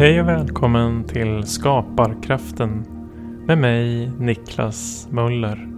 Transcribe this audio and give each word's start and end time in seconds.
Hej 0.00 0.20
och 0.20 0.28
välkommen 0.28 1.04
till 1.04 1.44
Skaparkraften 1.46 2.84
med 3.46 3.58
mig 3.58 4.10
Niklas 4.18 5.08
Möller. 5.10 5.68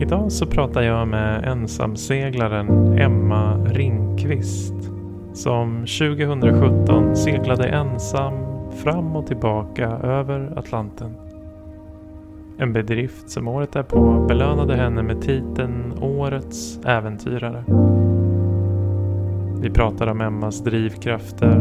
Idag 0.00 0.32
så 0.32 0.46
pratar 0.46 0.82
jag 0.82 1.08
med 1.08 1.44
ensamseglaren 1.44 2.98
Emma 2.98 3.56
Ringqvist 3.64 4.74
som 5.32 5.80
2017 5.80 7.16
seglade 7.16 7.68
ensam 7.68 8.34
fram 8.82 9.16
och 9.16 9.26
tillbaka 9.26 9.88
över 9.88 10.58
Atlanten. 10.58 11.14
En 12.58 12.72
bedrift 12.72 13.30
som 13.30 13.48
året 13.48 13.72
därpå 13.72 14.26
belönade 14.28 14.76
henne 14.76 15.02
med 15.02 15.22
titeln 15.22 15.92
Årets 16.00 16.78
äventyrare. 16.84 17.64
Vi 19.60 19.70
pratar 19.70 20.06
om 20.06 20.20
Emmas 20.20 20.60
drivkrafter, 20.60 21.56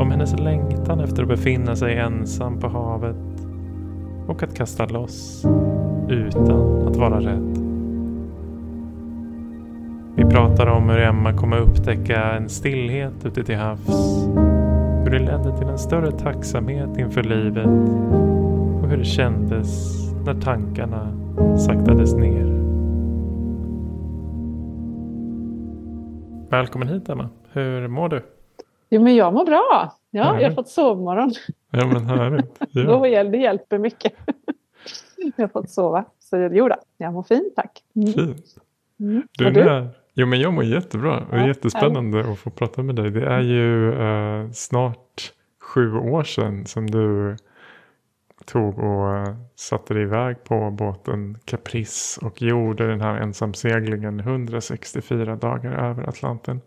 om 0.00 0.10
hennes 0.10 0.38
längtan 0.38 1.00
efter 1.00 1.22
att 1.22 1.28
befinna 1.28 1.76
sig 1.76 1.98
ensam 1.98 2.60
på 2.60 2.68
havet 2.68 3.16
och 4.26 4.42
att 4.42 4.54
kasta 4.54 4.86
loss 4.86 5.46
utan 6.08 6.86
att 6.88 6.96
vara 6.96 7.20
rädd. 7.20 7.58
Vi 10.16 10.24
pratar 10.24 10.66
om 10.66 10.88
hur 10.88 10.98
Emma 10.98 11.32
kommer 11.32 11.58
upptäcka 11.60 12.32
en 12.32 12.48
stillhet 12.48 13.26
ute 13.26 13.44
till 13.44 13.56
havs, 13.56 14.26
hur 15.04 15.10
det 15.10 15.18
ledde 15.18 15.58
till 15.58 15.68
en 15.68 15.78
större 15.78 16.10
tacksamhet 16.10 16.98
inför 16.98 17.22
livet 17.22 17.66
och 18.82 18.88
hur 18.88 18.96
det 18.96 19.04
kändes 19.04 19.98
när 20.24 20.34
tankarna 20.34 21.08
saktades 21.58 22.14
ner. 22.14 22.51
Välkommen 26.52 26.88
hit 26.88 27.08
Emma. 27.08 27.28
Hur 27.52 27.88
mår 27.88 28.08
du? 28.08 28.22
Jo, 28.90 29.02
men 29.02 29.16
jag 29.16 29.34
mår 29.34 29.44
bra. 29.44 29.92
Ja, 30.10 30.22
härligt. 30.22 30.42
jag 30.42 30.50
har 30.50 30.54
fått 30.54 30.68
sovmorgon. 30.68 31.32
Ja, 31.70 31.86
men 31.86 32.04
härligt. 32.04 32.60
Ja. 32.72 33.24
det 33.24 33.38
hjälper 33.38 33.78
mycket. 33.78 34.12
jag 35.36 35.44
har 35.44 35.48
fått 35.48 35.70
sova. 35.70 36.04
Så 36.18 36.36
jo 36.52 36.68
då, 36.68 36.74
jag 36.96 37.12
mår 37.12 37.22
fint 37.22 37.56
tack. 37.56 37.82
Mm. 37.96 38.12
Fint. 38.12 38.44
Mm. 39.00 39.22
Du, 39.38 39.50
du? 39.50 39.60
Är, 39.60 39.88
jo, 40.14 40.26
men 40.26 40.40
jag 40.40 40.52
mår 40.52 40.64
jättebra. 40.64 41.18
Och 41.30 41.38
ja, 41.38 41.46
jättespännande 41.46 42.16
härligt. 42.16 42.32
att 42.32 42.38
få 42.38 42.50
prata 42.50 42.82
med 42.82 42.94
dig. 42.94 43.10
Det 43.10 43.26
är 43.26 43.40
ju 43.40 43.92
eh, 43.92 44.50
snart 44.50 45.32
sju 45.60 45.94
år 45.94 46.24
sedan 46.24 46.66
som 46.66 46.90
du 46.90 47.36
tog 48.46 48.78
och 48.78 49.16
eh, 49.16 49.34
satte 49.56 49.94
dig 49.94 50.02
iväg 50.02 50.44
på 50.44 50.70
båten 50.70 51.38
Caprice 51.44 52.26
och 52.26 52.42
gjorde 52.42 52.88
den 52.88 53.00
här 53.00 53.16
ensamseglingen 53.16 54.20
164 54.20 55.36
dagar 55.36 55.72
över 55.72 56.08
Atlanten. 56.08 56.60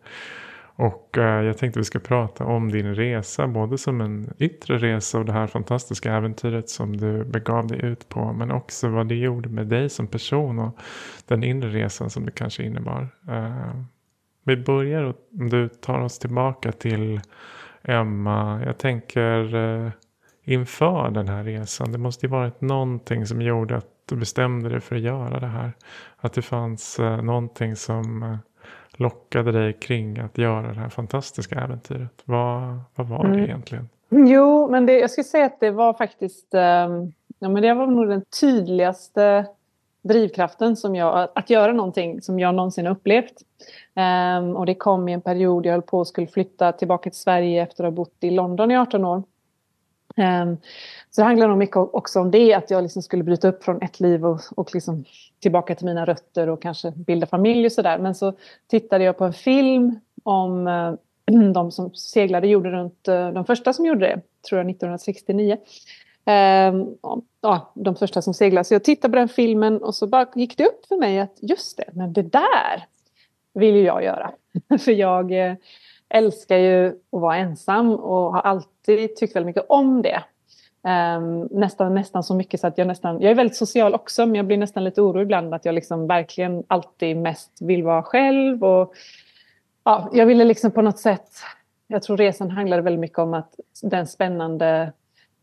Och 0.78 1.18
eh, 1.18 1.46
jag 1.46 1.58
tänkte 1.58 1.80
vi 1.80 1.86
ska 1.86 2.00
prata 2.00 2.46
om 2.46 2.72
din 2.72 2.96
resa, 2.96 3.48
både 3.48 3.78
som 3.78 4.02
en 4.02 4.34
yttre 4.38 4.78
resa 4.78 5.20
och 5.20 5.26
det 5.26 5.34
här 5.34 5.48
fantastiska 5.48 6.14
äventyret 6.14 6.70
som 6.70 6.98
du 6.98 7.24
begav 7.24 7.68
dig 7.68 7.86
ut 7.86 8.10
på, 8.10 8.34
men 8.34 8.52
också 8.52 8.90
vad 8.90 9.08
det 9.08 9.16
gjorde 9.16 9.50
med 9.50 9.68
dig 9.68 9.90
som 9.90 10.08
person 10.08 10.60
och 10.60 10.78
den 11.28 11.44
inre 11.44 11.70
resan 11.70 12.10
som 12.10 12.26
det 12.26 12.32
kanske 12.32 12.64
innebar. 12.64 13.08
Eh, 13.28 13.82
vi 14.44 14.58
börjar, 14.58 15.14
om 15.40 15.50
du 15.50 15.70
tar 15.70 16.00
oss 16.00 16.20
tillbaka 16.20 16.72
till 16.72 17.22
Emma. 17.84 18.62
Jag 18.66 18.78
tänker 18.78 19.56
inför 20.46 21.10
den 21.10 21.28
här 21.28 21.44
resan? 21.44 21.92
Det 21.92 21.98
måste 21.98 22.26
ju 22.26 22.30
varit 22.30 22.62
någonting 22.62 23.26
som 23.26 23.42
gjorde 23.42 23.78
att 23.78 23.88
du 24.06 24.16
bestämde 24.16 24.70
dig 24.70 24.82
för 24.82 24.96
att 24.96 25.02
göra 25.02 25.40
det 25.40 25.48
här. 25.48 25.72
Att 26.18 26.34
det 26.34 26.42
fanns 26.42 27.00
eh, 27.00 27.22
någonting 27.22 27.76
som 27.76 28.24
eh, 28.24 28.38
lockade 28.92 29.52
dig 29.52 29.74
kring 29.74 30.20
att 30.20 30.38
göra 30.38 30.68
det 30.68 30.80
här 30.80 30.90
fantastiska 30.90 31.56
äventyret. 31.56 32.22
Vad, 32.26 32.80
vad 32.96 33.08
var 33.08 33.24
det 33.24 33.30
mm. 33.30 33.44
egentligen? 33.44 33.90
Jo, 34.10 34.72
men 34.72 34.86
det, 34.86 35.00
jag 35.00 35.12
skulle 35.12 35.26
säga 35.26 35.46
att 35.46 35.60
det 35.60 35.72
var 35.72 35.94
faktiskt 35.94 36.54
eh, 36.54 36.62
ja, 37.40 37.50
men 37.50 37.62
det 37.62 37.74
var 37.74 37.88
nog 37.88 38.08
den 38.08 38.22
tydligaste 38.42 39.46
drivkraften 40.02 40.76
som 40.76 40.96
jag, 40.96 41.30
att 41.36 41.50
göra 41.50 41.74
någonting 41.74 42.22
som 42.22 42.40
jag 42.40 42.56
någonsin 42.56 42.88
upplevt. 42.88 43.34
Um, 44.40 44.56
och 44.56 44.66
det 44.66 44.76
kom 44.76 45.10
i 45.10 45.14
en 45.14 45.22
period 45.22 45.66
jag 45.66 45.72
höll 45.72 45.82
på 45.82 46.02
att 46.02 46.08
skulle 46.08 46.28
flytta 46.28 46.72
tillbaka 46.72 47.10
till 47.10 47.20
Sverige 47.20 47.64
efter 47.64 47.84
att 47.84 47.88
ha 47.88 47.96
bott 47.96 48.16
i 48.20 48.32
London 48.32 48.72
i 48.72 48.78
18 48.78 49.06
år. 49.06 49.24
Ehm, 50.16 50.58
så 51.10 51.22
det 51.22 51.26
handlar 51.26 51.48
nog 51.48 51.58
mycket 51.58 51.76
också 51.76 52.20
om 52.20 52.32
det, 52.32 52.54
att 52.54 52.72
jag 52.72 52.84
liksom 52.84 53.02
skulle 53.02 53.24
bryta 53.24 53.48
upp 53.48 53.64
från 53.64 53.82
ett 53.82 54.00
liv 54.00 54.26
och, 54.26 54.40
och 54.56 54.74
liksom 54.74 55.06
tillbaka 55.42 55.76
till 55.76 55.86
mina 55.86 56.06
rötter 56.06 56.50
och 56.50 56.62
kanske 56.62 56.92
bilda 56.92 57.28
familj 57.28 57.66
och 57.66 57.72
sådär. 57.72 57.98
Men 57.98 58.16
så 58.16 58.34
tittade 58.68 59.04
jag 59.04 59.18
på 59.18 59.26
en 59.26 59.34
film 59.34 60.00
om 60.24 60.68
eh, 60.68 60.94
de 61.54 61.72
som 61.72 61.94
seglade, 61.94 62.48
gjorde 62.48 62.72
runt, 62.72 63.08
eh, 63.08 63.30
de 63.30 63.46
första 63.46 63.74
som 63.74 63.86
gjorde 63.86 64.06
det, 64.06 64.22
tror 64.50 64.60
jag 64.60 64.70
1969. 64.70 65.58
Ehm, 66.26 66.86
ja, 67.42 67.72
de 67.76 67.96
första 67.96 68.22
som 68.22 68.34
seglade. 68.34 68.66
Så 68.66 68.74
jag 68.74 68.84
tittade 68.84 69.12
på 69.12 69.16
den 69.18 69.30
filmen 69.30 69.84
och 69.84 69.96
så 69.96 70.08
bara 70.08 70.28
gick 70.36 70.58
det 70.58 70.66
upp 70.66 70.86
för 70.86 70.98
mig 70.98 71.20
att 71.20 71.38
just 71.42 71.78
det, 71.78 71.90
men 71.94 72.14
det 72.14 72.22
där 72.22 72.86
vill 73.54 73.76
ju 73.76 73.82
jag 73.82 74.04
göra. 74.04 74.32
för 74.80 74.92
jag 74.92 75.32
eh, 75.32 75.56
älskar 76.16 76.58
ju 76.58 76.88
att 76.88 76.96
vara 77.10 77.38
ensam 77.38 77.92
och 77.92 78.34
har 78.34 78.42
alltid 78.42 79.16
tyckt 79.16 79.36
väldigt 79.36 79.48
mycket 79.48 79.66
om 79.70 80.02
det. 80.02 80.24
Um, 81.18 81.48
nästan, 81.52 81.94
nästan 81.96 82.24
så 82.24 82.36
mycket 82.36 82.60
så 82.60 82.68
att 82.68 82.78
jag 82.78 82.88
nästan, 82.88 83.22
jag 83.22 83.32
är 83.32 83.36
väldigt 83.36 83.58
social 83.58 83.96
också 83.96 84.26
men 84.26 84.36
jag 84.36 84.46
blir 84.46 84.58
nästan 84.58 84.84
lite 84.84 85.02
orolig 85.02 85.24
ibland 85.24 85.54
att 85.54 85.66
jag 85.66 85.76
liksom 85.76 86.08
verkligen 86.08 86.64
alltid 86.68 87.18
mest 87.18 87.52
vill 87.62 87.84
vara 87.84 88.04
själv. 88.04 88.64
Och, 88.64 88.94
ja, 89.84 90.10
jag 90.14 90.26
ville 90.26 90.44
liksom 90.44 90.72
på 90.72 90.82
något 90.82 91.00
sätt, 91.00 91.30
jag 91.88 92.04
tror 92.04 92.18
resan 92.18 92.52
handlade 92.52 92.82
väldigt 92.82 93.00
mycket 93.00 93.20
om 93.20 93.34
att 93.34 93.60
den 93.82 94.08
spännande 94.08 94.92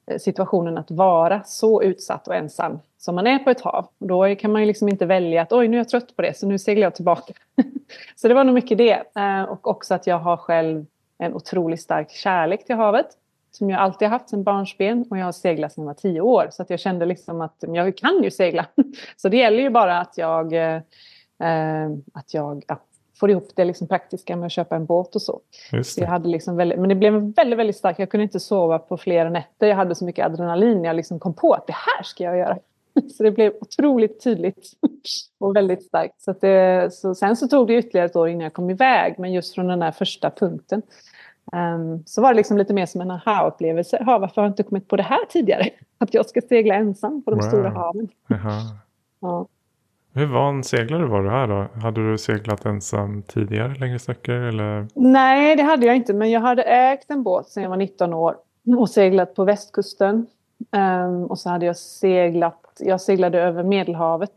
Eh, 0.06 0.18
situationen 0.18 0.78
att 0.78 0.90
vara 0.90 1.42
så 1.44 1.82
utsatt 1.82 2.28
och 2.28 2.34
ensam 2.34 2.78
som 2.98 3.14
man 3.14 3.26
är 3.26 3.38
på 3.38 3.50
ett 3.50 3.60
hav. 3.60 3.88
Då 3.98 4.34
kan 4.34 4.52
man 4.52 4.62
ju 4.62 4.66
liksom 4.66 4.88
inte 4.88 5.06
välja 5.06 5.42
att 5.42 5.52
oj 5.52 5.68
nu 5.68 5.76
är 5.76 5.80
jag 5.80 5.88
trött 5.88 6.16
på 6.16 6.22
det 6.22 6.36
så 6.36 6.46
nu 6.46 6.58
seglar 6.58 6.82
jag 6.82 6.94
tillbaka. 6.94 7.34
så 8.16 8.28
det 8.28 8.34
var 8.34 8.44
nog 8.44 8.54
mycket 8.54 8.78
det. 8.78 9.02
Eh, 9.16 9.42
och 9.42 9.66
också 9.66 9.94
att 9.94 10.06
jag 10.06 10.18
har 10.18 10.36
själv 10.36 10.86
en 11.18 11.34
otroligt 11.34 11.82
stark 11.82 12.10
kärlek 12.10 12.66
till 12.66 12.76
havet. 12.76 13.06
Som 13.50 13.70
jag 13.70 13.80
alltid 13.80 14.08
haft 14.08 14.28
sedan 14.28 14.42
barnsben 14.42 15.06
och 15.10 15.18
jag 15.18 15.24
har 15.24 15.32
seglat 15.32 15.72
sedan 15.72 15.84
jag 15.84 15.86
var 15.86 15.94
tio 15.94 16.20
år. 16.20 16.48
Så 16.50 16.62
att 16.62 16.70
jag 16.70 16.80
kände 16.80 17.06
liksom 17.06 17.40
att 17.40 17.56
jag 17.60 17.96
kan 17.96 18.22
ju 18.22 18.30
segla. 18.30 18.66
så 19.16 19.28
det 19.28 19.36
gäller 19.36 19.62
ju 19.62 19.70
bara 19.70 20.00
att 20.00 20.19
jag, 20.19 20.52
eh, 20.52 20.76
eh 21.42 21.90
att 22.14 22.34
jag 22.34 22.64
får 23.20 23.30
ihop 23.30 23.48
det 23.54 23.64
liksom 23.64 23.88
praktiska 23.88 24.36
med 24.36 24.46
att 24.46 24.52
köpa 24.52 24.76
en 24.76 24.86
båt 24.86 25.14
och 25.14 25.22
så. 25.22 25.40
så 25.84 26.00
jag 26.00 26.08
hade 26.08 26.28
liksom 26.28 26.56
väldigt, 26.56 26.78
men 26.78 26.88
det 26.88 26.94
blev 26.94 27.12
väldigt, 27.12 27.58
väldigt 27.58 27.76
starkt. 27.76 27.98
Jag 27.98 28.10
kunde 28.10 28.24
inte 28.24 28.40
sova 28.40 28.78
på 28.78 28.96
flera 28.96 29.30
nätter. 29.30 29.66
Jag 29.66 29.76
hade 29.76 29.94
så 29.94 30.04
mycket 30.04 30.26
adrenalin. 30.26 30.84
Jag 30.84 30.96
liksom 30.96 31.20
kom 31.20 31.34
på 31.34 31.52
att 31.52 31.66
det 31.66 31.72
här 31.72 32.02
ska 32.02 32.24
jag 32.24 32.38
göra. 32.38 32.58
Så 33.16 33.22
det 33.22 33.30
blev 33.30 33.52
otroligt 33.60 34.24
tydligt 34.24 34.70
och 35.38 35.56
väldigt 35.56 35.82
starkt. 35.82 36.22
Så, 36.22 36.32
det, 36.32 36.94
så 36.94 37.14
sen 37.14 37.36
så 37.36 37.48
tog 37.48 37.66
det 37.66 37.74
ytterligare 37.74 38.06
ett 38.06 38.16
år 38.16 38.28
innan 38.28 38.42
jag 38.42 38.52
kom 38.52 38.70
iväg, 38.70 39.14
men 39.18 39.32
just 39.32 39.54
från 39.54 39.66
den 39.66 39.82
här 39.82 39.92
första 39.92 40.30
punkten. 40.30 40.82
Um, 41.52 42.02
så 42.06 42.22
var 42.22 42.28
det 42.28 42.36
liksom 42.36 42.58
lite 42.58 42.74
mer 42.74 42.86
som 42.86 43.00
en 43.00 43.10
aha-upplevelse. 43.10 44.02
varför 44.06 44.36
har 44.36 44.42
jag 44.42 44.50
inte 44.50 44.62
kommit 44.62 44.88
på 44.88 44.96
det 44.96 45.02
här 45.02 45.24
tidigare? 45.28 45.68
Att 45.98 46.14
jag 46.14 46.26
ska 46.26 46.40
segla 46.40 46.74
ensam 46.74 47.22
på 47.22 47.30
de 47.30 47.40
wow. 47.40 47.48
stora 47.48 47.70
haven. 47.70 48.08
Ja. 49.20 49.46
Hur 50.14 50.26
van 50.26 50.64
seglare 50.64 51.06
var 51.06 51.22
du 51.22 51.30
här 51.30 51.46
då? 51.46 51.80
Hade 51.80 52.10
du 52.10 52.18
seglat 52.18 52.66
ensam 52.66 53.22
tidigare 53.22 53.74
längre 53.74 53.98
sträckor? 53.98 54.34
Eller? 54.34 54.88
Nej, 54.94 55.56
det 55.56 55.62
hade 55.62 55.86
jag 55.86 55.96
inte. 55.96 56.14
Men 56.14 56.30
jag 56.30 56.40
hade 56.40 56.62
ägt 56.62 57.10
en 57.10 57.22
båt 57.22 57.48
sedan 57.48 57.62
jag 57.62 57.70
var 57.70 57.76
19 57.76 58.14
år 58.14 58.36
och 58.78 58.90
seglat 58.90 59.34
på 59.34 59.44
västkusten 59.44 60.26
Um, 60.70 61.24
och 61.24 61.38
så 61.38 61.48
hade 61.48 61.66
jag 61.66 61.76
seglat, 61.76 62.72
jag 62.78 63.00
seglade 63.00 63.40
över 63.40 63.62
Medelhavet. 63.62 64.30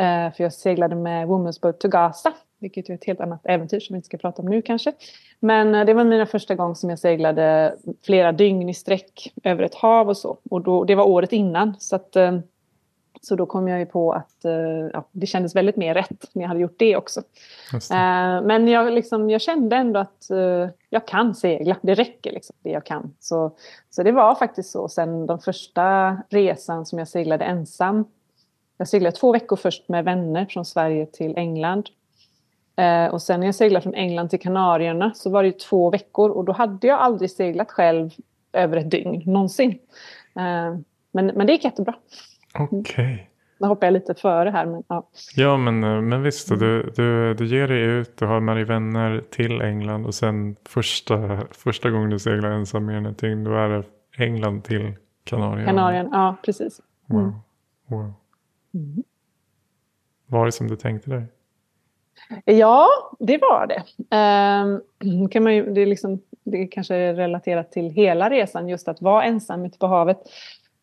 Uh, 0.00 0.34
för 0.34 0.42
jag 0.42 0.52
seglade 0.52 0.94
med 0.94 1.28
Women's 1.28 1.60
Boat 1.62 1.80
to 1.80 1.88
Gaza. 1.88 2.32
Vilket 2.58 2.88
är 2.88 2.94
ett 2.94 3.04
helt 3.04 3.20
annat 3.20 3.40
äventyr 3.44 3.80
som 3.80 3.94
vi 3.94 3.96
inte 3.96 4.06
ska 4.06 4.16
prata 4.16 4.42
om 4.42 4.48
nu 4.48 4.62
kanske. 4.62 4.92
Men 5.40 5.74
uh, 5.74 5.86
det 5.86 5.94
var 5.94 6.04
mina 6.04 6.26
första 6.26 6.54
gång 6.54 6.74
som 6.74 6.90
jag 6.90 6.98
seglade 6.98 7.74
flera 8.04 8.32
dygn 8.32 8.68
i 8.68 8.74
sträck 8.74 9.32
över 9.44 9.62
ett 9.62 9.74
hav 9.74 10.08
och 10.08 10.16
så. 10.16 10.38
Och 10.50 10.60
då, 10.62 10.84
det 10.84 10.94
var 10.94 11.08
året 11.08 11.32
innan. 11.32 11.74
Så 11.78 11.96
att, 11.96 12.16
uh, 12.16 12.38
så 13.24 13.36
då 13.36 13.46
kom 13.46 13.68
jag 13.68 13.78
ju 13.78 13.86
på 13.86 14.12
att 14.12 14.44
uh, 14.44 14.90
ja, 14.92 15.04
det 15.12 15.26
kändes 15.26 15.56
väldigt 15.56 15.76
mer 15.76 15.94
rätt 15.94 16.30
när 16.32 16.42
jag 16.42 16.48
hade 16.48 16.60
gjort 16.60 16.78
det 16.78 16.96
också. 16.96 17.22
Det. 17.72 17.76
Uh, 17.76 18.46
men 18.46 18.68
jag, 18.68 18.92
liksom, 18.92 19.30
jag 19.30 19.40
kände 19.40 19.76
ändå 19.76 20.00
att 20.00 20.28
uh, 20.30 20.68
jag 20.90 21.06
kan 21.06 21.34
segla, 21.34 21.76
det 21.82 21.94
räcker 21.94 22.32
liksom, 22.32 22.56
det 22.62 22.70
jag 22.70 22.86
kan. 22.86 23.14
Så, 23.20 23.56
så 23.90 24.02
det 24.02 24.12
var 24.12 24.34
faktiskt 24.34 24.70
så 24.70 24.88
sen 24.88 25.26
den 25.26 25.38
första 25.38 26.16
resan 26.30 26.86
som 26.86 26.98
jag 26.98 27.08
seglade 27.08 27.44
ensam. 27.44 28.04
Jag 28.76 28.88
seglade 28.88 29.16
två 29.16 29.32
veckor 29.32 29.56
först 29.56 29.88
med 29.88 30.04
vänner 30.04 30.46
från 30.46 30.64
Sverige 30.64 31.06
till 31.06 31.36
England. 31.36 31.88
och 33.12 33.22
sen 33.22 33.40
när 33.40 33.46
jag 33.46 33.54
seglade 33.54 33.82
från 33.82 33.94
England 33.94 34.28
till 34.28 34.40
Kanarierna 34.40 35.14
så 35.14 35.30
var 35.30 35.42
det 35.42 35.58
två 35.58 35.90
veckor 35.90 36.30
och 36.30 36.44
då 36.44 36.52
hade 36.52 36.86
jag 36.86 37.00
aldrig 37.00 37.30
seglat 37.30 37.70
själv 37.70 38.10
över 38.52 38.76
ett 38.76 38.90
dygn 38.90 39.22
någonsin. 39.26 39.78
men, 41.12 41.26
men 41.26 41.46
det 41.46 41.52
gick 41.52 41.64
jättebra. 41.64 41.94
Okej. 42.58 42.80
Okay. 42.80 43.18
nu 43.58 43.68
hoppar 43.68 43.86
jag 43.86 43.92
lite 43.92 44.14
före 44.14 44.50
här. 44.50 44.66
Men, 44.66 44.82
ja. 44.88 45.08
ja, 45.36 45.56
men, 45.56 45.84
eh, 45.84 46.00
men 46.00 46.22
visst. 46.22 46.48
Du, 46.48 46.92
du, 46.96 47.34
du 47.34 47.46
ger 47.46 47.68
dig 47.68 47.82
ut, 47.82 48.16
du 48.16 48.26
har 48.26 48.40
med 48.40 48.56
dig 48.56 48.64
vänner 48.64 49.22
till 49.30 49.60
England 49.60 50.06
och 50.06 50.14
sen 50.14 50.56
första, 50.68 51.40
första 51.50 51.90
gången 51.90 52.10
du 52.10 52.18
seglar 52.18 52.50
ensam 52.50 52.86
med 52.86 53.02
någonting, 53.02 53.44
då 53.44 53.54
är 53.54 53.68
det 53.68 53.84
England 54.24 54.64
till 54.64 54.94
Kanarien. 55.24 55.66
Kanarien, 55.66 56.08
ja 56.12 56.36
precis. 56.44 56.80
Mm. 57.10 57.24
Wow. 57.24 57.34
wow. 57.86 58.12
Mm. 58.74 59.02
Var 60.26 60.46
det 60.46 60.52
som 60.52 60.68
du 60.68 60.76
tänkte 60.76 61.10
dig? 61.10 61.26
Ja, 62.44 62.88
det 63.18 63.38
var 63.38 63.66
det. 63.66 63.82
Um, 64.16 65.28
kan 65.30 65.42
man 65.42 65.54
ju, 65.54 65.74
det, 65.74 65.80
är 65.80 65.86
liksom, 65.86 66.20
det 66.44 66.66
kanske 66.66 66.94
är 66.94 67.14
relaterat 67.14 67.72
till 67.72 67.90
hela 67.90 68.30
resan, 68.30 68.68
just 68.68 68.88
att 68.88 69.02
vara 69.02 69.24
ensam 69.24 69.64
ute 69.64 69.78
på 69.78 69.86
havet. 69.86 70.18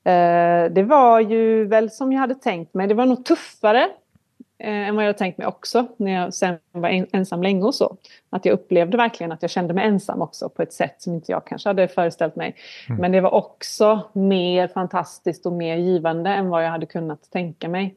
Uh, 0.07 0.73
det 0.73 0.83
var 0.83 1.19
ju 1.19 1.65
väl 1.65 1.91
som 1.91 2.13
jag 2.13 2.19
hade 2.19 2.35
tänkt 2.35 2.73
mig. 2.73 2.87
Det 2.87 2.93
var 2.93 3.05
nog 3.05 3.25
tuffare 3.25 3.83
uh, 4.63 4.87
än 4.87 4.95
vad 4.95 5.03
jag 5.03 5.07
hade 5.07 5.19
tänkt 5.19 5.37
mig 5.37 5.47
också 5.47 5.87
när 5.97 6.11
jag 6.11 6.33
sen 6.33 6.57
var 6.71 6.89
en, 6.89 7.07
ensam 7.11 7.43
länge 7.43 7.63
och 7.63 7.75
så. 7.75 7.97
Att 8.29 8.45
jag 8.45 8.53
upplevde 8.53 8.97
verkligen 8.97 9.31
att 9.31 9.41
jag 9.41 9.51
kände 9.51 9.73
mig 9.73 9.85
ensam 9.85 10.21
också 10.21 10.49
på 10.49 10.61
ett 10.61 10.73
sätt 10.73 11.01
som 11.01 11.13
inte 11.13 11.31
jag 11.31 11.45
kanske 11.45 11.69
hade 11.69 11.87
föreställt 11.87 12.35
mig. 12.35 12.55
Mm. 12.89 13.01
Men 13.01 13.11
det 13.11 13.21
var 13.21 13.33
också 13.33 14.01
mer 14.13 14.67
fantastiskt 14.67 15.45
och 15.45 15.53
mer 15.53 15.75
givande 15.75 16.29
än 16.29 16.49
vad 16.49 16.65
jag 16.65 16.69
hade 16.69 16.85
kunnat 16.85 17.31
tänka 17.31 17.69
mig. 17.69 17.95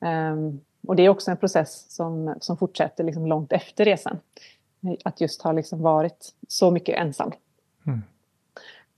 Um, 0.00 0.60
och 0.86 0.96
det 0.96 1.02
är 1.02 1.08
också 1.08 1.30
en 1.30 1.36
process 1.36 1.86
som, 1.88 2.34
som 2.40 2.56
fortsätter 2.56 3.04
liksom 3.04 3.26
långt 3.26 3.52
efter 3.52 3.84
resan. 3.84 4.18
Att 5.04 5.20
just 5.20 5.42
ha 5.42 5.52
liksom 5.52 5.82
varit 5.82 6.32
så 6.48 6.70
mycket 6.70 6.98
ensam. 6.98 7.32
Mm. 7.86 8.02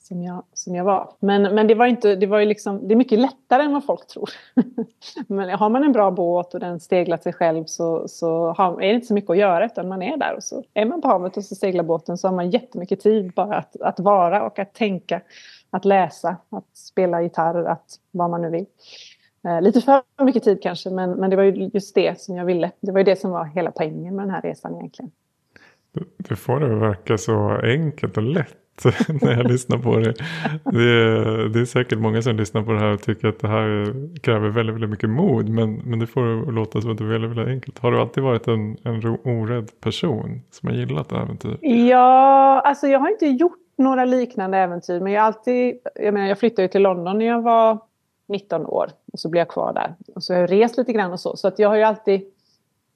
Som, 0.08 0.22
jag, 0.22 0.42
som 0.52 0.74
jag 0.74 0.84
var. 0.84 1.12
Men, 1.18 1.42
men 1.42 1.66
det 1.66 1.74
var 1.74 1.86
inte, 1.86 2.16
det 2.16 2.26
var 2.26 2.38
ju 2.38 2.46
liksom, 2.46 2.88
det 2.88 2.94
är 2.94 2.96
mycket 2.96 3.18
lättare 3.18 3.62
än 3.62 3.72
vad 3.72 3.84
folk 3.84 4.06
tror. 4.06 4.30
men 5.28 5.50
har 5.50 5.68
man 5.68 5.84
en 5.84 5.92
bra 5.92 6.10
båt 6.10 6.54
och 6.54 6.60
den 6.60 6.80
steglar 6.80 7.16
sig 7.16 7.32
själv 7.32 7.64
så, 7.64 8.08
så 8.08 8.52
har, 8.52 8.72
är 8.72 8.88
det 8.88 8.94
inte 8.94 9.06
så 9.06 9.14
mycket 9.14 9.30
att 9.30 9.38
göra 9.38 9.66
utan 9.66 9.88
man 9.88 10.02
är 10.02 10.16
där 10.16 10.34
och 10.36 10.42
så 10.42 10.64
är 10.74 10.84
man 10.84 11.00
på 11.00 11.08
havet 11.08 11.36
och 11.36 11.44
så 11.44 11.54
seglar 11.54 11.84
båten 11.84 12.18
så 12.18 12.28
har 12.28 12.34
man 12.34 12.50
jättemycket 12.50 13.00
tid 13.00 13.32
bara 13.32 13.56
att, 13.56 13.80
att 13.80 14.00
vara 14.00 14.46
och 14.46 14.58
att 14.58 14.74
tänka, 14.74 15.20
att 15.70 15.84
läsa, 15.84 16.36
att 16.50 16.76
spela 16.76 17.22
gitarr, 17.22 17.64
att 17.64 17.98
vad 18.10 18.30
man 18.30 18.42
nu 18.42 18.50
vill. 18.50 18.66
Eh, 19.48 19.62
lite 19.62 19.80
för 19.80 20.24
mycket 20.24 20.44
tid 20.44 20.62
kanske, 20.62 20.90
men, 20.90 21.10
men 21.10 21.30
det 21.30 21.36
var 21.36 21.42
ju 21.42 21.70
just 21.74 21.94
det 21.94 22.20
som 22.20 22.36
jag 22.36 22.44
ville. 22.44 22.70
Det 22.80 22.92
var 22.92 22.98
ju 22.98 23.04
det 23.04 23.16
som 23.16 23.30
var 23.30 23.44
hela 23.44 23.70
poängen 23.70 24.16
med 24.16 24.24
den 24.24 24.34
här 24.34 24.42
resan 24.42 24.74
egentligen. 24.74 25.10
Du 26.16 26.36
får 26.36 26.60
det 26.60 26.74
att 26.74 26.82
verka 26.82 27.18
så 27.18 27.60
enkelt 27.62 28.16
och 28.16 28.22
lätt 28.22 28.65
när 29.22 29.36
jag 29.36 29.50
lyssnar 29.50 29.78
på 29.78 29.96
det. 29.96 30.14
Det 30.64 30.82
är, 30.82 31.48
det 31.48 31.60
är 31.60 31.64
säkert 31.64 31.98
många 31.98 32.22
som 32.22 32.36
lyssnar 32.36 32.62
på 32.62 32.72
det 32.72 32.78
här 32.78 32.92
och 32.92 33.02
tycker 33.02 33.28
att 33.28 33.38
det 33.38 33.48
här 33.48 33.94
kräver 34.20 34.48
väldigt, 34.48 34.74
väldigt 34.74 34.90
mycket 34.90 35.10
mod. 35.10 35.48
Men, 35.48 35.74
men 35.74 35.98
det 35.98 36.06
får 36.06 36.26
det 36.26 36.48
att 36.48 36.54
låta 36.54 36.80
som 36.80 36.90
att 36.90 36.98
det 36.98 37.04
är 37.04 37.08
väldigt, 37.08 37.30
väldigt 37.30 37.48
enkelt. 37.48 37.78
Har 37.78 37.92
du 37.92 38.00
alltid 38.00 38.22
varit 38.22 38.48
en, 38.48 38.76
en 38.82 39.18
orädd 39.24 39.70
person 39.80 40.42
som 40.50 40.68
har 40.68 40.76
gillat 40.76 41.12
äventyr? 41.12 41.58
Ja, 41.60 42.60
alltså 42.60 42.86
jag 42.86 42.98
har 42.98 43.10
inte 43.10 43.26
gjort 43.26 43.58
några 43.76 44.04
liknande 44.04 44.58
äventyr. 44.58 45.00
Men 45.00 45.12
jag, 45.12 45.24
alltid, 45.24 45.78
jag, 45.94 46.14
menar, 46.14 46.28
jag 46.28 46.38
flyttade 46.38 46.68
till 46.68 46.82
London 46.82 47.18
när 47.18 47.26
jag 47.26 47.42
var 47.42 47.78
19 48.28 48.66
år 48.66 48.90
och 49.12 49.18
så 49.18 49.28
blev 49.28 49.40
jag 49.40 49.48
kvar 49.48 49.72
där. 49.72 49.94
Och 50.14 50.22
så 50.22 50.34
har 50.34 50.40
jag 50.40 50.52
rest 50.52 50.78
lite 50.78 50.92
grann 50.92 51.12
och 51.12 51.20
så. 51.20 51.36
Så 51.36 51.48
att 51.48 51.58
jag 51.58 51.68
har 51.68 51.76
ju 51.76 51.82
alltid, 51.82 52.20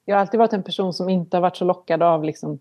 jag 0.05 0.17
har 0.17 0.21
alltid 0.21 0.39
varit 0.39 0.53
en 0.53 0.63
person 0.63 0.93
som 0.93 1.09
inte 1.09 1.37
har 1.37 1.43
varit 1.43 1.57
så 1.57 1.65
lockad 1.65 2.03
av 2.03 2.25
liksom, 2.25 2.59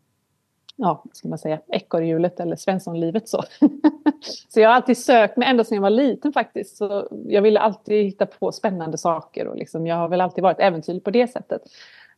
ja, 0.79 1.03
ska 1.11 1.27
man 1.27 1.37
säga, 1.37 1.59
ekorrhjulet 1.67 2.39
eller 2.39 2.55
svenssonlivet 2.55 3.29
så. 3.29 3.43
så 4.49 4.59
jag 4.59 4.69
har 4.69 4.75
alltid 4.75 4.97
sökt 4.97 5.37
mig, 5.37 5.47
ända 5.47 5.63
sedan 5.63 5.75
jag 5.75 5.81
var 5.81 5.89
liten 5.89 6.33
faktiskt. 6.33 6.77
Så 6.77 7.07
jag 7.27 7.41
ville 7.41 7.59
alltid 7.59 8.05
hitta 8.05 8.25
på 8.25 8.51
spännande 8.51 8.97
saker 8.97 9.47
och 9.47 9.55
liksom, 9.55 9.87
jag 9.87 9.95
har 9.95 10.09
väl 10.09 10.21
alltid 10.21 10.41
varit 10.41 10.59
äventyrlig 10.59 11.03
på 11.03 11.11
det 11.11 11.27
sättet. 11.27 11.61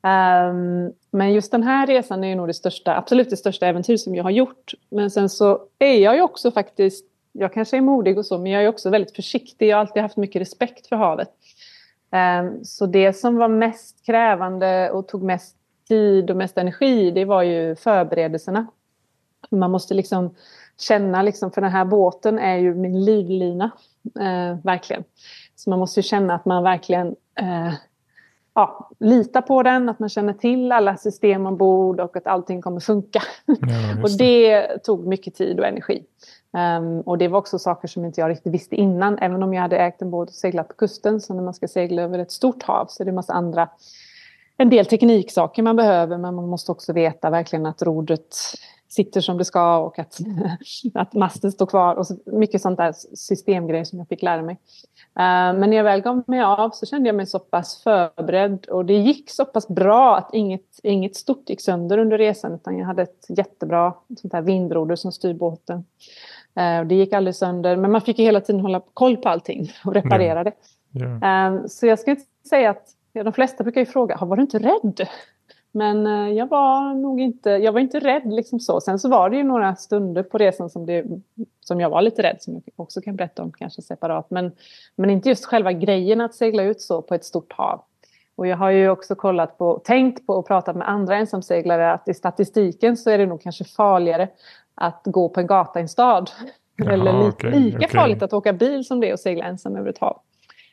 Um, 0.03 0.93
men 1.11 1.33
just 1.33 1.51
den 1.51 1.63
här 1.63 1.87
resan 1.87 2.23
är 2.23 2.27
ju 2.27 2.35
nog 2.35 2.47
det 2.47 2.53
största, 2.53 2.95
absolut 2.95 3.29
det 3.29 3.37
största 3.37 3.67
äventyr 3.67 3.97
som 3.97 4.15
jag 4.15 4.23
har 4.23 4.31
gjort. 4.31 4.73
Men 4.89 5.11
sen 5.11 5.29
så 5.29 5.59
är 5.79 5.97
jag 5.97 6.15
ju 6.15 6.21
också 6.21 6.51
faktiskt 6.51 7.05
jag 7.31 7.53
kanske 7.53 7.77
är 7.77 7.81
modig 7.81 8.17
och 8.17 8.25
så, 8.25 8.37
men 8.37 8.51
jag 8.51 8.63
är 8.63 8.67
också 8.67 8.89
väldigt 8.89 9.15
försiktig. 9.15 9.67
Jag 9.67 9.77
har 9.77 9.81
alltid 9.81 10.01
haft 10.01 10.17
mycket 10.17 10.41
respekt 10.41 10.87
för 10.87 10.95
havet. 10.95 11.29
Um, 12.41 12.65
så 12.65 12.85
det 12.85 13.13
som 13.13 13.35
var 13.35 13.47
mest 13.47 14.05
krävande 14.05 14.91
och 14.91 15.07
tog 15.07 15.23
mest 15.23 15.55
tid 15.91 16.29
och 16.29 16.37
mest 16.37 16.57
energi, 16.57 17.11
det 17.11 17.25
var 17.25 17.43
ju 17.43 17.75
förberedelserna. 17.75 18.67
Man 19.49 19.71
måste 19.71 19.93
liksom 19.93 20.35
känna, 20.79 21.21
liksom, 21.21 21.51
för 21.51 21.61
den 21.61 21.71
här 21.71 21.85
båten 21.85 22.39
är 22.39 22.55
ju 22.55 22.75
min 22.75 23.05
livlina, 23.05 23.71
eh, 24.19 24.57
verkligen. 24.63 25.03
Så 25.55 25.69
man 25.69 25.79
måste 25.79 26.01
känna 26.01 26.35
att 26.35 26.45
man 26.45 26.63
verkligen 26.63 27.07
eh, 27.35 27.73
ja, 28.53 28.89
litar 28.99 29.41
på 29.41 29.63
den, 29.63 29.89
att 29.89 29.99
man 29.99 30.09
känner 30.09 30.33
till 30.33 30.71
alla 30.71 30.97
system 30.97 31.45
ombord 31.45 31.99
och 31.99 32.17
att 32.17 32.27
allting 32.27 32.61
kommer 32.61 32.79
funka. 32.79 33.21
Ja, 33.45 33.55
och 34.03 34.17
det 34.17 34.67
tog 34.83 35.07
mycket 35.07 35.35
tid 35.35 35.59
och 35.59 35.65
energi. 35.65 36.03
Um, 36.79 37.01
och 37.01 37.17
det 37.17 37.27
var 37.27 37.39
också 37.39 37.59
saker 37.59 37.87
som 37.87 38.05
inte 38.05 38.21
jag 38.21 38.29
riktigt 38.29 38.53
visste 38.53 38.75
innan. 38.75 39.17
Även 39.19 39.43
om 39.43 39.53
jag 39.53 39.61
hade 39.61 39.77
ägt 39.77 40.01
en 40.01 40.11
båt 40.11 40.29
och 40.29 40.35
seglat 40.35 40.67
på 40.67 40.73
kusten. 40.73 41.21
Så 41.21 41.33
när 41.33 41.43
man 41.43 41.53
ska 41.53 41.67
segla 41.67 42.01
över 42.01 42.19
ett 42.19 42.31
stort 42.31 42.63
hav 42.63 42.85
så 42.89 43.03
är 43.03 43.05
det 43.05 43.11
en 43.11 43.15
massa 43.15 43.33
andra... 43.33 43.69
En 44.61 44.69
del 44.69 44.85
tekniksaker 44.85 45.63
man 45.63 45.75
behöver 45.75 46.17
men 46.17 46.35
man 46.35 46.47
måste 46.47 46.71
också 46.71 46.93
veta 46.93 47.29
verkligen 47.29 47.65
att 47.65 47.81
rodret 47.81 48.35
sitter 48.89 49.21
som 49.21 49.37
det 49.37 49.45
ska 49.45 49.77
och 49.77 49.99
att, 49.99 50.19
att 50.93 51.13
masten 51.13 51.51
står 51.51 51.65
kvar. 51.65 51.95
Och 51.95 52.07
så 52.07 52.17
mycket 52.25 52.61
sånt 52.61 52.77
där 52.77 52.93
systemgrejer 53.15 53.83
som 53.83 53.99
jag 53.99 54.07
fick 54.07 54.21
lära 54.21 54.41
mig. 54.41 54.53
Uh, 54.53 55.59
men 55.59 55.69
när 55.69 55.77
jag 55.77 55.83
väl 55.83 56.01
gav 56.01 56.23
mig 56.27 56.41
av 56.41 56.69
så 56.69 56.85
kände 56.85 57.09
jag 57.09 57.15
mig 57.15 57.25
så 57.25 57.39
pass 57.39 57.83
förberedd 57.83 58.65
och 58.65 58.85
det 58.85 58.93
gick 58.93 59.29
så 59.29 59.45
pass 59.45 59.67
bra 59.67 60.17
att 60.17 60.33
inget, 60.33 60.79
inget 60.83 61.15
stort 61.15 61.49
gick 61.49 61.61
sönder 61.61 61.97
under 61.97 62.17
resan 62.17 62.53
utan 62.53 62.77
jag 62.77 62.85
hade 62.85 63.01
ett 63.01 63.25
jättebra 63.29 63.93
sånt 64.21 64.33
här 64.33 64.41
vindroder 64.41 64.95
som 64.95 65.11
styr 65.11 65.33
båten. 65.33 65.85
Eh, 66.55 66.83
det 66.85 66.95
gick 66.95 67.13
aldrig 67.13 67.35
sönder, 67.35 67.75
men 67.75 67.91
man 67.91 68.01
fick 68.01 68.19
ju 68.19 68.25
hela 68.25 68.41
tiden 68.41 68.61
hålla 68.61 68.81
koll 68.93 69.17
på 69.17 69.29
allting 69.29 69.71
och 69.85 69.93
reparera 69.93 70.43
det. 70.43 70.53
Yeah. 70.93 71.65
Så 71.65 71.85
jag 71.87 71.99
ska 71.99 72.11
inte 72.11 72.25
säga 72.49 72.69
att, 72.69 72.83
de 73.13 73.33
flesta 73.33 73.63
brukar 73.63 73.81
ju 73.81 73.85
fråga, 73.85 74.17
var 74.21 74.35
du 74.35 74.41
inte 74.41 74.59
rädd? 74.59 75.07
Men 75.71 76.07
eh, 76.07 76.37
jag 76.37 76.47
var 76.47 76.93
nog 76.93 77.21
inte, 77.21 77.49
jag 77.49 77.71
var 77.71 77.79
inte 77.79 77.99
rädd 77.99 78.33
liksom 78.33 78.59
så. 78.59 78.81
Sen 78.81 78.99
så 78.99 79.09
var 79.09 79.29
det 79.29 79.37
ju 79.37 79.43
några 79.43 79.75
stunder 79.75 80.23
på 80.23 80.37
resan 80.37 80.69
som, 80.69 80.85
det, 80.85 81.05
som 81.59 81.79
jag 81.79 81.89
var 81.89 82.01
lite 82.01 82.23
rädd, 82.23 82.37
som 82.39 82.53
jag 82.53 82.63
också 82.75 83.01
kan 83.01 83.15
berätta 83.15 83.43
om 83.43 83.51
kanske 83.51 83.81
separat. 83.81 84.29
Men, 84.29 84.51
men 84.95 85.09
inte 85.09 85.29
just 85.29 85.45
själva 85.45 85.71
grejen 85.71 86.21
att 86.21 86.35
segla 86.35 86.63
ut 86.63 86.81
så 86.81 87.01
på 87.01 87.15
ett 87.15 87.25
stort 87.25 87.53
hav. 87.53 87.81
Och 88.35 88.47
jag 88.47 88.57
har 88.57 88.69
ju 88.69 88.89
också 88.89 89.15
kollat 89.15 89.57
på, 89.57 89.81
tänkt 89.83 90.27
på 90.27 90.33
och 90.33 90.47
pratat 90.47 90.75
med 90.75 90.89
andra 90.89 91.15
ensamseglare 91.15 91.91
att 91.91 92.07
i 92.07 92.13
statistiken 92.13 92.97
så 92.97 93.09
är 93.09 93.17
det 93.17 93.25
nog 93.25 93.41
kanske 93.41 93.63
farligare 93.63 94.27
att 94.75 95.01
gå 95.05 95.29
på 95.29 95.39
en 95.39 95.47
gata 95.47 95.79
i 95.79 95.81
en 95.81 95.89
stad. 95.89 96.31
Jaha, 96.75 96.91
Eller 96.91 97.13
li 97.13 97.27
okay, 97.27 97.51
lika 97.51 97.77
okay. 97.77 97.89
farligt 97.89 98.23
att 98.23 98.33
åka 98.33 98.53
bil 98.53 98.85
som 98.85 98.99
det 98.99 99.09
är 99.09 99.13
att 99.13 99.19
segla 99.19 99.45
ensam 99.45 99.75
över 99.75 99.89
ett 99.89 99.97
hav. 99.97 100.19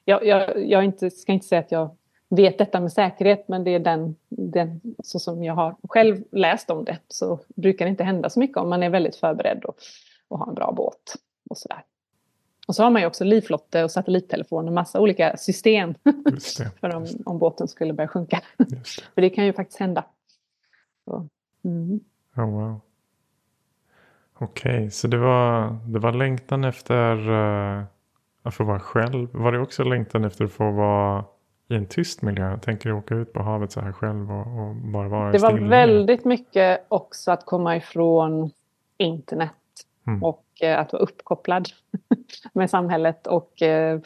Jag, 0.05 0.27
jag, 0.27 0.65
jag 0.69 0.85
inte, 0.85 1.11
ska 1.11 1.33
inte 1.33 1.47
säga 1.47 1.61
att 1.61 1.73
jag 1.73 1.91
vet 2.29 2.59
detta 2.59 2.81
med 2.81 2.93
säkerhet 2.93 3.49
men 3.49 3.65
det 3.65 3.71
är 3.71 3.79
den, 3.79 4.17
den 4.29 4.81
så 5.05 5.19
som 5.19 5.45
jag 5.45 5.55
har 5.55 5.77
själv 5.89 6.25
läst 6.33 6.71
om 6.71 6.85
det 6.85 6.99
så 7.09 7.41
brukar 7.57 7.85
det 7.85 7.91
inte 7.91 8.05
hända 8.05 8.31
så 8.31 8.41
mycket 8.41 8.57
om 8.57 8.69
man 8.69 8.83
är 8.83 8.91
väldigt 8.91 9.17
förberedd 9.17 9.65
och, 9.65 9.77
och 10.29 10.39
har 10.39 10.47
en 10.49 10.55
bra 10.55 10.73
båt 10.73 11.15
och 11.51 11.59
sådär. 11.59 11.85
Och 12.69 12.75
så 12.75 12.83
har 12.83 12.91
man 12.91 13.03
ju 13.03 13.07
också 13.07 13.25
livflotte 13.25 13.85
och 13.85 13.91
satellittelefon 13.91 14.69
och 14.69 14.75
massa 14.75 15.01
olika 15.01 15.37
system 15.37 15.95
för 16.81 16.97
om, 16.97 17.07
om 17.25 17.39
båten 17.39 17.69
skulle 17.69 17.93
börja 17.93 18.09
sjunka. 18.09 18.41
Det. 18.57 18.87
för 19.15 19.21
det 19.21 19.31
kan 19.31 19.45
ju 19.45 19.53
faktiskt 19.53 19.81
hända. 19.81 20.05
Mm. 21.65 22.01
oh, 22.37 22.51
wow. 22.51 22.81
Okej, 24.39 24.77
okay, 24.77 24.91
så 24.91 25.09
det 25.09 25.19
var, 25.19 25.79
det 25.87 25.99
var 25.99 26.13
längtan 26.13 26.65
efter 26.65 27.31
uh, 27.31 27.85
att 28.43 28.55
få 28.55 28.65
vara 28.65 28.81
själv. 28.81 29.29
Var 29.33 29.53
det 29.53 29.59
också 29.59 29.85
längtan 29.85 30.25
efter 30.25 30.45
att 30.45 30.53
få 30.53 30.71
vara 30.71 31.25
i 31.69 31.75
en 31.75 31.87
tyst 31.87 32.23
miljö? 32.23 32.59
Tänker 32.59 32.89
du 32.89 32.95
åka 32.95 33.15
ut 33.15 33.33
på 33.33 33.43
havet 33.43 33.73
så 33.73 33.81
här 33.81 33.93
själv 33.93 34.33
och, 34.33 34.69
och 34.69 34.75
bara 34.75 35.09
vara 35.09 35.33
Det 35.33 35.39
var 35.39 35.51
still 35.51 35.69
väldigt 35.69 36.25
mycket 36.25 36.87
också 36.89 37.31
att 37.31 37.47
komma 37.47 37.77
ifrån 37.77 38.51
internet 38.97 39.53
mm. 40.07 40.23
och 40.23 40.45
uh, 40.65 40.79
att 40.79 40.93
vara 40.93 41.03
uppkopplad 41.03 41.69
med 42.53 42.71
samhället 42.71 43.27
och 43.27 43.53
uh, 43.63 44.01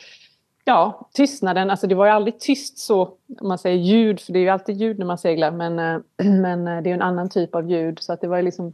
ja, 0.65 1.09
tystnaden. 1.13 1.71
Alltså 1.71 1.87
det 1.87 1.95
var 1.95 2.07
ju 2.07 2.13
aldrig 2.13 2.41
tyst 2.41 2.79
så, 2.79 3.03
om 3.41 3.49
man 3.49 3.59
säger 3.59 3.79
ljud, 3.79 4.21
för 4.21 4.33
det 4.33 4.39
är 4.39 4.43
ju 4.43 4.49
alltid 4.49 4.77
ljud 4.77 4.99
när 4.99 5.07
man 5.07 5.19
seglar, 5.19 5.51
men, 5.51 6.03
men 6.41 6.65
det 6.65 6.91
är 6.91 6.95
en 6.95 7.03
annan 7.03 7.29
typ 7.29 7.55
av 7.55 7.71
ljud. 7.71 7.99
Så 7.99 8.13
att 8.13 8.21
det 8.21 8.29
var 8.29 8.43
liksom 8.43 8.73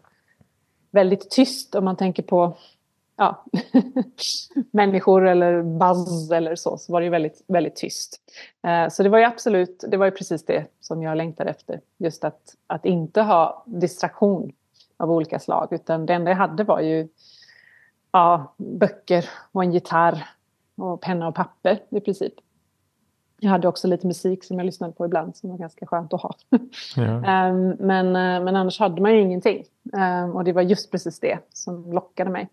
väldigt 0.90 1.30
tyst 1.30 1.74
om 1.74 1.84
man 1.84 1.96
tänker 1.96 2.22
på 2.22 2.56
ja, 3.18 3.44
människor 4.70 5.26
eller 5.26 5.62
buzz 5.62 6.30
eller 6.30 6.56
så, 6.56 6.78
så 6.78 6.92
var 6.92 7.00
det 7.00 7.04
ju 7.04 7.10
väldigt, 7.10 7.44
väldigt 7.46 7.76
tyst. 7.76 8.20
Eh, 8.66 8.88
så 8.88 9.02
det 9.02 9.08
var 9.08 9.18
ju 9.18 9.24
absolut, 9.24 9.84
det 9.88 9.96
var 9.96 10.06
ju 10.06 10.12
precis 10.12 10.44
det 10.44 10.66
som 10.80 11.02
jag 11.02 11.16
längtade 11.16 11.50
efter. 11.50 11.80
Just 11.98 12.24
att, 12.24 12.54
att 12.66 12.84
inte 12.84 13.22
ha 13.22 13.64
distraktion 13.66 14.52
av 14.96 15.10
olika 15.10 15.38
slag, 15.38 15.68
utan 15.70 16.06
det 16.06 16.14
enda 16.14 16.30
jag 16.30 16.38
hade 16.38 16.64
var 16.64 16.80
ju 16.80 17.08
ja, 18.12 18.54
böcker 18.56 19.28
och 19.52 19.62
en 19.62 19.72
gitarr 19.72 20.28
och 20.76 21.00
penna 21.00 21.28
och 21.28 21.34
papper 21.34 21.82
i 21.90 22.00
princip. 22.00 22.34
Jag 23.40 23.50
hade 23.50 23.68
också 23.68 23.88
lite 23.88 24.06
musik 24.06 24.44
som 24.44 24.58
jag 24.58 24.66
lyssnade 24.66 24.92
på 24.92 25.06
ibland 25.06 25.36
som 25.36 25.50
var 25.50 25.58
ganska 25.58 25.86
skönt 25.86 26.12
att 26.12 26.22
ha. 26.22 26.34
Ja. 26.96 27.48
um, 27.50 27.68
men, 27.78 28.06
uh, 28.06 28.44
men 28.44 28.56
annars 28.56 28.78
hade 28.80 29.02
man 29.02 29.14
ju 29.14 29.20
ingenting. 29.20 29.64
Um, 29.92 30.36
och 30.36 30.44
det 30.44 30.52
var 30.52 30.62
just 30.62 30.90
precis 30.90 31.20
det 31.20 31.38
som 31.52 31.92
lockade 31.92 32.30
mig. 32.30 32.48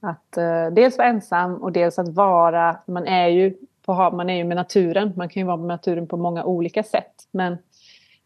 Att 0.00 0.36
eh, 0.36 0.66
dels 0.66 0.98
vara 0.98 1.08
ensam 1.08 1.54
och 1.54 1.72
dels 1.72 1.98
att 1.98 2.08
vara, 2.08 2.76
man 2.86 3.06
är 3.06 3.28
ju 3.28 3.54
på, 3.86 3.94
man 3.94 4.30
är 4.30 4.34
ju 4.34 4.44
med 4.44 4.56
naturen. 4.56 5.12
Man 5.16 5.28
kan 5.28 5.40
ju 5.40 5.46
vara 5.46 5.56
med 5.56 5.66
naturen 5.66 6.06
på 6.06 6.16
många 6.16 6.44
olika 6.44 6.82
sätt. 6.82 7.14
Men 7.30 7.56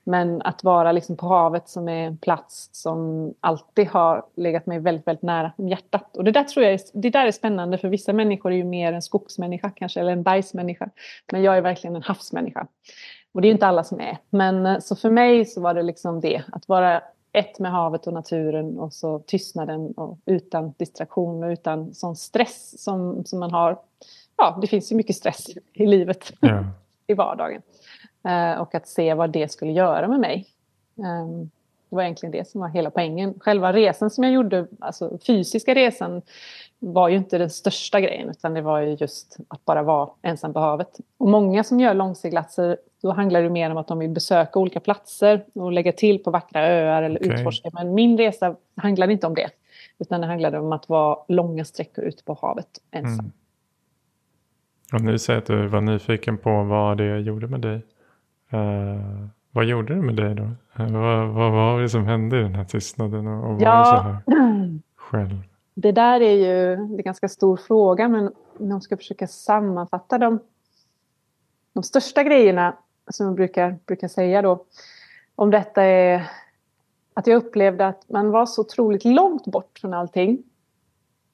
men 0.04 0.42
att 0.42 0.64
vara 0.64 0.92
liksom 0.92 1.16
på 1.16 1.26
havet 1.26 1.68
som 1.68 1.88
är 1.88 2.06
en 2.06 2.18
plats 2.18 2.68
som 2.72 3.34
alltid 3.40 3.88
har 3.88 4.24
legat 4.36 4.66
mig 4.66 4.78
väldigt, 4.78 5.06
väldigt 5.06 5.22
nära 5.22 5.52
hjärtat. 5.56 6.16
Och 6.16 6.24
det 6.24 6.30
där 6.30 6.44
tror 6.44 6.64
jag 6.64 6.74
är, 6.74 6.80
det 6.92 7.10
där 7.10 7.26
är 7.26 7.30
spännande 7.30 7.78
för 7.78 7.88
vissa 7.88 8.12
människor 8.12 8.52
är 8.52 8.56
ju 8.56 8.64
mer 8.64 8.92
en 8.92 9.02
skogsmänniska 9.02 9.70
kanske 9.70 10.00
eller 10.00 10.12
en 10.12 10.22
bergsmänniska. 10.22 10.90
Men 11.32 11.42
jag 11.42 11.56
är 11.56 11.60
verkligen 11.60 11.96
en 11.96 12.02
havsmänniska. 12.02 12.66
Och 13.32 13.40
det 13.40 13.46
är 13.46 13.48
ju 13.48 13.52
inte 13.54 13.66
alla 13.66 13.84
som 13.84 14.00
är. 14.00 14.18
Men 14.30 14.66
eh, 14.66 14.78
så 14.78 14.96
för 14.96 15.10
mig 15.10 15.44
så 15.44 15.60
var 15.60 15.74
det 15.74 15.82
liksom 15.82 16.20
det, 16.20 16.42
att 16.52 16.68
vara 16.68 17.02
ett 17.32 17.58
med 17.58 17.70
havet 17.70 18.06
och 18.06 18.12
naturen 18.12 18.78
och 18.78 18.92
så 18.92 19.18
tystnaden 19.18 19.92
och 19.92 20.18
utan 20.24 20.72
distraktion 20.76 21.42
och 21.42 21.48
utan 21.48 21.94
sån 21.94 22.16
stress 22.16 22.82
som, 22.82 23.24
som 23.24 23.38
man 23.38 23.50
har. 23.50 23.78
Ja, 24.36 24.58
det 24.60 24.66
finns 24.66 24.92
ju 24.92 24.96
mycket 24.96 25.16
stress 25.16 25.46
i 25.72 25.86
livet, 25.86 26.32
ja. 26.40 26.64
i 27.06 27.14
vardagen. 27.14 27.62
Eh, 28.24 28.60
och 28.60 28.74
att 28.74 28.88
se 28.88 29.14
vad 29.14 29.30
det 29.30 29.52
skulle 29.52 29.72
göra 29.72 30.08
med 30.08 30.20
mig. 30.20 30.46
Ehm, 30.98 31.50
det 31.92 31.96
var 31.96 32.02
egentligen 32.02 32.32
det 32.32 32.48
som 32.48 32.60
var 32.60 32.68
hela 32.68 32.90
poängen. 32.90 33.34
Själva 33.40 33.72
resan 33.72 34.10
som 34.10 34.24
jag 34.24 34.32
gjorde, 34.32 34.66
alltså 34.80 35.18
fysiska 35.26 35.74
resan, 35.74 36.22
var 36.78 37.08
ju 37.08 37.16
inte 37.16 37.38
den 37.38 37.50
största 37.50 38.00
grejen 38.00 38.30
utan 38.30 38.54
det 38.54 38.60
var 38.60 38.80
ju 38.80 38.96
just 39.00 39.36
att 39.48 39.64
bara 39.64 39.82
vara 39.82 40.10
ensam 40.22 40.52
på 40.52 40.60
havet. 40.60 41.00
Och 41.18 41.28
många 41.28 41.64
som 41.64 41.80
gör 41.80 41.94
långseglatser, 41.94 42.76
då 43.02 43.10
handlar 43.12 43.42
det 43.42 43.50
mer 43.50 43.70
om 43.70 43.76
att 43.76 43.88
de 43.88 43.98
vill 43.98 44.10
besöka 44.10 44.58
olika 44.58 44.80
platser 44.80 45.44
och 45.54 45.72
lägga 45.72 45.92
till 45.92 46.22
på 46.22 46.30
vackra 46.30 46.68
öar 46.68 47.02
eller 47.02 47.20
okay. 47.20 47.32
utforska. 47.32 47.70
Men 47.72 47.94
min 47.94 48.18
resa 48.18 48.56
handlade 48.76 49.12
inte 49.12 49.26
om 49.26 49.34
det. 49.34 49.50
Utan 49.98 50.20
det 50.20 50.26
handlade 50.26 50.58
om 50.58 50.72
att 50.72 50.88
vara 50.88 51.18
långa 51.28 51.64
sträckor 51.64 52.04
ute 52.04 52.24
på 52.24 52.38
havet 52.42 52.68
ensam. 52.90 53.18
Mm. 53.18 53.32
Och 54.92 55.00
ni 55.00 55.18
säger 55.18 55.38
att 55.38 55.46
du 55.46 55.66
var 55.66 55.80
nyfiken 55.80 56.38
på 56.38 56.62
vad 56.62 56.98
det 56.98 57.18
gjorde 57.18 57.46
med 57.46 57.60
dig. 57.60 57.82
Uh, 58.54 59.26
vad 59.52 59.64
gjorde 59.64 59.94
det 59.94 60.02
med 60.02 60.16
dig 60.16 60.34
då? 60.34 60.50
Vad, 60.76 61.28
vad 61.28 61.52
var 61.52 61.80
det 61.80 61.88
som 61.88 62.06
hände 62.06 62.38
i 62.38 62.42
den 62.42 62.54
här 62.54 62.64
tystnaden 62.64 63.26
och, 63.26 63.54
och 63.54 63.62
ja, 63.62 63.74
var 63.74 63.84
så 63.84 64.02
här 64.02 64.18
själv? 64.96 65.42
Det 65.74 65.92
där 65.92 66.20
är 66.20 66.34
ju 66.34 66.72
en 66.72 66.96
ganska 66.96 67.28
stor 67.28 67.56
fråga 67.56 68.08
men 68.08 68.32
om 68.58 68.70
jag 68.70 68.82
ska 68.82 68.96
försöka 68.96 69.26
sammanfatta 69.26 70.18
dem. 70.18 70.38
De 71.72 71.82
största 71.82 72.22
grejerna 72.22 72.76
som 73.10 73.26
jag 73.26 73.34
brukar, 73.34 73.78
brukar 73.86 74.08
säga 74.08 74.42
då 74.42 74.64
om 75.34 75.50
detta 75.50 75.82
är 75.82 76.30
att 77.14 77.26
jag 77.26 77.36
upplevde 77.36 77.86
att 77.86 78.08
man 78.08 78.30
var 78.30 78.46
så 78.46 78.60
otroligt 78.60 79.04
långt 79.04 79.46
bort 79.46 79.78
från 79.78 79.94
allting. 79.94 80.42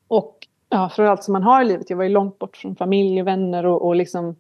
Och 0.09 0.47
ja, 0.69 0.89
från 0.89 1.07
allt 1.07 1.25
som 1.25 1.33
man 1.33 1.43
har 1.43 1.63
i 1.63 1.65
livet. 1.65 1.91
Jag 1.91 1.97
var 1.97 2.05
ju 2.05 2.11
långt 2.11 2.39
bort 2.39 2.57
från 2.57 2.77
familj 2.77 3.21
och 3.21 3.27
vänner 3.27 3.67
och, 3.67 3.87
och 3.87 3.97
liksom 3.97 4.37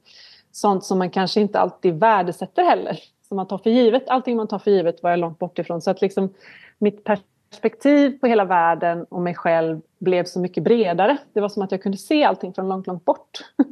sånt 0.52 0.84
som 0.84 0.98
man 0.98 1.10
kanske 1.10 1.40
inte 1.40 1.58
alltid 1.58 1.94
värdesätter 1.94 2.64
heller. 2.64 2.98
Som 3.28 3.36
man 3.36 3.46
tar 3.46 3.58
för 3.58 3.70
givet. 3.70 4.08
Allting 4.08 4.36
man 4.36 4.48
tar 4.48 4.58
för 4.58 4.70
givet 4.70 5.02
var 5.02 5.10
jag 5.10 5.18
långt 5.18 5.38
bort 5.38 5.58
ifrån. 5.58 5.80
Så 5.80 5.90
att 5.90 6.00
liksom 6.00 6.34
mitt 6.78 7.04
perspektiv 7.04 8.18
på 8.20 8.26
hela 8.26 8.44
världen 8.44 9.04
och 9.04 9.20
mig 9.20 9.34
själv 9.34 9.80
blev 9.98 10.24
så 10.24 10.40
mycket 10.40 10.62
bredare. 10.62 11.16
Det 11.32 11.40
var 11.40 11.48
som 11.48 11.62
att 11.62 11.72
jag 11.72 11.82
kunde 11.82 11.98
se 11.98 12.24
allting 12.24 12.54
från 12.54 12.68
långt, 12.68 12.86
långt 12.86 13.04
bort. 13.04 13.30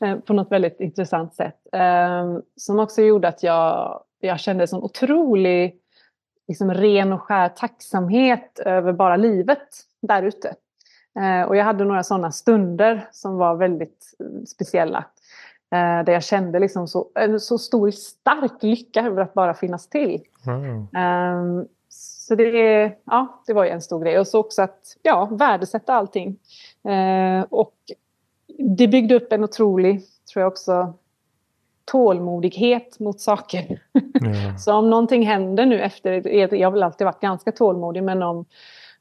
Eh, 0.00 0.18
på 0.18 0.32
något 0.32 0.52
väldigt 0.52 0.80
intressant 0.80 1.34
sätt. 1.34 1.66
Ehm, 1.72 2.42
som 2.56 2.78
också 2.78 3.02
gjorde 3.02 3.28
att 3.28 3.42
jag, 3.42 4.00
jag 4.20 4.40
kände 4.40 4.64
en 4.64 4.68
sån 4.68 4.82
otrolig 4.82 5.78
liksom 6.48 6.74
ren 6.74 7.12
och 7.12 7.22
skär 7.22 7.48
tacksamhet 7.48 8.58
över 8.58 8.92
bara 8.92 9.16
livet 9.16 9.68
där 10.02 10.22
ute. 10.22 10.54
Eh, 11.18 11.42
och 11.42 11.56
jag 11.56 11.64
hade 11.64 11.84
några 11.84 12.02
sådana 12.02 12.32
stunder 12.32 13.08
som 13.12 13.36
var 13.36 13.56
väldigt 13.56 14.14
eh, 14.18 14.44
speciella. 14.44 15.04
Eh, 15.74 16.04
där 16.04 16.12
jag 16.12 16.24
kände 16.24 16.58
liksom 16.58 16.88
så, 16.88 17.08
en 17.14 17.40
så 17.40 17.58
stor 17.58 17.90
stark 17.90 18.62
lycka 18.62 19.00
över 19.00 19.22
att 19.22 19.34
bara 19.34 19.54
finnas 19.54 19.88
till. 19.88 20.22
Wow. 20.44 20.86
Um, 21.02 21.68
så 21.88 22.34
det, 22.34 22.92
ja, 23.04 23.42
det 23.46 23.52
var 23.52 23.64
ju 23.64 23.70
en 23.70 23.82
stor 23.82 24.00
grej. 24.00 24.18
Och 24.18 24.26
så 24.26 24.40
också 24.40 24.62
att 24.62 24.96
ja, 25.02 25.28
värdesätta 25.32 25.94
allting. 25.94 26.38
Uh, 26.88 27.44
och 27.50 27.74
det 28.58 28.88
byggde 28.88 29.14
upp 29.14 29.32
en 29.32 29.44
otrolig, 29.44 30.02
tror 30.32 30.42
jag 30.42 30.52
också, 30.52 30.94
tålmodighet 31.84 32.98
mot 32.98 33.20
saker. 33.20 33.82
Yeah. 34.24 34.56
så 34.58 34.74
om 34.74 34.90
någonting 34.90 35.26
händer 35.26 35.66
nu 35.66 35.80
efter, 35.80 36.28
jag 36.54 36.66
har 36.66 36.72
väl 36.72 36.82
alltid 36.82 37.04
varit 37.04 37.20
ganska 37.20 37.52
tålmodig, 37.52 38.02
men 38.02 38.22
om 38.22 38.44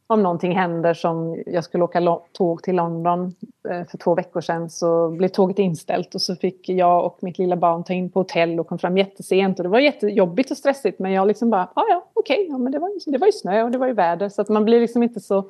om 0.08 0.24
någonting 0.24 0.56
händer 0.56 0.94
som 0.94 1.44
jag 1.46 1.64
skulle 1.64 1.84
åka 1.84 2.20
tåg 2.32 2.64
till 2.64 2.76
London 2.76 3.36
eh, 3.70 3.88
för 3.88 3.98
två 3.98 4.16
veckor 4.16 4.42
sedan 4.42 4.70
så 4.70 5.10
blev 5.10 5.28
tåget 5.28 5.60
inställt 5.60 6.16
och 6.16 6.22
så 6.22 6.36
fick 6.36 6.70
jag 6.70 7.06
och 7.06 7.18
mitt 7.22 7.38
lilla 7.38 7.56
barn 7.56 7.84
ta 7.84 7.94
in 7.94 8.10
på 8.10 8.20
hotell 8.20 8.60
och 8.60 8.68
kom 8.68 8.80
fram 8.80 8.98
jättesent 8.98 9.60
och 9.60 9.64
det 9.64 9.70
var 9.70 9.80
jättejobbigt 9.80 10.52
och 10.52 10.58
stressigt 10.58 11.00
men 11.00 11.12
jag 11.12 11.28
liksom 11.28 11.50
bara, 11.50 11.70
ah, 11.74 11.86
ja 11.90 12.10
okej, 12.14 12.36
okay, 12.36 12.48
ja, 12.50 12.58
men 12.58 12.72
det 12.72 12.80
var, 12.80 13.12
det 13.12 13.18
var 13.18 13.28
ju 13.28 13.32
snö 13.32 13.64
och 13.64 13.72
det 13.72 13.78
var 13.78 13.88
ju 13.88 13.94
väder 13.94 14.30
så 14.30 14.42
att 14.42 14.50
man 14.50 14.66
blir 14.66 14.80
liksom 14.80 15.04
inte 15.04 15.20
så 15.20 15.50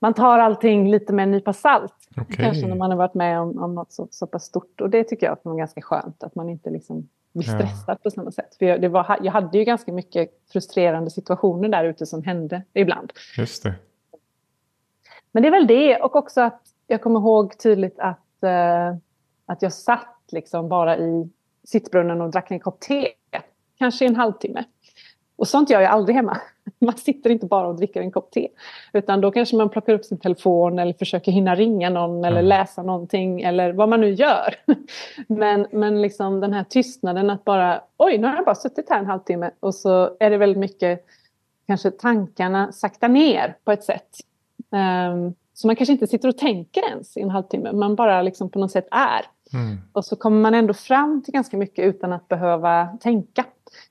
man 0.00 0.14
tar 0.14 0.38
allting 0.38 0.90
lite 0.90 1.12
med 1.12 1.22
en 1.22 1.30
nypa 1.30 1.52
salt. 1.52 1.94
Okay. 2.10 2.44
Kanske 2.44 2.66
när 2.66 2.76
man 2.76 2.90
har 2.90 2.98
varit 2.98 3.14
med 3.14 3.40
om, 3.40 3.58
om 3.58 3.74
något 3.74 3.92
så, 3.92 4.08
så 4.10 4.26
pass 4.26 4.44
stort. 4.44 4.80
Och 4.80 4.90
det 4.90 5.04
tycker 5.04 5.26
jag 5.26 5.38
var 5.42 5.56
ganska 5.56 5.80
skönt. 5.80 6.22
Att 6.22 6.34
man 6.34 6.48
inte 6.48 6.70
liksom 6.70 7.08
blir 7.38 7.48
stressad 7.48 7.84
ja. 7.86 7.94
på 8.02 8.10
samma 8.10 8.30
sätt. 8.30 8.54
För 8.58 8.66
jag, 8.66 8.80
det 8.80 8.88
var, 8.88 9.18
jag 9.22 9.32
hade 9.32 9.58
ju 9.58 9.64
ganska 9.64 9.92
mycket 9.92 10.30
frustrerande 10.52 11.10
situationer 11.10 11.68
där 11.68 11.84
ute 11.84 12.06
som 12.06 12.22
hände 12.22 12.62
ibland. 12.72 13.12
Just 13.36 13.62
det. 13.62 13.74
Men 15.32 15.42
det 15.42 15.48
är 15.48 15.52
väl 15.52 15.66
det. 15.66 15.96
Och 15.96 16.16
också 16.16 16.40
att 16.40 16.62
jag 16.86 17.02
kommer 17.02 17.20
ihåg 17.20 17.58
tydligt 17.58 17.98
att, 17.98 18.18
uh, 18.44 18.98
att 19.46 19.62
jag 19.62 19.72
satt 19.72 20.24
liksom 20.32 20.68
bara 20.68 20.98
i 20.98 21.30
sittbrunnen 21.64 22.20
och 22.20 22.30
drack 22.30 22.50
en 22.50 22.60
kopp 22.60 22.80
te. 22.80 23.08
Kanske 23.78 24.06
en 24.06 24.16
halvtimme. 24.16 24.64
Och 25.36 25.48
sånt 25.48 25.70
gör 25.70 25.80
jag 25.80 25.90
aldrig 25.90 26.16
hemma. 26.16 26.40
Man 26.86 26.96
sitter 26.96 27.30
inte 27.30 27.46
bara 27.46 27.68
och 27.68 27.76
dricker 27.76 28.00
en 28.00 28.10
kopp 28.10 28.30
te. 28.30 28.48
Utan 28.92 29.20
då 29.20 29.30
kanske 29.30 29.56
man 29.56 29.68
plockar 29.68 29.92
upp 29.92 30.04
sin 30.04 30.18
telefon 30.18 30.78
eller 30.78 30.92
försöker 30.92 31.32
hinna 31.32 31.54
ringa 31.54 31.90
någon 31.90 32.24
eller 32.24 32.42
läsa 32.42 32.82
någonting 32.82 33.40
eller 33.40 33.72
vad 33.72 33.88
man 33.88 34.00
nu 34.00 34.10
gör. 34.10 34.54
Men, 35.26 35.66
men 35.72 36.02
liksom 36.02 36.40
den 36.40 36.52
här 36.52 36.64
tystnaden 36.64 37.30
att 37.30 37.44
bara, 37.44 37.80
oj 37.96 38.18
nu 38.18 38.26
har 38.26 38.34
jag 38.34 38.44
bara 38.44 38.54
suttit 38.54 38.90
här 38.90 38.98
en 38.98 39.06
halvtimme 39.06 39.50
och 39.60 39.74
så 39.74 40.16
är 40.20 40.30
det 40.30 40.36
väldigt 40.36 40.58
mycket 40.58 41.04
kanske 41.66 41.90
tankarna 41.90 42.72
sakta 42.72 43.08
ner 43.08 43.56
på 43.64 43.72
ett 43.72 43.84
sätt. 43.84 44.08
Um, 44.70 45.34
så 45.54 45.66
man 45.66 45.76
kanske 45.76 45.92
inte 45.92 46.06
sitter 46.06 46.28
och 46.28 46.38
tänker 46.38 46.88
ens 46.88 47.16
i 47.16 47.20
en 47.20 47.30
halvtimme, 47.30 47.72
man 47.72 47.94
bara 47.94 48.22
liksom 48.22 48.50
på 48.50 48.58
något 48.58 48.70
sätt 48.70 48.88
är. 48.90 49.26
Mm. 49.52 49.78
Och 49.92 50.04
så 50.04 50.16
kommer 50.16 50.40
man 50.40 50.54
ändå 50.54 50.74
fram 50.74 51.22
till 51.22 51.34
ganska 51.34 51.56
mycket 51.56 51.84
utan 51.84 52.12
att 52.12 52.28
behöva 52.28 52.86
tänka. 53.00 53.44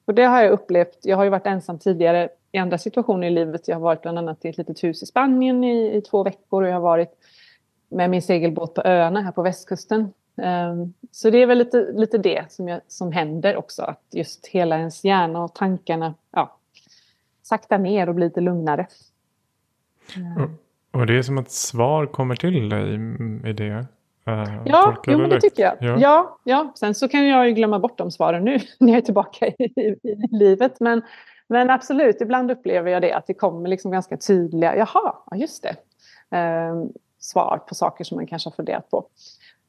Och 0.06 0.14
det 0.14 0.24
har 0.24 0.42
jag 0.42 0.52
upplevt. 0.52 1.00
Jag 1.02 1.18
har 1.18 1.24
ju 1.24 1.30
varit 1.30 1.48
ensam 1.48 1.80
tidigare 1.80 2.30
i 2.52 2.58
andra 2.58 2.78
situationer 2.78 3.28
i 3.28 3.30
livet. 3.32 3.68
Jag 3.68 3.76
har 3.76 3.82
varit 3.82 4.02
bland 4.02 4.18
annat 4.18 4.46
i 4.46 4.50
ett 4.50 4.58
litet 4.58 4.84
hus 4.84 5.04
i 5.04 5.06
Spanien 5.06 5.64
i, 5.64 5.98
i 5.98 6.02
två 6.02 6.24
veckor 6.24 6.64
och 6.64 6.70
jag 6.70 6.74
har 6.74 6.82
varit 6.82 7.12
med 7.90 8.10
min 8.10 8.22
segelbåt 8.22 8.74
på 8.74 8.82
öarna 8.86 9.22
här 9.22 9.32
på 9.32 9.42
västkusten. 9.42 10.14
Um, 10.36 10.94
så 11.12 11.30
det 11.30 11.38
är 11.38 11.48
väl 11.48 11.58
lite, 11.58 11.92
lite 11.92 12.18
det 12.18 12.52
som, 12.52 12.68
jag, 12.68 12.82
som 12.88 13.12
händer 13.12 13.56
också. 13.56 13.82
Att 13.82 14.04
just 14.12 14.48
hela 14.48 14.78
ens 14.78 15.04
hjärna 15.04 15.44
och 15.44 15.56
tankarna 15.56 16.14
ja, 16.32 16.58
sakta 17.44 17.78
ner 17.78 18.10
och 18.10 18.16
blir 18.16 18.28
lite 18.28 18.42
lugnare. 18.42 18.88
Um. 20.18 20.58
Och 20.92 21.06
det 21.06 21.18
är 21.18 21.22
som 21.22 21.38
att 21.38 21.52
svar 21.52 22.06
kommer 22.06 22.36
till 22.36 22.70
dig 22.70 22.94
i 23.50 23.54
det? 23.54 23.86
Uh, 24.28 24.62
ja, 24.66 24.96
jo, 25.08 25.18
men 25.18 25.30
det 25.30 25.42
tycker 25.42 25.64
jag. 25.64 25.76
Ja. 25.80 25.98
ja. 26.00 26.40
Ja, 26.44 26.74
Sen 26.76 26.96
så 26.96 27.08
kan 27.08 27.28
jag 27.28 27.48
ju 27.48 27.54
glömma 27.54 27.80
bort 27.80 27.98
de 27.98 28.12
svaren 28.12 28.44
nu 28.44 28.60
när 28.80 28.88
jag 28.90 28.98
är 28.98 29.02
tillbaka 29.02 29.48
i, 29.48 29.54
i, 29.64 29.96
i, 30.04 30.28
livet. 30.32 30.80
Men, 30.80 31.02
men 31.48 31.70
absolut, 31.70 32.22
ibland 32.22 32.52
upplever 32.52 32.92
jag 32.92 33.02
det 33.02 33.14
att 33.14 33.28
det 33.28 33.34
kommer 33.34 33.70
liksom 33.70 33.92
ganska 33.92 34.18
tydliga, 34.18 34.78
jaha, 34.78 35.16
just 35.36 35.64
det, 35.64 35.76
uh, 36.38 36.86
svar 37.20 37.62
på 37.68 37.76
saker 37.76 38.04
som 38.04 38.16
man 38.16 38.28
kanske 38.28 38.50
har 38.50 38.56
funderat 38.56 38.90
på. 38.90 39.06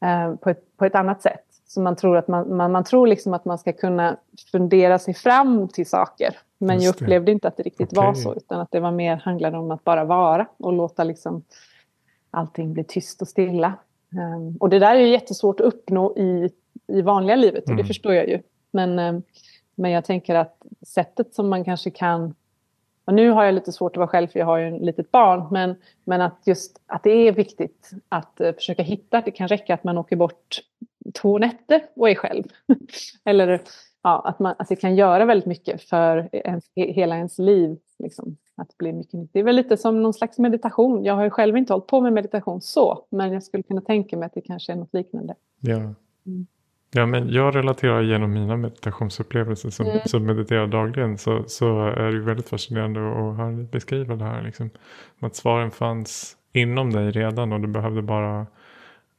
Uh, 0.04 0.37
på, 0.37 0.50
ett, 0.50 0.76
på 0.76 0.85
ett 0.85 0.94
annat 0.94 1.23
sätt. 1.23 1.44
Så 1.66 1.80
man 1.80 1.97
tror, 1.97 2.16
att 2.16 2.28
man, 2.28 2.56
man, 2.56 2.73
man, 2.73 2.85
tror 2.85 3.06
liksom 3.06 3.35
att 3.35 3.44
man 3.44 3.58
ska 3.58 3.73
kunna 3.73 4.16
fundera 4.52 4.99
sig 4.99 5.14
fram 5.14 5.68
till 5.68 5.87
saker. 5.87 6.37
Men 6.58 6.80
jag 6.80 6.94
upplevde 6.94 7.32
inte 7.32 7.49
att 7.49 7.56
det 7.56 7.62
riktigt 7.62 7.92
okay. 7.92 8.06
var 8.06 8.14
så, 8.14 8.35
utan 8.35 8.61
att 8.61 8.70
det 8.70 8.80
var 8.80 8.90
mer 8.90 9.16
handlade 9.16 9.58
om 9.58 9.70
att 9.70 9.85
bara 9.85 10.04
vara 10.04 10.47
och 10.56 10.73
låta 10.73 11.04
liksom 11.04 11.42
allting 12.30 12.73
bli 12.73 12.85
tyst 12.85 13.23
och 13.23 13.28
stilla. 13.28 13.73
Um, 14.12 14.56
och 14.61 14.68
det 14.68 14.78
där 14.78 14.94
är 14.94 15.00
ju 15.00 15.08
jättesvårt 15.08 15.61
att 15.61 15.66
uppnå 15.66 16.16
i, 16.16 16.50
i 16.87 17.02
vanliga 17.02 17.37
livet 17.37 17.64
och 17.64 17.70
mm. 17.70 17.82
det 17.82 17.85
förstår 17.85 18.14
jag 18.14 18.28
ju. 18.28 18.42
Men, 18.70 18.99
um, 18.99 19.23
men 19.78 19.90
jag 19.90 20.04
tänker 20.04 20.35
att 20.35 20.62
sättet 20.82 21.35
som 21.35 21.49
man 21.49 21.64
kanske 21.64 21.90
kan... 21.90 22.35
Och 23.04 23.14
nu 23.14 23.30
har 23.30 23.44
jag 23.44 23.54
lite 23.54 23.73
svårt 23.73 23.92
att 23.92 23.97
vara 23.97 24.08
själv 24.08 24.28
för 24.28 24.38
jag 24.38 24.47
har 24.47 24.58
ju 24.58 24.76
ett 24.76 24.82
litet 24.82 25.11
barn. 25.11 25.49
Men, 25.50 25.75
men 26.04 26.20
att 26.20 26.42
just 26.47 26.80
att 26.87 27.02
det 27.02 27.11
är 27.11 27.32
viktigt 27.32 27.90
att 28.08 28.40
uh, 28.40 28.52
försöka 28.52 28.82
hitta. 28.82 29.20
Det 29.20 29.30
kan 29.30 29.49
räcka 29.49 29.75
att 29.75 29.85
man 29.85 29.99
åker 29.99 30.16
bort 30.16 30.61
två 31.14 31.38
nätter 31.38 31.82
och 31.94 32.11
är 32.11 32.14
själv. 32.14 32.44
Eller 33.25 33.61
ja, 34.02 34.23
att, 34.25 34.38
man, 34.38 34.54
att 34.58 34.68
det 34.68 34.76
kan 34.76 34.97
göra 34.97 35.25
väldigt 35.25 35.47
mycket 35.47 35.82
för 35.82 36.28
ens, 36.32 36.64
hela 36.75 37.16
ens 37.16 37.38
liv. 37.38 37.78
Liksom, 37.99 38.37
att 38.54 38.78
bli 38.78 38.92
mycket 38.92 39.32
Det 39.32 39.38
är 39.38 39.44
väl 39.44 39.56
lite 39.56 39.76
som 39.76 40.02
någon 40.02 40.14
slags 40.14 40.38
meditation. 40.38 41.04
Jag 41.04 41.14
har 41.14 41.25
ju 41.25 41.30
själv 41.30 41.56
inte 41.56 41.73
hållit 41.73 41.87
på 41.87 42.00
med 42.00 42.12
meditation 42.12 42.61
så, 42.61 43.04
men 43.11 43.32
jag 43.32 43.42
skulle 43.42 43.62
kunna 43.62 43.80
tänka 43.80 44.16
mig 44.16 44.26
att 44.26 44.35
det 44.35 44.40
kanske 44.40 44.73
är 44.73 44.76
något 44.76 44.94
liknande. 44.94 45.35
Ja. 45.61 45.76
Mm. 46.26 46.47
Ja, 46.90 47.07
men 47.07 47.28
jag 47.33 47.54
relaterar 47.54 48.02
genom 48.02 48.33
mina 48.33 48.57
meditationsupplevelser 48.57 49.71
som, 49.71 49.87
mm. 49.87 50.00
som 50.07 50.26
mediterar 50.26 50.66
dagligen 50.66 51.18
så, 51.18 51.45
så 51.47 51.87
är 51.87 52.12
det 52.12 52.21
väldigt 52.21 52.49
fascinerande 52.49 53.00
att 53.00 53.37
höra 53.37 53.50
dig 53.50 53.64
beskriva 53.64 54.16
det 54.16 54.25
här. 54.25 54.42
Liksom. 54.42 54.71
Att 55.18 55.37
svaren 55.37 55.71
fanns 55.71 56.37
inom 56.52 56.90
dig 56.92 57.11
redan 57.11 57.52
och 57.52 57.61
du 57.61 57.68
behövde 57.68 58.02
bara 58.02 58.47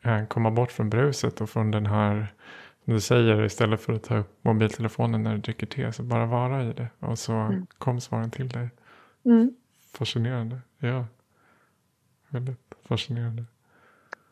eh, 0.04 0.26
komma 0.26 0.52
bort 0.52 0.72
från 0.72 0.90
bruset 0.90 1.42
och 1.42 1.50
från 1.50 1.72
den 1.72 1.86
här, 1.86 2.34
som 2.86 2.94
du 2.94 3.00
säger, 3.00 3.46
istället 3.46 3.82
för 3.82 3.94
att 3.94 4.04
ta 4.04 4.18
upp 4.18 4.40
mobiltelefonen 4.42 5.24
när 5.24 5.32
du 5.36 5.42
dricker 5.42 5.68
te, 5.68 5.92
så 5.92 6.04
bara 6.04 6.26
vara 6.26 6.64
i 6.64 6.74
det. 6.74 6.88
Och 7.00 7.20
så 7.20 7.34
mm. 7.34 7.68
kom 7.78 8.02
svaren 8.02 8.32
till 8.32 8.50
dig. 8.50 8.70
Mm. 9.26 9.56
Fascinerande, 9.94 10.60
ja. 10.78 11.06
Väldigt 12.30 12.76
fascinerande. 12.88 13.46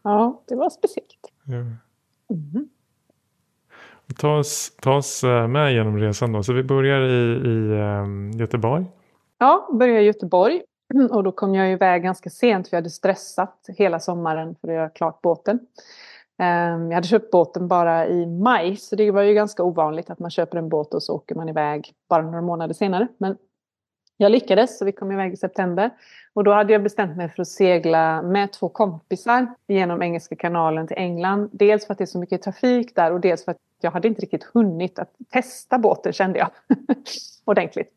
Ja, 0.01 0.43
det 0.47 0.55
var 0.55 0.69
speciellt. 0.69 1.31
Ja. 1.43 1.55
Mm. 1.55 2.69
Ta 4.15 4.37
oss, 4.37 4.71
ta 4.81 4.95
oss 4.95 5.23
eh, 5.23 5.47
med 5.47 5.73
genom 5.73 5.97
resan 5.97 6.33
då. 6.33 6.43
Så 6.43 6.53
vi 6.53 6.63
börjar 6.63 7.01
i, 7.01 7.47
i 7.47 7.79
ehm, 7.79 8.31
Göteborg. 8.31 8.85
Ja, 9.37 9.69
börjar 9.73 10.01
i 10.01 10.05
Göteborg. 10.05 10.61
Och 11.11 11.23
då 11.23 11.31
kom 11.31 11.55
jag 11.55 11.71
iväg 11.71 12.03
ganska 12.03 12.29
sent 12.29 12.67
för 12.67 12.77
jag 12.77 12.81
hade 12.81 12.89
stressat 12.89 13.65
hela 13.67 13.99
sommaren 13.99 14.55
för 14.61 14.67
att 14.67 14.73
göra 14.73 14.89
klart 14.89 15.21
båten. 15.21 15.59
Ehm, 16.39 16.91
jag 16.91 16.95
hade 16.95 17.07
köpt 17.07 17.31
båten 17.31 17.67
bara 17.67 18.07
i 18.07 18.25
maj 18.25 18.75
så 18.75 18.95
det 18.95 19.11
var 19.11 19.21
ju 19.21 19.33
ganska 19.33 19.63
ovanligt 19.63 20.09
att 20.09 20.19
man 20.19 20.31
köper 20.31 20.57
en 20.57 20.69
båt 20.69 20.93
och 20.93 21.03
så 21.03 21.15
åker 21.15 21.35
man 21.35 21.49
iväg 21.49 21.93
bara 22.09 22.21
några 22.21 22.41
månader 22.41 22.73
senare. 22.73 23.07
Men 23.17 23.37
jag 24.17 24.31
lyckades 24.31 24.77
så 24.77 24.85
vi 24.85 24.91
kom 24.91 25.11
iväg 25.11 25.33
i 25.33 25.37
september. 25.37 25.91
Och 26.33 26.43
då 26.43 26.53
hade 26.53 26.73
jag 26.73 26.83
bestämt 26.83 27.17
mig 27.17 27.29
för 27.29 27.41
att 27.41 27.47
segla 27.47 28.21
med 28.21 28.51
två 28.51 28.69
kompisar 28.69 29.47
genom 29.67 30.01
Engelska 30.01 30.35
kanalen 30.35 30.87
till 30.87 30.97
England. 30.97 31.49
Dels 31.51 31.85
för 31.85 31.93
att 31.93 31.97
det 31.97 32.03
är 32.03 32.05
så 32.05 32.19
mycket 32.19 32.41
trafik 32.41 32.95
där 32.95 33.11
och 33.11 33.21
dels 33.21 33.45
för 33.45 33.51
att 33.51 33.57
jag 33.81 33.91
hade 33.91 34.07
inte 34.07 34.21
riktigt 34.21 34.43
hunnit 34.43 34.99
att 34.99 35.15
testa 35.29 35.77
båten 35.77 36.13
kände 36.13 36.39
jag 36.39 36.49
ordentligt. 37.45 37.93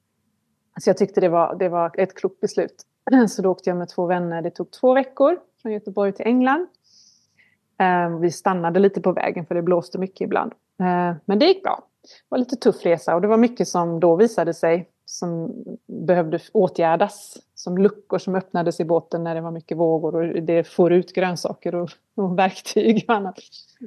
Så 0.80 0.90
jag 0.90 0.96
tyckte 0.96 1.20
det 1.20 1.28
var, 1.28 1.54
det 1.54 1.68
var 1.68 2.00
ett 2.00 2.14
klokt 2.14 2.40
beslut. 2.40 2.82
Så 3.28 3.42
då 3.42 3.50
åkte 3.50 3.70
jag 3.70 3.76
med 3.76 3.88
två 3.88 4.06
vänner. 4.06 4.42
Det 4.42 4.50
tog 4.50 4.70
två 4.70 4.94
veckor 4.94 5.38
från 5.62 5.72
Göteborg 5.72 6.12
till 6.12 6.26
England. 6.26 6.66
Ehm, 7.78 8.20
vi 8.20 8.30
stannade 8.30 8.80
lite 8.80 9.00
på 9.00 9.12
vägen 9.12 9.46
för 9.46 9.54
det 9.54 9.62
blåste 9.62 9.98
mycket 9.98 10.20
ibland. 10.20 10.52
Ehm, 10.78 11.14
men 11.24 11.38
det 11.38 11.46
gick 11.46 11.62
bra. 11.62 11.82
Det 12.02 12.26
var 12.28 12.38
lite 12.38 12.56
tuff 12.56 12.84
resa 12.84 13.14
och 13.14 13.20
det 13.20 13.28
var 13.28 13.36
mycket 13.36 13.68
som 13.68 14.00
då 14.00 14.16
visade 14.16 14.54
sig 14.54 14.88
som 15.04 15.64
behövde 15.86 16.40
åtgärdas. 16.52 17.38
Som 17.54 17.78
luckor 17.78 18.18
som 18.18 18.34
öppnades 18.34 18.80
i 18.80 18.84
båten 18.84 19.24
när 19.24 19.34
det 19.34 19.40
var 19.40 19.50
mycket 19.50 19.76
vågor 19.76 20.14
och 20.14 20.42
det 20.42 20.64
får 20.64 20.92
ut 20.92 21.12
grönsaker 21.12 21.74
och, 21.74 21.90
och 22.20 22.38
verktyg 22.38 23.04
och 23.08 23.14
annat. 23.14 23.38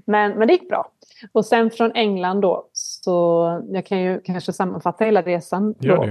Men, 0.06 0.32
men 0.32 0.48
det 0.48 0.54
gick 0.54 0.70
bra. 0.70 0.92
Och 1.32 1.46
sen 1.46 1.72
från 1.72 1.92
England 1.92 2.42
då, 2.42 2.68
så 2.74 3.62
jag 3.70 3.86
kan 3.86 4.02
ju 4.02 4.22
kanske 4.22 4.54
sammanfatta 4.54 5.06
hela 5.06 5.22
resan. 5.22 5.76
Då, 5.80 6.06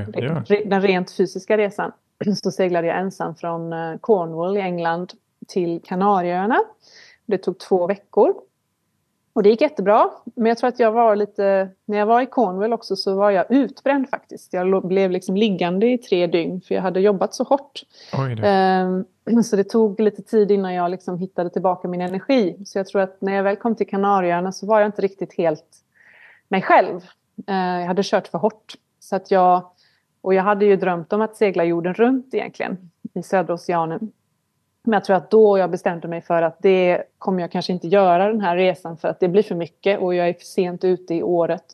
det. 0.48 0.64
Den 0.64 0.82
rent 0.82 1.10
fysiska 1.10 1.58
resan. 1.58 1.92
Så 2.42 2.50
seglade 2.50 2.86
jag 2.86 2.98
ensam 2.98 3.34
från 3.34 3.72
eh, 3.72 3.96
Cornwall 4.00 4.56
i 4.56 4.60
England 4.60 5.12
till 5.48 5.80
Kanarieöarna. 5.84 6.58
Det 7.26 7.38
tog 7.38 7.58
två 7.58 7.86
veckor. 7.86 8.34
Och 9.34 9.42
det 9.42 9.48
gick 9.48 9.60
jättebra. 9.60 10.10
Men 10.34 10.46
jag 10.46 10.58
tror 10.58 10.68
att 10.68 10.78
jag 10.78 10.92
var 10.92 11.16
lite, 11.16 11.68
när 11.84 11.98
jag 11.98 12.06
var 12.06 12.20
i 12.20 12.26
Cornwall 12.26 12.72
också 12.72 12.96
så 12.96 13.14
var 13.14 13.30
jag 13.30 13.46
utbränd 13.48 14.08
faktiskt. 14.08 14.52
Jag 14.52 14.86
blev 14.86 15.10
liksom 15.10 15.36
liggande 15.36 15.86
i 15.86 15.98
tre 15.98 16.26
dygn 16.26 16.60
för 16.60 16.74
jag 16.74 16.82
hade 16.82 17.00
jobbat 17.00 17.34
så 17.34 17.44
hårt. 17.44 17.82
Um, 19.26 19.42
så 19.44 19.56
det 19.56 19.64
tog 19.64 20.00
lite 20.00 20.22
tid 20.22 20.50
innan 20.50 20.74
jag 20.74 20.90
liksom 20.90 21.18
hittade 21.18 21.50
tillbaka 21.50 21.88
min 21.88 22.00
energi. 22.00 22.56
Så 22.64 22.78
jag 22.78 22.86
tror 22.86 23.00
att 23.02 23.20
när 23.20 23.34
jag 23.34 23.42
väl 23.42 23.56
kom 23.56 23.74
till 23.74 23.88
Kanarieöarna 23.88 24.52
så 24.52 24.66
var 24.66 24.80
jag 24.80 24.88
inte 24.88 25.02
riktigt 25.02 25.36
helt 25.36 25.76
mig 26.48 26.62
själv. 26.62 26.96
Uh, 27.50 27.80
jag 27.80 27.86
hade 27.86 28.02
kört 28.04 28.28
för 28.28 28.38
hårt. 28.38 28.74
Så 29.00 29.16
att 29.16 29.30
jag, 29.30 29.70
och 30.20 30.34
jag 30.34 30.42
hade 30.42 30.64
ju 30.64 30.76
drömt 30.76 31.12
om 31.12 31.20
att 31.20 31.36
segla 31.36 31.64
jorden 31.64 31.94
runt 31.94 32.34
egentligen 32.34 32.90
i 33.14 33.22
södra 33.22 33.54
oceanen. 33.54 34.12
Men 34.84 34.92
jag 34.92 35.04
tror 35.04 35.16
att 35.16 35.30
då 35.30 35.58
jag 35.58 35.70
bestämde 35.70 36.08
mig 36.08 36.20
för 36.20 36.42
att 36.42 36.56
det 36.58 37.02
kommer 37.18 37.40
jag 37.40 37.52
kanske 37.52 37.72
inte 37.72 37.88
göra 37.88 38.28
den 38.28 38.40
här 38.40 38.56
resan 38.56 38.96
för 38.96 39.08
att 39.08 39.20
det 39.20 39.28
blir 39.28 39.42
för 39.42 39.54
mycket 39.54 40.00
och 40.00 40.14
jag 40.14 40.28
är 40.28 40.32
för 40.32 40.44
sent 40.44 40.84
ute 40.84 41.14
i 41.14 41.22
året. 41.22 41.64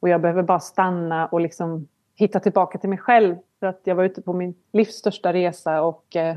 Och 0.00 0.08
jag 0.08 0.20
behöver 0.20 0.42
bara 0.42 0.60
stanna 0.60 1.26
och 1.26 1.40
liksom 1.40 1.88
hitta 2.14 2.40
tillbaka 2.40 2.78
till 2.78 2.88
mig 2.88 2.98
själv. 2.98 3.36
För 3.60 3.66
att 3.66 3.80
jag 3.84 3.94
var 3.94 4.04
ute 4.04 4.22
på 4.22 4.32
min 4.32 4.54
livs 4.72 4.94
största 4.94 5.32
resa 5.32 5.82
och 5.82 6.16
eh, 6.16 6.36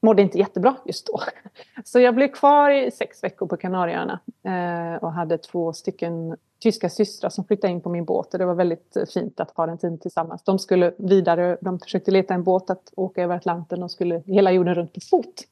mådde 0.00 0.22
inte 0.22 0.38
jättebra 0.38 0.76
just 0.84 1.06
då. 1.06 1.20
Så 1.84 2.00
jag 2.00 2.14
blev 2.14 2.28
kvar 2.28 2.70
i 2.70 2.90
sex 2.90 3.24
veckor 3.24 3.46
på 3.46 3.56
Kanarieöarna 3.56 4.20
eh, 4.42 5.02
och 5.02 5.12
hade 5.12 5.38
två 5.38 5.72
stycken 5.72 6.36
tyska 6.64 6.88
systrar 6.88 7.30
som 7.30 7.44
flyttade 7.44 7.72
in 7.72 7.80
på 7.80 7.88
min 7.88 8.04
båt 8.04 8.32
och 8.32 8.38
det 8.38 8.46
var 8.46 8.54
väldigt 8.54 8.96
eh, 8.96 9.04
fint 9.04 9.40
att 9.40 9.50
ha 9.50 9.66
den 9.66 9.78
tiden 9.78 9.98
tillsammans. 9.98 10.42
De 10.42 10.58
skulle 10.58 10.94
vidare, 10.96 11.58
de 11.60 11.78
försökte 11.78 12.10
leta 12.10 12.34
en 12.34 12.42
båt 12.42 12.70
att 12.70 12.92
åka 12.96 13.22
över 13.22 13.36
Atlanten 13.36 13.82
och 13.82 13.90
skulle 13.90 14.22
hela 14.26 14.52
jorden 14.52 14.74
runt 14.74 14.92
på 14.92 15.00
fot. 15.00 15.44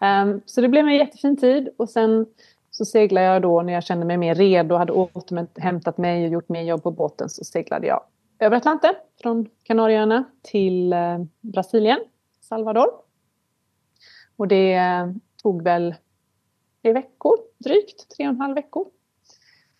Um, 0.00 0.40
så 0.46 0.60
det 0.60 0.68
blev 0.68 0.86
en 0.86 0.94
jättefin 0.94 1.36
tid 1.36 1.68
och 1.76 1.90
sen 1.90 2.26
så 2.70 2.84
seglade 2.84 3.26
jag 3.26 3.42
då 3.42 3.62
när 3.62 3.72
jag 3.72 3.84
kände 3.84 4.06
mig 4.06 4.16
mer 4.16 4.34
redo 4.34 4.74
och 4.74 4.78
hade 4.78 4.92
återhämtat 4.92 5.98
mig 5.98 6.24
och 6.24 6.32
gjort 6.32 6.48
mer 6.48 6.62
jobb 6.62 6.82
på 6.82 6.90
båten 6.90 7.28
så 7.28 7.44
seglade 7.44 7.86
jag 7.86 8.02
över 8.38 8.56
Atlanten 8.56 8.94
från 9.22 9.48
Kanarieöarna 9.62 10.24
till 10.42 10.92
eh, 10.92 11.18
Brasilien, 11.40 11.98
Salvador. 12.40 12.88
Och 14.36 14.48
det 14.48 14.74
eh, 14.74 15.10
tog 15.42 15.62
väl 15.62 15.94
tre 16.82 16.92
veckor, 16.92 17.36
drygt 17.58 18.16
tre 18.16 18.26
och 18.26 18.34
en 18.34 18.40
halv 18.40 18.54
veckor. 18.54 18.86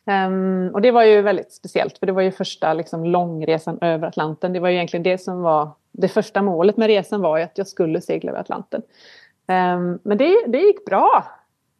Um, 0.08 0.70
och 0.74 0.82
det 0.82 0.90
var 0.90 1.04
ju 1.04 1.22
väldigt 1.22 1.52
speciellt 1.52 1.98
för 1.98 2.06
det 2.06 2.12
var 2.12 2.22
ju 2.22 2.30
första 2.30 2.74
liksom, 2.74 3.04
långresan 3.04 3.78
över 3.80 4.08
Atlanten. 4.08 4.52
Det 4.52 4.60
var 4.60 4.68
ju 4.68 4.74
egentligen 4.74 5.02
det 5.02 5.18
som 5.18 5.42
var 5.42 5.70
det 5.92 6.08
första 6.08 6.42
målet 6.42 6.76
med 6.76 6.86
resan 6.86 7.20
var 7.20 7.38
ju 7.38 7.44
att 7.44 7.58
jag 7.58 7.66
skulle 7.66 8.00
segla 8.00 8.30
över 8.30 8.40
Atlanten. 8.40 8.82
Um, 9.48 9.98
men 10.02 10.18
det, 10.18 10.44
det 10.46 10.58
gick 10.58 10.84
bra. 10.84 11.24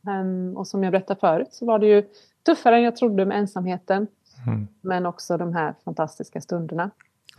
Um, 0.07 0.57
och 0.57 0.67
som 0.67 0.85
jag 0.85 0.93
berättade 0.93 1.21
förut 1.21 1.49
så 1.51 1.67
var 1.67 1.79
det 1.79 1.87
ju 1.87 2.05
tuffare 2.47 2.77
än 2.77 2.83
jag 2.83 2.97
trodde 2.97 3.25
med 3.25 3.39
ensamheten. 3.39 4.07
Mm. 4.47 4.69
Men 4.81 5.07
också 5.07 5.37
de 5.37 5.55
här 5.55 5.75
fantastiska 5.85 6.41
stunderna. 6.41 6.91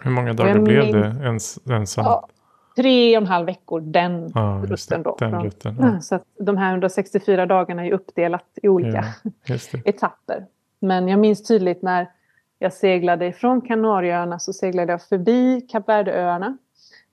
Hur 0.04 0.12
många 0.12 0.34
dagar 0.34 0.60
blev 0.60 0.94
det 0.94 1.16
ens, 1.24 1.60
ensam? 1.70 2.06
Ja, 2.06 2.28
tre 2.76 3.18
och 3.18 3.22
en 3.22 3.28
halv 3.28 3.46
veckor 3.46 3.82
den 3.82 4.32
ja, 4.36 4.64
rutten. 4.66 5.04
Då, 5.04 5.16
den 5.20 5.44
rutten 5.44 5.78
ja. 5.80 6.02
Så 6.02 6.20
de 6.40 6.58
här 6.58 6.72
164 6.72 7.46
dagarna 7.46 7.86
är 7.86 7.92
uppdelat 7.92 8.46
i 8.56 8.68
olika 8.68 9.06
ja, 9.46 9.56
etapper. 9.86 10.46
Men 10.80 11.08
jag 11.08 11.20
minns 11.20 11.44
tydligt 11.44 11.82
när 11.82 12.12
jag 12.60 12.74
seglade 12.74 13.34
från 13.34 13.62
Kanarieöarna 13.62 14.40
så 14.40 14.54
seglade 14.54 14.94
jag 14.94 15.02
förbi 15.02 15.62
Kap 15.62 15.90
Verdeöarna. 15.90 16.58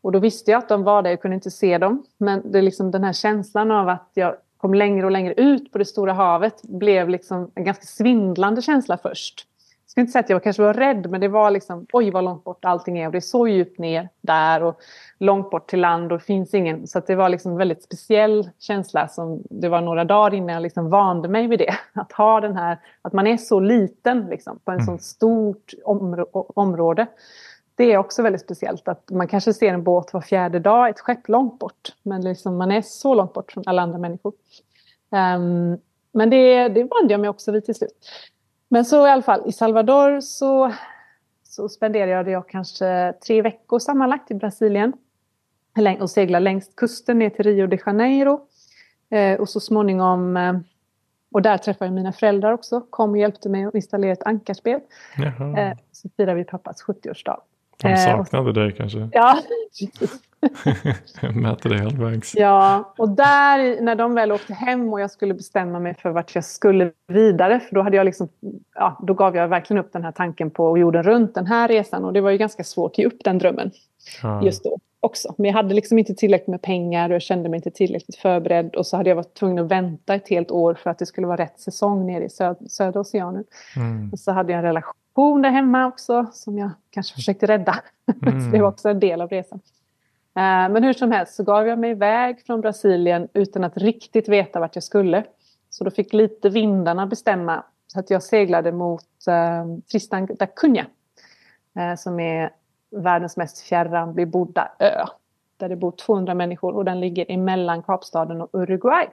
Och 0.03 0.12
då 0.12 0.18
visste 0.18 0.50
jag 0.50 0.59
att 0.59 0.68
de 0.68 0.85
var 0.85 1.03
där, 1.03 1.11
jag 1.11 1.22
kunde 1.22 1.35
inte 1.35 1.50
se 1.50 1.79
dem. 1.79 2.05
Men 2.18 2.53
det 2.53 2.59
är 2.59 2.62
liksom 2.62 2.90
den 2.90 3.05
här 3.05 3.12
känslan 3.12 3.70
av 3.70 3.88
att 3.88 4.11
jag 4.14 4.37
kom 4.57 4.74
längre 4.74 5.07
och 5.07 5.12
längre 5.12 5.35
ut 5.35 5.72
på 5.72 5.79
det 5.79 5.85
stora 5.85 6.12
havet 6.12 6.62
blev 6.62 7.09
liksom 7.09 7.50
en 7.55 7.64
ganska 7.64 7.85
svindlande 7.85 8.62
känsla 8.62 8.98
först 8.98 9.46
ska 9.94 10.00
inte 10.00 10.12
säga 10.12 10.20
att 10.20 10.30
jag 10.30 10.42
kanske 10.42 10.62
var 10.62 10.74
rädd, 10.74 11.11
men 11.11 11.20
det 11.20 11.28
var 11.28 11.50
liksom 11.50 11.87
oj 11.92 12.11
vad 12.11 12.24
långt 12.24 12.44
bort 12.44 12.64
allting 12.64 12.98
är 12.98 13.07
och 13.07 13.12
det 13.12 13.18
är 13.18 13.20
så 13.20 13.48
djupt 13.48 13.78
ner 13.78 14.09
där 14.20 14.62
och 14.62 14.80
långt 15.18 15.50
bort 15.50 15.70
till 15.70 15.80
land 15.80 16.12
och 16.12 16.18
det 16.18 16.24
finns 16.24 16.54
ingen. 16.54 16.87
Så 16.87 17.00
det 17.00 17.14
var 17.14 17.28
liksom 17.28 17.52
en 17.52 17.59
väldigt 17.59 17.83
speciell 17.83 18.50
känsla 18.59 19.09
som 19.09 19.42
det 19.50 19.68
var 19.68 19.80
några 19.80 20.04
dagar 20.04 20.35
innan 20.35 20.54
jag 20.54 20.62
liksom 20.62 20.90
vande 20.90 21.28
mig 21.28 21.46
vid 21.46 21.59
det. 21.59 21.74
Att 21.92 22.12
ha 22.12 22.40
den 22.40 22.57
här, 22.57 22.78
att 23.02 23.12
man 23.12 23.26
är 23.26 23.37
så 23.37 23.61
liten 23.61 24.26
liksom, 24.26 24.59
på 24.64 24.70
en 24.70 24.80
mm. 24.80 24.98
så 24.98 25.04
stort 25.04 25.72
områ 25.85 26.26
område. 26.54 27.07
Det 27.74 27.92
är 27.92 27.98
också 27.98 28.22
väldigt 28.22 28.42
speciellt 28.42 28.88
att 28.88 29.11
man 29.11 29.28
kanske 29.28 29.52
ser 29.52 29.74
en 29.74 29.83
båt 29.83 30.12
var 30.12 30.20
fjärde 30.20 30.59
dag, 30.59 30.88
ett 30.88 31.00
skepp 31.00 31.28
långt 31.28 31.59
bort. 31.59 31.94
Men 32.02 32.24
liksom 32.24 32.57
man 32.57 32.70
är 32.70 32.83
så 32.83 33.14
långt 33.14 33.33
bort 33.33 33.52
från 33.52 33.64
alla 33.66 33.83
andra 33.83 33.98
människor. 33.98 34.33
Um, 35.11 35.78
men 36.12 36.30
det, 36.30 36.68
det 36.68 36.85
vande 36.85 37.14
jag 37.14 37.20
mig 37.20 37.30
också 37.30 37.52
vid 37.52 37.64
till 37.64 37.74
slut. 37.74 38.09
Men 38.75 38.85
så 38.85 39.07
i 39.07 39.11
alla 39.11 39.23
fall 39.23 39.43
i 39.47 39.53
Salvador 39.53 40.21
så, 40.21 40.73
så 41.43 41.69
spenderade 41.69 42.31
jag 42.31 42.49
kanske 42.49 43.13
tre 43.27 43.43
veckor 43.43 43.79
sammanlagt 43.79 44.31
i 44.31 44.35
Brasilien. 44.35 44.93
Och 46.01 46.11
seglade 46.11 46.45
längs 46.45 46.71
kusten 46.77 47.19
ner 47.19 47.31
till 47.31 47.45
Rio 47.45 47.67
de 47.67 47.79
Janeiro. 47.87 48.41
Eh, 49.11 49.41
och 49.41 49.49
så 49.49 49.61
småningom, 49.61 50.37
eh, 50.37 50.53
och 51.33 51.43
där 51.43 51.59
träffade 51.59 51.87
jag 51.87 51.95
mina 51.95 52.13
föräldrar 52.13 52.53
också, 52.53 52.81
kom 52.91 53.11
och 53.11 53.19
hjälpte 53.19 53.49
mig 53.49 53.65
att 53.65 53.75
installera 53.75 54.13
ett 54.13 54.23
ankarspel. 54.23 54.81
Eh, 55.57 55.79
så 55.93 56.09
firade 56.17 56.35
vi 56.35 56.45
pappas 56.45 56.83
70-årsdag. 56.83 57.41
De 57.83 57.97
saknade 57.97 58.53
dig 58.53 58.73
kanske? 58.73 59.09
Ja, 59.13 59.39
Mäter 61.35 61.70
dig 61.70 61.78
halvvägs. 61.78 62.35
Ja, 62.35 62.94
och 62.98 63.09
där 63.09 63.80
när 63.83 63.94
de 63.94 64.14
väl 64.14 64.33
åkte 64.33 64.54
hem 64.54 64.92
och 64.92 65.00
jag 65.00 65.11
skulle 65.11 65.35
bestämma 65.35 65.80
mig 65.80 65.94
för 65.94 66.11
vart 66.11 66.35
jag 66.35 66.44
skulle 66.44 66.90
vidare, 67.09 67.61
för 67.61 67.74
då 67.74 67.83
hade 67.83 67.96
jag 67.96 68.04
liksom, 68.04 68.28
ja, 68.74 68.98
då 69.02 69.14
gav 69.14 69.37
jag 69.37 69.48
verkligen 69.48 69.85
upp 69.85 69.92
den 69.92 70.04
här 70.04 70.12
tanken 70.12 70.50
på 70.50 70.78
jorden 70.78 71.02
runt 71.02 71.35
den 71.35 71.46
här 71.46 71.68
resan 71.68 72.04
och 72.04 72.12
det 72.12 72.20
var 72.20 72.30
ju 72.30 72.38
ganska 72.38 72.64
svårt 72.64 72.92
att 72.92 72.98
ge 72.98 73.07
upp 73.07 73.24
den 73.24 73.38
drömmen 73.38 73.70
ja. 74.22 74.44
just 74.44 74.64
då 74.64 74.78
också. 75.04 75.35
Men 75.38 75.46
jag 75.46 75.54
hade 75.54 75.74
liksom 75.74 75.98
inte 75.98 76.14
tillräckligt 76.14 76.48
med 76.48 76.62
pengar 76.62 77.09
och 77.09 77.14
jag 77.14 77.22
kände 77.22 77.48
mig 77.48 77.57
inte 77.57 77.70
tillräckligt 77.70 78.16
förberedd 78.16 78.74
och 78.74 78.87
så 78.87 78.96
hade 78.96 79.09
jag 79.09 79.16
varit 79.16 79.35
tvungen 79.35 79.64
att 79.64 79.70
vänta 79.70 80.14
ett 80.14 80.28
helt 80.28 80.50
år 80.50 80.74
för 80.74 80.90
att 80.90 80.98
det 80.98 81.07
skulle 81.07 81.26
vara 81.26 81.37
rätt 81.37 81.61
säsong 81.61 82.07
nere 82.07 82.24
i 82.24 82.28
söd 82.28 82.57
södra 82.68 83.00
oceanen. 83.00 83.44
Mm. 83.76 84.12
Och 84.12 84.18
så 84.18 84.33
hade 84.33 84.52
jag 84.52 84.59
en 84.59 84.64
relation 84.64 85.42
där 85.42 85.50
hemma 85.50 85.87
också 85.87 86.26
som 86.33 86.59
jag 86.59 86.70
kanske 86.90 87.14
försökte 87.14 87.46
rädda. 87.46 87.76
Mm. 88.22 88.40
så 88.44 88.50
det 88.50 88.62
var 88.62 88.68
också 88.68 88.88
en 88.88 89.00
del 89.00 89.20
av 89.20 89.28
resan. 89.28 89.61
Eh, 90.37 90.68
men 90.73 90.85
hur 90.85 90.92
som 90.92 91.12
helst 91.12 91.35
så 91.35 91.44
gav 91.44 91.66
jag 91.66 91.79
mig 91.79 91.90
iväg 91.90 92.47
från 92.47 92.61
Brasilien 92.61 93.29
utan 93.33 93.64
att 93.64 93.77
riktigt 93.77 94.29
veta 94.29 94.61
vart 94.61 94.75
jag 94.75 94.85
skulle. 94.85 95.25
Så 95.70 95.85
då 95.85 95.90
fick 95.90 96.12
lite 96.12 96.49
vindarna 96.49 97.07
bestämma. 97.07 97.64
Så 97.87 98.01
att 98.01 98.11
jag 98.11 98.23
seglade 98.23 98.73
mot 98.73 99.27
eh, 99.29 99.64
Tristan 99.90 100.27
da 100.27 100.47
Cunha. 100.47 100.87
Eh, 101.77 101.94
som 101.97 102.20
är 102.20 102.51
världens 102.90 103.37
mest 103.37 103.61
fjärran 103.61 104.14
bebodda 104.14 104.73
ö. 104.79 105.05
Där 105.57 105.68
det 105.68 105.77
bor 105.77 105.90
200 105.90 106.35
människor 106.35 106.77
och 106.77 106.85
den 106.85 107.01
ligger 107.01 107.31
emellan 107.31 107.83
Kapstaden 107.83 108.40
och 108.40 108.49
Uruguay. 108.53 109.07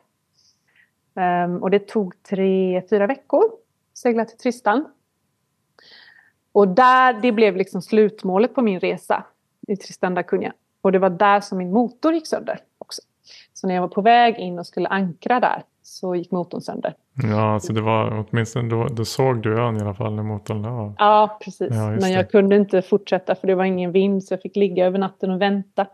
Um, 1.13 1.63
och 1.63 1.71
det 1.71 1.87
tog 1.87 2.23
tre, 2.23 2.81
fyra 2.89 3.07
veckor 3.07 3.43
att 3.43 3.97
segla 3.97 4.25
till 4.25 4.37
Tristan. 4.37 4.85
Och 6.51 6.67
där, 6.67 7.13
det 7.21 7.31
blev 7.31 7.55
liksom 7.55 7.81
slutmålet 7.81 8.55
på 8.55 8.61
min 8.61 8.79
resa 8.79 9.23
i 9.67 9.75
Tristan 9.75 10.15
da 10.15 10.23
Cunha. 10.23 10.53
Och 10.81 10.91
det 10.91 10.99
var 10.99 11.09
där 11.09 11.41
som 11.41 11.57
min 11.57 11.71
motor 11.71 12.13
gick 12.13 12.27
sönder 12.27 12.59
också. 12.77 13.01
Så 13.53 13.67
när 13.67 13.75
jag 13.75 13.81
var 13.81 13.87
på 13.89 14.01
väg 14.01 14.37
in 14.37 14.59
och 14.59 14.67
skulle 14.67 14.87
ankra 14.89 15.39
där 15.39 15.63
så 15.83 16.15
gick 16.15 16.31
motorn 16.31 16.61
sönder. 16.61 16.93
Ja, 17.23 17.59
så 17.59 17.73
det 17.73 17.81
var 17.81 18.25
åtminstone 18.29 18.69
då, 18.69 18.87
då 18.87 19.05
såg 19.05 19.41
du 19.41 19.59
ön 19.59 19.77
i 19.77 19.81
alla 19.81 19.93
fall 19.93 20.13
när 20.15 20.23
motorn 20.23 20.61
la 20.61 20.93
Ja, 20.97 21.37
precis. 21.43 21.67
Ja, 21.71 21.89
Men 21.89 22.11
jag 22.11 22.25
det. 22.25 22.31
kunde 22.31 22.55
inte 22.55 22.81
fortsätta 22.81 23.35
för 23.35 23.47
det 23.47 23.55
var 23.55 23.63
ingen 23.63 23.91
vind 23.91 24.23
så 24.23 24.33
jag 24.33 24.41
fick 24.41 24.55
ligga 24.55 24.85
över 24.85 24.99
natten 24.99 25.31
och 25.31 25.41
vänta. 25.41 25.87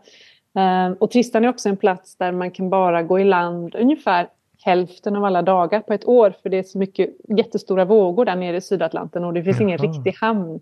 Um, 0.54 0.92
och 0.92 1.10
Tristan 1.10 1.44
är 1.44 1.48
också 1.48 1.68
en 1.68 1.76
plats 1.76 2.16
där 2.16 2.32
man 2.32 2.50
kan 2.50 2.70
bara 2.70 3.02
gå 3.02 3.18
i 3.20 3.24
land 3.24 3.74
ungefär 3.74 4.28
hälften 4.64 5.16
av 5.16 5.24
alla 5.24 5.42
dagar 5.42 5.80
på 5.80 5.92
ett 5.92 6.08
år 6.08 6.34
för 6.42 6.48
det 6.48 6.58
är 6.58 6.62
så 6.62 6.78
mycket 6.78 7.10
jättestora 7.28 7.84
vågor 7.84 8.24
där 8.24 8.36
nere 8.36 8.56
i 8.56 8.60
Sydatlanten 8.60 9.24
och 9.24 9.34
det 9.34 9.42
finns 9.42 9.60
Jaha. 9.60 9.68
ingen 9.68 9.78
riktig 9.78 10.14
hamn. 10.20 10.60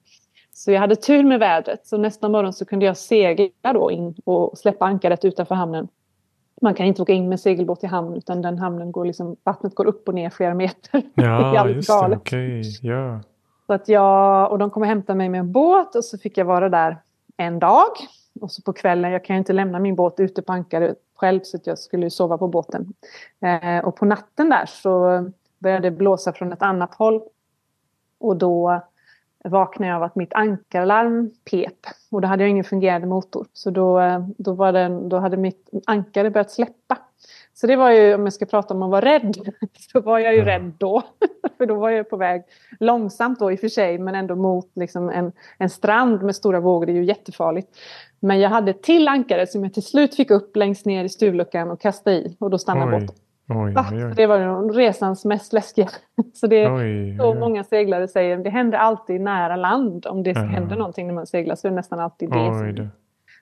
Så 0.57 0.71
jag 0.73 0.81
hade 0.81 0.97
tur 0.97 1.25
med 1.25 1.39
vädret. 1.39 1.87
Så 1.87 1.97
nästa 1.97 2.29
morgon 2.29 2.53
så 2.53 2.65
kunde 2.65 2.87
jag 2.87 2.97
segla 2.97 3.73
då 3.73 3.91
in 3.91 4.15
och 4.25 4.59
släppa 4.59 4.85
ankaret 4.85 5.25
utanför 5.25 5.55
hamnen. 5.55 5.89
Man 6.63 6.75
kan 6.75 6.87
inte 6.87 7.03
åka 7.03 7.13
in 7.13 7.29
med 7.29 7.41
segelbåt 7.41 7.85
i 7.85 7.87
hamn 7.87 8.15
utan 8.15 8.43
den 8.43 8.59
hamnen 8.59 8.93
går 8.93 9.05
liksom, 9.05 9.37
vattnet 9.45 9.75
går 9.75 9.85
upp 9.85 10.09
och 10.09 10.15
ner 10.15 10.31
flera 10.31 10.55
meter. 10.55 11.03
Ja, 11.15 11.69
just 11.69 11.89
det. 11.89 12.17
Okay. 12.17 12.63
Yeah. 12.83 13.21
Så 13.67 13.73
att 13.73 13.89
jag, 13.89 14.51
och 14.53 14.59
de 14.59 14.71
kom 14.71 14.83
och 14.83 14.89
hämtade 14.89 15.17
mig 15.17 15.29
med 15.29 15.41
en 15.41 15.53
båt 15.53 15.95
och 15.95 16.05
så 16.05 16.19
fick 16.19 16.39
jag 16.39 16.45
vara 16.45 16.69
där 16.69 16.99
en 17.37 17.59
dag. 17.59 17.91
Och 18.41 18.51
så 18.51 18.63
på 18.63 18.73
kvällen, 18.73 19.13
jag 19.13 19.25
kan 19.25 19.37
ju 19.37 19.39
inte 19.39 19.53
lämna 19.53 19.79
min 19.79 19.95
båt 19.95 20.21
ute 20.21 20.43
på 20.43 20.53
ankaret 20.53 20.99
själv 21.17 21.41
så 21.43 21.57
att 21.57 21.67
jag 21.67 21.79
skulle 21.79 22.11
sova 22.11 22.39
på 22.39 22.49
båten. 22.49 22.93
Eh, 23.41 23.85
och 23.85 23.97
på 23.97 24.05
natten 24.05 24.49
där 24.49 24.67
så 24.67 25.25
började 25.59 25.91
det 25.91 25.97
blåsa 25.97 26.33
från 26.33 26.53
ett 26.53 26.63
annat 26.63 26.95
håll. 26.95 27.23
Och 28.19 28.37
då 28.37 28.83
vaknade 29.49 29.91
jag 29.91 29.97
av 29.97 30.03
att 30.03 30.17
mitt 30.17 30.35
ankarlarm 30.35 31.31
pep 31.51 31.87
och 32.11 32.21
då 32.21 32.29
hade 32.29 32.43
jag 32.43 32.51
ingen 32.51 32.65
fungerande 32.65 33.07
motor. 33.07 33.47
Så 33.53 33.71
då, 33.71 34.01
då, 34.39 34.53
var 34.53 34.73
den, 34.73 35.09
då 35.09 35.19
hade 35.19 35.37
mitt 35.37 35.71
ankare 35.87 36.31
börjat 36.31 36.51
släppa. 36.51 36.99
Så 37.55 37.67
det 37.67 37.77
var 37.77 37.91
ju, 37.91 38.15
om 38.15 38.23
jag 38.23 38.33
ska 38.33 38.47
prata 38.47 38.75
om 38.75 38.83
att 38.83 38.91
vara 38.91 39.05
rädd, 39.05 39.37
så 39.93 40.01
var 40.01 40.19
jag 40.19 40.35
ju 40.35 40.45
rädd 40.45 40.73
då. 40.79 41.03
för 41.59 41.67
då 41.67 41.75
var 41.75 41.91
jag 41.91 42.11
på 42.11 42.17
väg, 42.17 42.43
långsamt 42.81 43.39
då 43.39 43.53
i 43.53 43.55
och 43.55 43.61
för 43.61 43.69
sig, 43.69 43.99
men 43.99 44.15
ändå 44.15 44.37
mot 44.37 44.71
liksom 44.75 45.11
en, 45.11 45.33
en 45.59 45.71
strand 45.71 46.23
med 46.23 46.37
stora 46.37 46.61
vågor. 46.61 46.87
Det 46.87 46.93
är 46.93 46.95
ju 46.95 47.05
jättefarligt. 47.05 47.69
Men 48.21 48.41
jag 48.41 48.51
hade 48.51 48.71
ett 48.71 48.83
till 48.83 49.09
ankare 49.09 49.47
som 49.47 49.65
jag 49.65 49.75
till 49.75 49.83
slut 49.83 50.15
fick 50.15 50.31
upp 50.31 50.57
längst 50.57 50.87
ner 50.87 51.05
i 51.05 51.09
stuvluckan 51.09 51.71
och 51.71 51.81
kasta 51.81 52.13
i 52.13 52.37
och 52.39 52.51
då 52.51 52.59
stannade 52.59 53.01
båten. 53.01 53.17
Oj, 53.49 53.75
oj, 53.77 54.05
oj. 54.05 54.13
Det 54.17 54.27
var 54.27 54.73
resans 54.73 55.25
mest 55.25 55.53
läskiga. 55.53 55.89
Så 56.35 56.47
det 56.47 56.63
är 56.63 57.19
så 57.19 57.35
många 57.35 57.65
seglare 57.65 58.09
säger 58.09 58.39
det 58.39 58.51
händer 58.51 58.79
alltid 58.79 59.21
nära 59.21 59.57
land. 59.57 60.07
Om 60.07 60.23
det 60.23 60.31
ja. 60.31 60.41
händer 60.41 60.77
någonting 60.77 61.07
när 61.07 61.15
man 61.15 61.27
seglar 61.27 61.55
så 61.55 61.67
är 61.67 61.71
det 61.71 61.77
nästan 61.77 62.01
alltid 62.01 62.31
det. 62.31 62.35
Som, 62.35 62.75
det. 62.75 62.89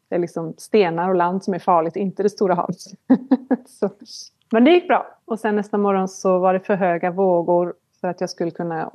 det 0.09 0.15
är 0.15 0.19
liksom 0.19 0.55
stenar 0.59 1.09
och 1.09 1.15
land 1.15 1.45
som 1.45 1.55
är 1.55 1.59
farligt, 1.59 1.97
inte 1.97 2.23
det 2.23 2.31
stora 2.31 2.55
havet. 2.55 2.77
Men 4.53 4.65
det 4.65 4.71
gick 4.71 4.89
bra. 4.89 5.07
Och 5.25 5.39
sen 5.39 5.57
nästa 5.57 5.79
morgon 5.79 6.09
så 6.09 6.39
var 6.39 6.53
det 6.53 6.61
för 6.61 6.75
höga 6.75 7.11
vågor 7.11 7.75
för 8.01 8.09
att 8.09 8.21
jag 8.21 8.31
skulle 8.31 8.51
kunna 8.51 8.91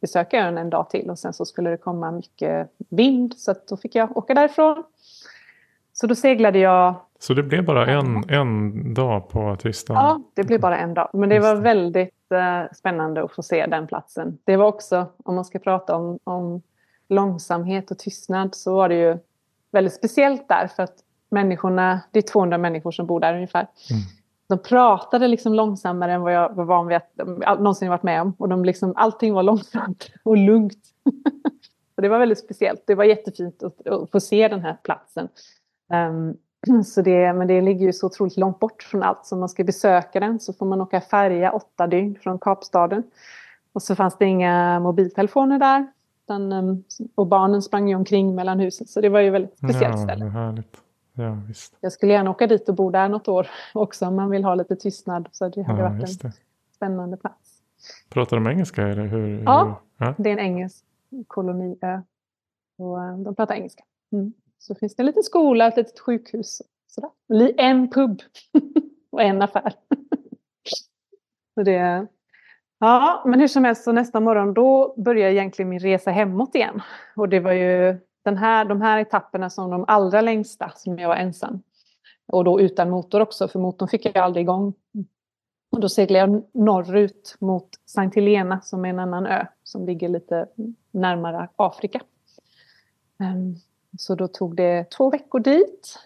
besöka 0.00 0.48
ön 0.48 0.58
en 0.58 0.70
dag 0.70 0.90
till. 0.90 1.10
Och 1.10 1.18
sen 1.18 1.32
så 1.32 1.44
skulle 1.44 1.70
det 1.70 1.76
komma 1.76 2.10
mycket 2.10 2.70
vind 2.88 3.34
så 3.36 3.50
att 3.50 3.68
då 3.68 3.76
fick 3.76 3.94
jag 3.94 4.16
åka 4.16 4.34
därifrån. 4.34 4.84
Så 6.00 6.06
då 6.06 6.14
seglade 6.14 6.58
jag 6.58 6.94
så 7.18 7.34
det 7.34 7.42
blev 7.42 7.64
bara 7.64 7.86
en, 7.86 8.30
en 8.30 8.94
dag 8.94 9.28
på 9.28 9.56
Tristan? 9.56 9.96
Ja, 9.96 10.20
det 10.34 10.44
blev 10.44 10.60
bara 10.60 10.78
en 10.78 10.94
dag. 10.94 11.10
Men 11.12 11.28
det 11.28 11.38
var 11.38 11.54
väldigt 11.54 12.32
eh, 12.32 12.72
spännande 12.74 13.24
att 13.24 13.32
få 13.32 13.42
se 13.42 13.66
den 13.66 13.86
platsen. 13.86 14.38
Det 14.44 14.56
var 14.56 14.66
också, 14.66 15.06
om 15.24 15.34
man 15.34 15.44
ska 15.44 15.58
prata 15.58 15.96
om, 15.96 16.18
om 16.24 16.62
långsamhet 17.08 17.90
och 17.90 17.98
tystnad, 17.98 18.54
så 18.54 18.74
var 18.74 18.88
det 18.88 18.94
ju 18.94 19.18
väldigt 19.72 19.94
speciellt 19.94 20.48
där. 20.48 20.66
För 20.76 20.82
att 20.82 20.94
människorna, 21.30 22.00
det 22.10 22.18
är 22.18 22.22
200 22.22 22.58
människor 22.58 22.90
som 22.90 23.06
bor 23.06 23.20
där 23.20 23.34
ungefär. 23.34 23.66
Mm. 23.90 24.02
De 24.48 24.58
pratade 24.58 25.28
liksom 25.28 25.54
långsammare 25.54 26.12
än 26.12 26.20
vad 26.20 26.32
jag 26.32 26.54
var 26.54 26.64
van 26.64 26.86
vid 26.86 26.96
att 26.96 27.58
någonsin 27.58 27.88
varit 27.88 28.02
med 28.02 28.22
om. 28.22 28.34
Och 28.38 28.48
de 28.48 28.64
liksom, 28.64 28.92
allting 28.96 29.34
var 29.34 29.42
långsamt 29.42 30.10
och 30.22 30.36
lugnt. 30.36 30.84
och 31.96 32.02
det 32.02 32.08
var 32.08 32.18
väldigt 32.18 32.38
speciellt. 32.38 32.82
Det 32.86 32.94
var 32.94 33.04
jättefint 33.04 33.62
att, 33.62 33.86
att 33.86 34.10
få 34.10 34.20
se 34.20 34.48
den 34.48 34.60
här 34.60 34.76
platsen. 34.82 35.28
Um, 35.92 36.36
Så 36.84 37.02
det, 37.02 37.32
men 37.32 37.48
det 37.48 37.60
ligger 37.60 37.86
ju 37.86 37.92
så 37.92 38.06
otroligt 38.06 38.36
långt 38.36 38.58
bort 38.58 38.82
från 38.82 39.02
allt. 39.02 39.26
Så 39.26 39.34
om 39.34 39.40
man 39.40 39.48
ska 39.48 39.64
besöka 39.64 40.20
den 40.20 40.40
så 40.40 40.52
får 40.52 40.66
man 40.66 40.80
åka 40.80 41.00
färja 41.00 41.52
åtta 41.52 41.86
dygn 41.86 42.18
från 42.22 42.38
Kapstaden. 42.38 43.02
Och 43.72 43.82
så 43.82 43.94
fanns 43.94 44.18
det 44.18 44.24
inga 44.24 44.80
mobiltelefoner 44.80 45.58
där. 45.58 45.86
Utan, 46.24 46.52
ehm, 46.52 46.84
och 47.14 47.26
barnen 47.26 47.62
sprang 47.62 47.88
ju 47.88 47.94
omkring 47.94 48.34
mellan 48.34 48.60
husen. 48.60 48.86
Så 48.86 49.00
det 49.00 49.08
var 49.08 49.20
ju 49.20 49.30
väldigt 49.30 49.58
speciellt 49.58 49.96
ja, 49.96 50.04
ställe. 50.04 50.24
Härligt. 50.24 50.76
Ja, 51.12 51.38
visst. 51.48 51.76
Jag 51.80 51.92
skulle 51.92 52.12
gärna 52.12 52.30
åka 52.30 52.46
dit 52.46 52.68
och 52.68 52.74
bo 52.74 52.90
där 52.90 53.08
något 53.08 53.28
år 53.28 53.46
också 53.74 54.06
om 54.06 54.16
man 54.16 54.30
vill 54.30 54.44
ha 54.44 54.54
lite 54.54 54.76
tystnad. 54.76 55.28
Så 55.32 55.48
det 55.48 55.62
hade 55.62 55.82
ja, 55.82 55.88
varit 55.88 56.24
en 56.24 56.32
spännande 56.76 57.16
plats. 57.16 57.62
Pratar 58.08 58.36
de 58.36 58.46
engelska? 58.46 58.82
Eller 58.82 59.06
hur, 59.06 59.42
ja, 59.44 59.80
hur? 59.98 60.06
ja, 60.06 60.14
det 60.18 60.28
är 60.28 60.32
en 60.32 60.38
engelsk 60.38 60.84
koloniö. 61.26 62.02
Och 62.78 63.02
ehm, 63.02 63.24
de 63.24 63.34
pratar 63.34 63.54
engelska. 63.54 63.84
Mm. 64.12 64.32
Så 64.58 64.74
finns 64.74 64.96
det 64.96 65.02
en 65.02 65.06
liten 65.06 65.22
skola, 65.22 65.66
ett 65.66 65.76
litet 65.76 66.00
sjukhus. 66.00 66.62
Sådär. 66.86 67.54
En 67.56 67.90
pub 67.90 68.22
och 69.10 69.22
en 69.22 69.42
affär. 69.42 69.72
så 71.54 71.62
det, 71.62 72.06
ja, 72.78 73.22
men 73.26 73.40
hur 73.40 73.48
som 73.48 73.64
helst, 73.64 73.84
så 73.84 73.92
nästa 73.92 74.20
morgon 74.20 74.54
då 74.54 74.94
börjar 74.96 75.30
egentligen 75.30 75.68
min 75.68 75.78
resa 75.78 76.10
hemåt 76.10 76.54
igen. 76.54 76.82
Och 77.16 77.28
det 77.28 77.40
var 77.40 77.52
ju 77.52 77.98
den 78.24 78.36
här, 78.36 78.64
de 78.64 78.80
här 78.80 78.98
etapperna 78.98 79.50
som 79.50 79.70
de 79.70 79.84
allra 79.88 80.20
längsta 80.20 80.72
som 80.76 80.98
jag 80.98 81.08
var 81.08 81.16
ensam. 81.16 81.62
Och 82.32 82.44
då 82.44 82.60
utan 82.60 82.90
motor 82.90 83.20
också, 83.20 83.48
för 83.48 83.58
motorn 83.58 83.88
fick 83.88 84.04
jag 84.06 84.16
aldrig 84.16 84.42
igång. 84.42 84.74
Och 85.70 85.80
då 85.80 85.88
seglade 85.88 86.32
jag 86.32 86.42
norrut 86.54 87.36
mot 87.40 87.68
Sankt 87.86 88.16
Helena 88.16 88.60
som 88.60 88.84
är 88.84 88.88
en 88.88 88.98
annan 88.98 89.26
ö 89.26 89.46
som 89.62 89.86
ligger 89.86 90.08
lite 90.08 90.48
närmare 90.90 91.48
Afrika. 91.56 92.00
Ehm, 93.20 93.54
så 93.98 94.14
då 94.14 94.28
tog 94.28 94.56
det 94.56 94.90
två 94.90 95.10
veckor 95.10 95.40
dit. 95.40 95.98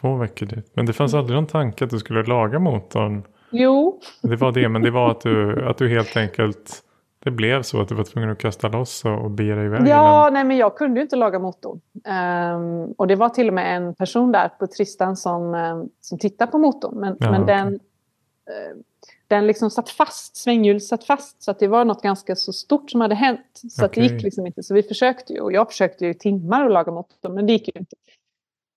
Två 0.00 0.16
veckor 0.16 0.46
dit. 0.46 0.70
Men 0.74 0.86
det 0.86 0.92
fanns 0.92 1.14
aldrig 1.14 1.34
någon 1.34 1.46
tanke 1.46 1.84
att 1.84 1.90
du 1.90 1.98
skulle 1.98 2.22
laga 2.22 2.58
motorn? 2.58 3.22
Jo. 3.50 4.00
Det 4.22 4.36
var 4.36 4.52
det, 4.52 4.68
men 4.68 4.82
det 4.82 4.90
var 4.90 5.10
att 5.10 5.20
du, 5.20 5.66
att 5.66 5.78
du 5.78 5.88
helt 5.88 6.16
enkelt... 6.16 6.84
Det 7.20 7.30
blev 7.30 7.62
så 7.62 7.80
att 7.80 7.88
du 7.88 7.94
var 7.94 8.04
tvungen 8.04 8.30
att 8.30 8.38
kasta 8.38 8.68
loss 8.68 9.04
och 9.04 9.30
bege 9.30 9.54
dig 9.54 9.64
iväg? 9.64 9.88
Ja, 9.88 10.30
nej 10.32 10.44
men 10.44 10.56
jag 10.56 10.76
kunde 10.76 11.00
ju 11.00 11.02
inte 11.02 11.16
laga 11.16 11.38
motorn. 11.38 11.80
Um, 12.54 12.92
och 12.92 13.06
det 13.06 13.16
var 13.16 13.28
till 13.28 13.48
och 13.48 13.54
med 13.54 13.76
en 13.76 13.94
person 13.94 14.32
där 14.32 14.48
på 14.58 14.66
Tristan 14.66 15.16
som, 15.16 15.54
um, 15.54 15.88
som 16.00 16.18
tittade 16.18 16.52
på 16.52 16.58
motorn. 16.58 16.94
Men, 17.00 17.16
ja, 17.20 17.30
men 17.30 17.42
okay. 17.42 17.56
den, 17.56 17.72
uh, 17.72 18.82
den 19.28 19.46
liksom 19.46 19.70
satt 19.70 19.90
fast, 19.90 20.36
svänghjulet 20.36 20.84
satt 20.84 21.04
fast. 21.04 21.42
Så 21.42 21.50
att 21.50 21.58
det 21.58 21.68
var 21.68 21.84
något 21.84 22.02
ganska 22.02 22.36
så 22.36 22.52
stort 22.52 22.90
som 22.90 23.00
hade 23.00 23.14
hänt. 23.14 23.40
Så 23.52 23.66
okay. 23.66 23.86
att 23.86 23.92
det 23.92 24.14
gick 24.14 24.22
liksom 24.22 24.46
inte. 24.46 24.62
Så 24.62 24.74
vi 24.74 24.82
försökte 24.82 25.32
ju, 25.32 25.40
och 25.40 25.52
jag 25.52 25.68
försökte 25.68 26.06
ju 26.06 26.14
timmar 26.14 26.66
att 26.66 26.72
laga 26.72 26.92
motorn, 26.92 27.34
men 27.34 27.46
det 27.46 27.52
gick 27.52 27.68
ju 27.68 27.80
inte. 27.80 27.96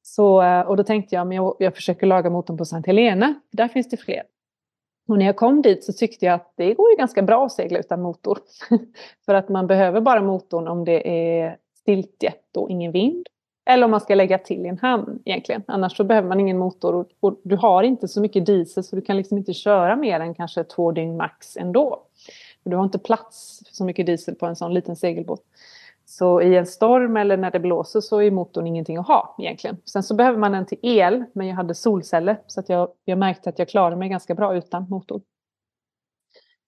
Så, 0.03 0.41
eh, 0.41 0.61
och 0.61 0.77
då 0.77 0.83
tänkte 0.83 1.15
jag, 1.15 1.27
men 1.27 1.37
jag, 1.37 1.55
jag 1.59 1.75
försöker 1.75 2.07
laga 2.07 2.29
motorn 2.29 2.57
på 2.57 2.65
Sankt 2.65 2.87
Helena, 2.87 3.33
där 3.51 3.67
finns 3.67 3.89
det 3.89 3.97
fler. 3.97 4.23
Och 5.07 5.17
när 5.17 5.25
jag 5.25 5.35
kom 5.35 5.61
dit 5.61 5.83
så 5.83 5.93
tyckte 5.93 6.25
jag 6.25 6.35
att 6.35 6.53
det 6.55 6.73
går 6.73 6.91
ju 6.91 6.97
ganska 6.97 7.21
bra 7.21 7.45
att 7.45 7.51
segla 7.51 7.79
utan 7.79 8.01
motor. 8.01 8.39
För 9.25 9.33
att 9.33 9.49
man 9.49 9.67
behöver 9.67 10.01
bara 10.01 10.21
motorn 10.21 10.67
om 10.67 10.85
det 10.85 11.09
är 11.09 11.57
stiltje 11.79 12.33
och 12.57 12.69
ingen 12.69 12.91
vind. 12.91 13.27
Eller 13.65 13.85
om 13.85 13.91
man 13.91 14.01
ska 14.01 14.15
lägga 14.15 14.37
till 14.37 14.65
i 14.65 14.69
en 14.69 14.77
hamn 14.77 15.19
egentligen. 15.25 15.63
Annars 15.67 15.97
så 15.97 16.03
behöver 16.03 16.27
man 16.27 16.39
ingen 16.39 16.57
motor 16.57 16.95
och, 16.95 17.07
och, 17.19 17.39
du 17.43 17.55
har 17.55 17.83
inte 17.83 18.07
så 18.07 18.21
mycket 18.21 18.45
diesel 18.45 18.83
så 18.83 18.95
du 18.95 19.01
kan 19.01 19.17
liksom 19.17 19.37
inte 19.37 19.53
köra 19.53 19.95
mer 19.95 20.19
än 20.19 20.33
kanske 20.33 20.63
två 20.63 20.91
dygn 20.91 21.17
max 21.17 21.57
ändå. 21.57 22.03
Du 22.63 22.75
har 22.75 22.83
inte 22.83 22.99
plats 22.99 23.61
för 23.67 23.75
så 23.75 23.85
mycket 23.85 24.05
diesel 24.05 24.35
på 24.35 24.45
en 24.45 24.55
sån 24.55 24.73
liten 24.73 24.95
segelbåt. 24.95 25.43
Så 26.05 26.41
i 26.41 26.57
en 26.57 26.65
storm 26.65 27.17
eller 27.17 27.37
när 27.37 27.51
det 27.51 27.59
blåser 27.59 28.01
så 28.01 28.21
är 28.21 28.31
motorn 28.31 28.67
ingenting 28.67 28.97
att 28.97 29.07
ha 29.07 29.35
egentligen. 29.39 29.77
Sen 29.85 30.03
så 30.03 30.15
behöver 30.15 30.37
man 30.37 30.51
den 30.51 30.65
till 30.65 30.79
el, 30.81 31.23
men 31.33 31.47
jag 31.47 31.55
hade 31.55 31.75
solceller 31.75 32.39
så 32.47 32.59
att 32.59 32.69
jag, 32.69 32.89
jag 33.05 33.17
märkte 33.17 33.49
att 33.49 33.59
jag 33.59 33.69
klarade 33.69 33.95
mig 33.95 34.09
ganska 34.09 34.35
bra 34.35 34.55
utan 34.55 34.89
motor. 34.89 35.21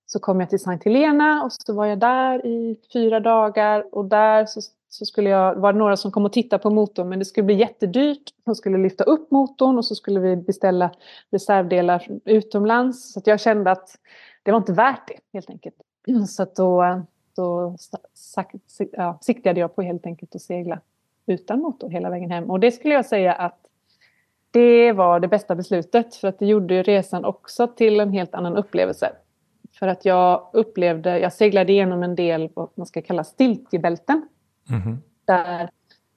Så 0.06 0.20
kom 0.20 0.40
jag 0.40 0.50
till 0.50 0.60
Sankt 0.60 0.86
Helena 0.86 1.44
och 1.44 1.52
så 1.52 1.74
var 1.74 1.86
jag 1.86 2.00
där 2.00 2.46
i 2.46 2.80
fyra 2.94 3.20
dagar 3.20 3.96
och 3.96 4.06
där 4.06 4.46
så, 4.46 4.62
så 4.94 5.06
skulle 5.06 5.30
jag, 5.30 5.56
var 5.56 5.74
det 5.74 5.80
några 5.80 5.98
som 5.98 6.12
kom 6.12 6.26
och 6.26 6.34
tittade 6.34 6.64
på 6.64 6.70
motorn 6.70 7.10
men 7.10 7.20
det 7.20 7.26
skulle 7.26 7.46
bli 7.46 7.56
jättedyrt. 7.56 8.34
De 8.46 8.56
skulle 8.56 8.78
lyfta 8.78 9.04
upp 9.04 9.32
motorn 9.32 9.78
och 9.78 9.86
så 9.86 9.96
skulle 9.96 10.20
vi 10.20 10.36
beställa 10.36 10.92
reservdelar 11.32 12.08
utomlands. 12.26 13.14
Så 13.14 13.22
jag 13.26 13.40
kände 13.40 13.72
att 13.72 13.90
det 14.44 14.52
var 14.52 14.58
inte 14.58 14.74
värt 14.74 15.08
det 15.08 15.20
helt 15.34 15.50
enkelt. 15.50 15.76
Så 16.28 16.46
då, 16.56 17.02
då 17.36 17.76
ja, 18.92 19.18
siktade 19.22 19.60
jag 19.60 19.76
på 19.76 19.82
helt 19.82 20.06
enkelt 20.06 20.36
att 20.36 20.42
segla 20.42 20.80
utan 21.26 21.60
motor 21.60 21.90
hela 21.90 22.10
vägen 22.10 22.32
hem. 22.32 22.52
Och 22.52 22.60
det 22.60 22.72
skulle 22.72 22.94
jag 22.94 23.06
säga 23.06 23.34
att 23.34 23.60
det 24.52 24.92
var 24.92 25.20
det 25.20 25.28
bästa 25.28 25.56
beslutet 25.56 26.16
för 26.16 26.28
att 26.28 26.40
det 26.40 26.46
gjorde 26.46 26.84
resan 26.84 27.26
också 27.26 27.68
till 27.68 28.00
en 28.00 28.12
helt 28.12 28.36
annan 28.36 28.58
upplevelse. 28.58 29.12
För 29.80 29.88
att 29.88 30.06
jag 30.06 30.50
upplevde, 30.54 31.20
jag 31.20 31.34
seglade 31.34 31.72
igenom 31.72 32.04
en 32.04 32.16
del 32.16 32.50
vad 32.54 32.70
man 32.76 32.86
ska 32.86 33.02
kalla 33.02 33.24
stiltjebälten. 33.24 34.28
Mm. 34.70 34.98
Där 35.26 35.70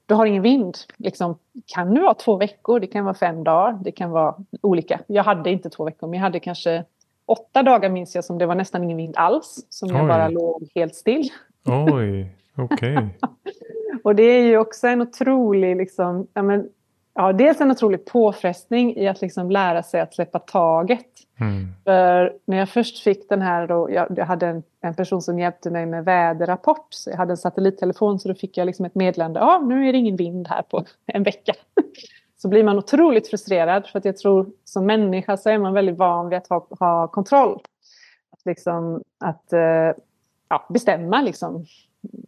du 0.06 0.14
har 0.14 0.26
ingen 0.26 0.42
vind. 0.42 0.76
Liksom, 0.96 1.38
kan 1.66 1.94
det 1.94 2.00
vara 2.00 2.14
två 2.14 2.36
veckor, 2.36 2.80
det 2.80 2.86
kan 2.86 3.04
vara 3.04 3.14
fem 3.14 3.44
dagar, 3.44 3.78
det 3.84 3.92
kan 3.92 4.10
vara 4.10 4.34
olika. 4.62 5.00
Jag 5.06 5.24
hade 5.24 5.50
inte 5.50 5.70
två 5.70 5.84
veckor, 5.84 6.06
men 6.06 6.14
jag 6.14 6.22
hade 6.22 6.40
kanske 6.40 6.84
åtta 7.26 7.62
dagar 7.62 7.90
minns 7.90 8.14
jag 8.14 8.24
som 8.24 8.38
det 8.38 8.46
var 8.46 8.54
nästan 8.54 8.84
ingen 8.84 8.96
vind 8.96 9.16
alls. 9.16 9.66
Som 9.68 9.88
Oj. 9.88 9.96
jag 9.96 10.08
bara 10.08 10.28
låg 10.28 10.68
helt 10.74 10.94
still. 10.94 11.28
Oj, 11.64 12.32
okej. 12.56 12.96
Okay. 12.96 13.08
och 14.04 14.14
det 14.14 14.22
är 14.22 14.42
ju 14.42 14.58
också 14.58 14.86
en 14.86 15.02
otrolig, 15.02 15.76
liksom, 15.76 16.26
ja, 16.34 16.42
men, 16.42 16.68
ja, 17.16 17.32
dels 17.32 17.60
en 17.60 17.70
otrolig 17.70 18.04
påfrestning 18.04 18.96
i 18.96 19.08
att 19.08 19.20
liksom 19.20 19.50
lära 19.50 19.82
sig 19.82 20.00
att 20.00 20.14
släppa 20.14 20.38
taget. 20.38 21.06
Mm. 21.40 21.68
För 21.84 22.36
när 22.44 22.56
jag 22.56 22.68
först 22.68 23.02
fick 23.02 23.28
den 23.28 23.42
här, 23.42 23.66
då, 23.66 23.90
jag, 23.90 24.18
jag 24.18 24.26
hade 24.26 24.46
en, 24.46 24.62
en, 24.80 24.94
person 24.94 25.22
som 25.22 25.38
hjälpte 25.38 25.70
mig 25.70 25.86
med 25.86 26.04
väderrapport. 26.04 26.86
Så 26.90 27.10
jag 27.10 27.16
hade 27.16 27.32
en 27.32 27.36
satellittelefon 27.36 28.18
så 28.18 28.28
då 28.28 28.34
fick 28.34 28.56
jag 28.56 28.66
liksom 28.66 28.84
ett 28.84 28.94
meddelande. 28.94 29.40
Ja, 29.40 29.62
nu 29.66 29.88
är 29.88 29.92
det 29.92 29.98
ingen 29.98 30.16
vind 30.16 30.48
här 30.48 30.62
på 30.62 30.84
en 31.06 31.22
vecka. 31.22 31.52
så 32.36 32.48
blir 32.48 32.64
man 32.64 32.78
otroligt 32.78 33.28
frustrerad. 33.28 33.86
För 33.86 33.98
att 33.98 34.04
jag 34.04 34.16
tror 34.16 34.50
som 34.64 34.86
människa 34.86 35.36
så 35.36 35.50
är 35.50 35.58
man 35.58 35.72
väldigt 35.72 35.98
van 35.98 36.28
vid 36.28 36.38
att 36.38 36.48
ha, 36.48 36.66
ha 36.70 37.08
kontroll. 37.08 37.60
Att, 38.32 38.44
liksom, 38.44 39.02
att 39.18 39.52
uh, 39.52 40.02
ja, 40.48 40.66
bestämma 40.68 41.22
liksom, 41.22 41.66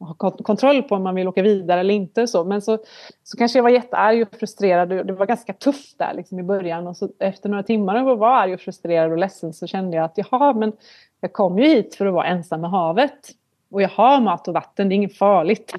ha 0.01 0.15
kontroll 0.31 0.83
på 0.83 0.95
om 0.95 1.03
man 1.03 1.15
vill 1.15 1.29
åka 1.29 1.43
vidare 1.43 1.81
eller 1.81 1.95
inte. 1.95 2.27
Så. 2.27 2.45
Men 2.45 2.63
så, 2.63 2.79
så 3.23 3.37
kanske 3.37 3.59
jag 3.59 3.63
var 3.63 3.71
jättearg 3.71 4.23
och 4.23 4.39
frustrerad. 4.39 4.89
Det 4.89 5.13
var 5.13 5.27
ganska 5.27 5.53
tufft 5.53 5.99
där 5.99 6.15
liksom, 6.15 6.39
i 6.39 6.43
början. 6.43 6.87
Och 6.87 6.97
så, 6.97 7.09
efter 7.19 7.49
några 7.49 7.63
timmar 7.63 7.97
av 7.97 8.09
att 8.09 8.19
vara 8.19 8.37
arg 8.37 8.55
och 8.55 8.61
frustrerad 8.61 9.13
och 9.13 9.19
ledsen 9.19 9.53
så 9.53 9.67
kände 9.67 9.97
jag 9.97 10.05
att 10.05 10.19
jaha, 10.19 10.53
men 10.53 10.73
jag 11.21 11.33
kom 11.33 11.59
ju 11.59 11.65
hit 11.65 11.95
för 11.95 12.07
att 12.07 12.15
vara 12.15 12.27
ensam 12.27 12.61
med 12.61 12.71
havet. 12.71 13.31
Och 13.71 13.83
jag 13.83 13.89
har 13.89 14.21
mat 14.21 14.49
och 14.49 14.55
vatten, 14.55 14.89
det 14.89 14.95
är 14.95 14.97
inget 14.97 15.19
farligt. 15.19 15.75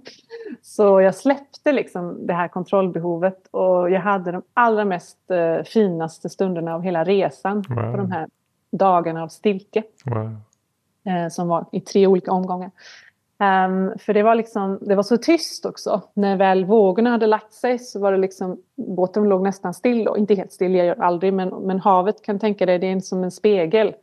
så 0.62 1.00
jag 1.00 1.14
släppte 1.14 1.72
liksom 1.72 2.26
det 2.26 2.32
här 2.32 2.48
kontrollbehovet 2.48 3.46
och 3.50 3.90
jag 3.90 4.00
hade 4.00 4.32
de 4.32 4.42
allra 4.54 4.84
mest 4.84 5.30
eh, 5.30 5.62
finaste 5.64 6.28
stunderna 6.28 6.74
av 6.74 6.82
hela 6.82 7.04
resan 7.04 7.64
wow. 7.68 7.90
på 7.90 7.96
de 7.96 8.12
här 8.12 8.28
dagarna 8.72 9.22
av 9.22 9.28
stiltje. 9.28 9.82
Wow. 10.04 10.36
Eh, 11.04 11.28
som 11.28 11.48
var 11.48 11.66
i 11.72 11.80
tre 11.80 12.06
olika 12.06 12.32
omgångar. 12.32 12.70
Um, 13.40 13.98
för 13.98 14.14
det 14.14 14.22
var, 14.22 14.34
liksom, 14.34 14.78
det 14.80 14.94
var 14.94 15.02
så 15.02 15.16
tyst 15.16 15.66
också. 15.66 16.02
När 16.14 16.36
väl 16.36 16.64
vågorna 16.64 17.10
hade 17.10 17.26
lagt 17.26 17.52
sig 17.52 17.78
så 17.78 18.00
var 18.00 18.12
det 18.12 18.18
liksom, 18.18 18.62
båten 18.76 19.24
låg 19.24 19.42
nästan 19.42 19.74
still. 19.74 20.04
Då. 20.04 20.16
Inte 20.16 20.34
helt 20.34 20.52
still, 20.52 20.74
jag 20.74 20.86
gör 20.86 21.00
aldrig, 21.00 21.32
men, 21.32 21.48
men 21.48 21.80
havet 21.80 22.22
kan 22.22 22.38
tänka 22.38 22.66
dig, 22.66 22.78
det 22.78 22.86
är 22.86 23.00
som 23.00 23.24
en 23.24 23.30
spegel. 23.30 23.94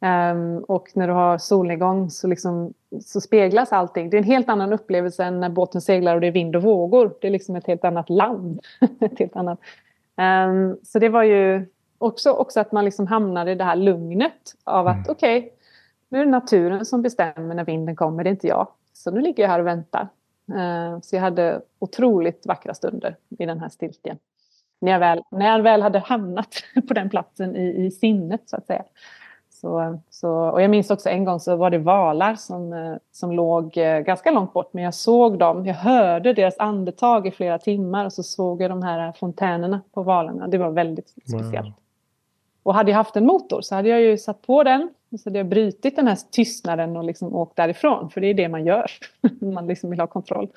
Um, 0.00 0.58
och 0.58 0.88
när 0.94 1.08
du 1.08 1.12
har 1.12 1.38
solnedgång 1.38 2.10
så, 2.10 2.26
liksom, 2.26 2.74
så 3.04 3.20
speglas 3.20 3.72
allting. 3.72 4.10
Det 4.10 4.16
är 4.16 4.18
en 4.18 4.24
helt 4.24 4.48
annan 4.48 4.72
upplevelse 4.72 5.24
än 5.24 5.40
när 5.40 5.48
båten 5.48 5.80
seglar 5.80 6.14
och 6.14 6.20
det 6.20 6.26
är 6.26 6.32
vind 6.32 6.56
och 6.56 6.62
vågor. 6.62 7.14
Det 7.20 7.26
är 7.26 7.30
liksom 7.30 7.56
ett 7.56 7.66
helt 7.66 7.84
annat 7.84 8.10
land. 8.10 8.60
ett 9.00 9.18
helt 9.18 9.36
annat. 9.36 9.58
Um, 10.46 10.76
så 10.82 10.98
det 10.98 11.08
var 11.08 11.22
ju 11.22 11.66
också, 11.98 12.30
också 12.30 12.60
att 12.60 12.72
man 12.72 12.84
liksom 12.84 13.06
hamnade 13.06 13.52
i 13.52 13.54
det 13.54 13.64
här 13.64 13.76
lugnet 13.76 14.54
av 14.64 14.86
att 14.86 14.94
mm. 14.94 15.06
okej, 15.08 15.38
okay, 15.38 15.50
nu 16.12 16.20
är 16.20 16.24
det 16.24 16.30
naturen 16.30 16.86
som 16.86 17.02
bestämmer 17.02 17.54
när 17.54 17.64
vinden 17.64 17.96
kommer, 17.96 18.24
det 18.24 18.30
är 18.30 18.32
inte 18.32 18.46
jag. 18.46 18.68
Så 18.92 19.10
nu 19.10 19.20
ligger 19.20 19.42
jag 19.42 19.50
här 19.50 19.58
och 19.58 19.66
väntar. 19.66 20.08
Uh, 20.50 21.00
så 21.00 21.16
jag 21.16 21.20
hade 21.20 21.60
otroligt 21.78 22.46
vackra 22.46 22.74
stunder 22.74 23.16
i 23.38 23.46
den 23.46 23.60
här 23.60 23.68
stiltjen. 23.68 24.18
När 24.80 24.92
jag 24.92 24.98
väl, 24.98 25.22
när 25.30 25.46
jag 25.46 25.62
väl 25.62 25.82
hade 25.82 25.98
hamnat 25.98 26.48
på 26.88 26.94
den 26.94 27.10
platsen 27.10 27.56
i, 27.56 27.84
i 27.86 27.90
sinnet 27.90 28.42
så 28.46 28.56
att 28.56 28.66
säga. 28.66 28.84
Så, 29.50 29.98
så, 30.10 30.30
och 30.30 30.62
jag 30.62 30.70
minns 30.70 30.90
också 30.90 31.08
en 31.08 31.24
gång 31.24 31.40
så 31.40 31.56
var 31.56 31.70
det 31.70 31.78
valar 31.78 32.34
som, 32.34 32.72
eh, 32.72 32.96
som 33.12 33.32
låg 33.32 33.76
eh, 33.78 33.98
ganska 33.98 34.30
långt 34.30 34.52
bort 34.52 34.72
men 34.72 34.84
jag 34.84 34.94
såg 34.94 35.38
dem, 35.38 35.66
jag 35.66 35.74
hörde 35.74 36.32
deras 36.32 36.58
andetag 36.58 37.26
i 37.26 37.30
flera 37.30 37.58
timmar 37.58 38.04
och 38.04 38.12
så 38.12 38.22
såg 38.22 38.62
jag 38.62 38.70
de 38.70 38.82
här 38.82 39.12
fontänerna 39.12 39.80
på 39.92 40.02
valarna. 40.02 40.48
Det 40.48 40.58
var 40.58 40.70
väldigt 40.70 41.08
speciellt. 41.08 41.66
Wow. 41.66 41.72
Och 42.62 42.74
hade 42.74 42.90
jag 42.90 42.96
haft 42.96 43.16
en 43.16 43.26
motor 43.26 43.60
så 43.60 43.74
hade 43.74 43.88
jag 43.88 44.00
ju 44.00 44.18
satt 44.18 44.42
på 44.42 44.62
den 44.62 44.90
så 45.18 45.28
hade 45.28 45.38
jag 45.38 45.48
brutit 45.48 45.96
den 45.96 46.08
här 46.08 46.18
tystnaden 46.30 46.96
och 46.96 47.04
liksom 47.04 47.34
åkt 47.34 47.56
därifrån. 47.56 48.10
För 48.10 48.20
det 48.20 48.26
är 48.26 48.34
det 48.34 48.48
man 48.48 48.66
gör. 48.66 48.90
man 49.40 49.66
liksom 49.66 49.90
vill 49.90 50.00
ha 50.00 50.06
kontroll. 50.06 50.48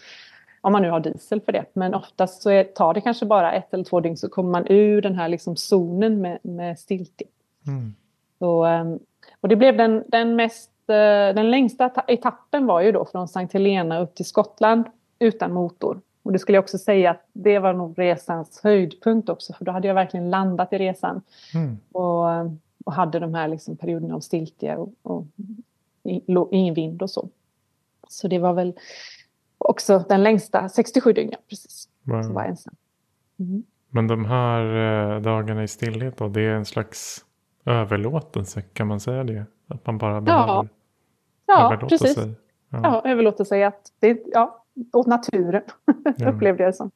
Om 0.61 0.71
man 0.71 0.81
nu 0.81 0.89
har 0.89 0.99
diesel 0.99 1.41
för 1.41 1.51
det. 1.51 1.65
Men 1.73 1.93
oftast 1.93 2.41
så 2.41 2.49
är, 2.49 2.63
tar 2.63 2.93
det 2.93 3.01
kanske 3.01 3.25
bara 3.25 3.53
ett 3.53 3.73
eller 3.73 3.83
två 3.83 3.99
dygn 3.99 4.17
så 4.17 4.29
kommer 4.29 4.51
man 4.51 4.67
ur 4.67 5.01
den 5.01 5.15
här 5.15 5.29
liksom 5.29 5.55
zonen 5.55 6.21
med, 6.21 6.39
med 6.41 6.79
stiltje. 6.79 7.27
Mm. 7.67 7.95
Så, 8.39 8.63
ehm, 8.63 8.99
och 9.41 9.49
det 9.49 9.55
blev 9.55 9.77
den, 9.77 10.03
den 10.07 10.35
mest 10.35 10.71
eh, 10.87 11.35
den 11.35 11.51
längsta 11.51 11.91
etappen 12.07 12.65
var 12.65 12.81
ju 12.81 12.91
då 12.91 13.05
från 13.05 13.27
Sankt 13.27 13.53
Helena 13.53 13.99
upp 13.99 14.15
till 14.15 14.25
Skottland 14.25 14.85
utan 15.19 15.53
motor. 15.53 16.01
Och 16.23 16.31
det 16.31 16.39
skulle 16.39 16.55
jag 16.55 16.63
också 16.63 16.77
säga 16.77 17.11
att 17.11 17.27
det 17.33 17.59
var 17.59 17.73
nog 17.73 17.99
resans 17.99 18.59
höjdpunkt 18.63 19.29
också 19.29 19.53
för 19.53 19.65
då 19.65 19.71
hade 19.71 19.87
jag 19.87 19.95
verkligen 19.95 20.29
landat 20.29 20.73
i 20.73 20.77
resan. 20.77 21.21
Mm. 21.53 21.77
Och, 21.91 22.25
och 22.85 22.93
hade 22.93 23.19
de 23.19 23.33
här 23.33 23.47
liksom 23.47 23.77
perioderna 23.77 24.15
av 24.15 24.19
stiltje 24.19 24.77
och, 24.77 24.93
och 25.01 25.25
ingen 26.51 26.73
vind 26.73 27.01
och 27.01 27.09
så. 27.09 27.29
Så 28.07 28.27
det 28.27 28.39
var 28.39 28.53
väl 28.53 28.73
också 29.57 30.05
den 30.09 30.23
längsta, 30.23 30.69
67 30.69 31.13
dygn, 31.13 31.33
precis. 31.49 31.89
Wow. 32.03 32.23
Som 32.23 32.33
var 32.33 32.43
ensam. 32.43 32.75
Mm. 33.39 33.63
Men 33.89 34.07
de 34.07 34.25
här 34.25 34.61
eh, 35.15 35.21
dagarna 35.21 35.63
i 35.63 35.67
stillhet 35.67 36.17
då, 36.17 36.27
det 36.27 36.41
är 36.41 36.55
en 36.55 36.65
slags 36.65 37.25
överlåtelse, 37.65 38.61
kan 38.61 38.87
man 38.87 38.99
säga 38.99 39.23
det? 39.23 39.45
Att 39.67 39.85
man 39.85 39.97
bara 39.97 40.21
behöver 40.21 40.47
ja. 40.47 40.67
Ja, 41.45 41.65
överlåta 41.65 41.87
precis. 41.87 42.15
sig? 42.15 42.33
Ja. 42.69 42.79
ja, 42.83 43.11
överlåta 43.11 43.45
sig 43.45 43.63
att 43.63 43.91
det, 43.99 44.23
ja, 44.33 44.63
åt 44.93 45.07
naturen, 45.07 45.61
ja. 46.17 46.29
upplevde 46.29 46.63
jag 46.63 46.69
det 46.71 46.75
som. 46.75 46.91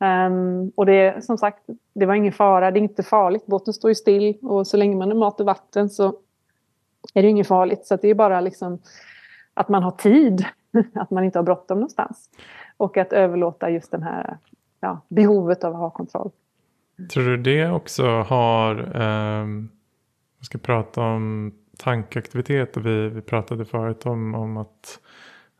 Um, 0.00 0.72
och 0.74 0.86
det 0.86 1.24
som 1.24 1.38
sagt, 1.38 1.62
det 1.94 2.06
var 2.06 2.14
ingen 2.14 2.32
fara, 2.32 2.70
det 2.70 2.78
är 2.78 2.82
inte 2.82 3.02
farligt. 3.02 3.46
Båten 3.46 3.74
står 3.74 3.90
ju 3.90 3.94
still 3.94 4.38
och 4.42 4.66
så 4.66 4.76
länge 4.76 4.96
man 4.96 5.08
har 5.08 5.18
mat 5.18 5.40
och 5.40 5.46
vatten 5.46 5.90
så 5.90 6.14
är 7.14 7.22
det 7.22 7.28
inget 7.28 7.48
farligt. 7.48 7.86
Så 7.86 7.96
det 7.96 8.08
är 8.08 8.14
bara 8.14 8.40
liksom 8.40 8.78
att 9.54 9.68
man 9.68 9.82
har 9.82 9.90
tid, 9.90 10.44
att 10.94 11.10
man 11.10 11.24
inte 11.24 11.38
har 11.38 11.44
bråttom 11.44 11.78
någonstans. 11.78 12.30
Och 12.76 12.96
att 12.96 13.12
överlåta 13.12 13.70
just 13.70 13.90
den 13.90 14.02
här 14.02 14.38
ja, 14.80 15.00
behovet 15.08 15.64
av 15.64 15.72
att 15.72 15.78
ha 15.78 15.90
kontroll. 15.90 16.30
Tror 17.12 17.24
du 17.24 17.36
det 17.36 17.70
också 17.70 18.06
har, 18.06 18.96
um, 19.02 19.68
ska 20.40 20.58
prata 20.58 21.02
om 21.02 21.52
tankeaktivitet 21.76 22.76
och 22.76 22.86
vi, 22.86 23.08
vi 23.08 23.20
pratade 23.20 23.64
förut 23.64 24.06
om, 24.06 24.34
om 24.34 24.56
att 24.56 25.00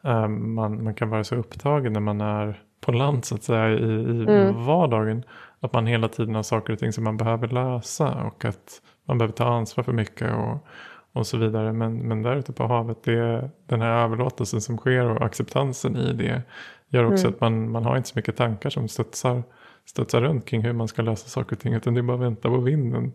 um, 0.03 0.55
man, 0.55 0.85
man 0.85 0.95
kan 0.95 1.11
vara 1.11 1.25
så 1.25 1.37
upptagen 1.37 1.93
när 1.93 2.01
man 2.01 2.21
är 2.21 2.63
på 2.89 2.93
land 2.93 3.25
så 3.25 3.35
att 3.35 3.43
säga 3.43 3.71
i, 3.71 3.75
i 3.75 4.23
mm. 4.23 4.65
vardagen. 4.65 5.25
Att 5.61 5.73
man 5.73 5.87
hela 5.87 6.09
tiden 6.09 6.35
har 6.35 6.43
saker 6.43 6.73
och 6.73 6.79
ting 6.79 6.93
som 6.93 7.05
man 7.05 7.17
behöver 7.17 7.49
lösa 7.49 8.25
och 8.25 8.45
att 8.45 8.83
man 9.05 9.19
behöver 9.19 9.35
ta 9.35 9.45
ansvar 9.45 9.85
för 9.85 9.93
mycket 9.93 10.33
och, 10.35 10.67
och 11.13 11.27
så 11.27 11.39
vidare. 11.39 11.73
Men, 11.73 11.99
men 11.99 12.23
där 12.23 12.37
ute 12.37 12.53
på 12.53 12.67
havet, 12.67 13.03
det 13.03 13.13
är 13.13 13.51
den 13.67 13.81
här 13.81 14.05
överlåtelsen 14.05 14.61
som 14.61 14.77
sker 14.77 15.05
och 15.11 15.23
acceptansen 15.23 15.97
i 15.97 16.13
det 16.13 16.43
gör 16.89 17.13
också 17.13 17.27
mm. 17.27 17.35
att 17.35 17.41
man, 17.41 17.71
man 17.71 17.85
har 17.85 17.97
inte 17.97 18.09
så 18.09 18.19
mycket 18.19 18.37
tankar 18.37 18.71
som 18.71 18.89
studsar, 18.89 19.43
studsar 19.85 20.21
runt 20.21 20.45
kring 20.45 20.63
hur 20.63 20.73
man 20.73 20.89
ska 20.89 21.03
lösa 21.03 21.29
saker 21.29 21.57
och 21.57 21.61
ting 21.61 21.75
utan 21.75 21.95
det 21.95 22.01
är 22.01 22.03
bara 22.03 22.17
att 22.17 22.23
vänta 22.23 22.49
på 22.49 22.57
vinden. 22.57 23.13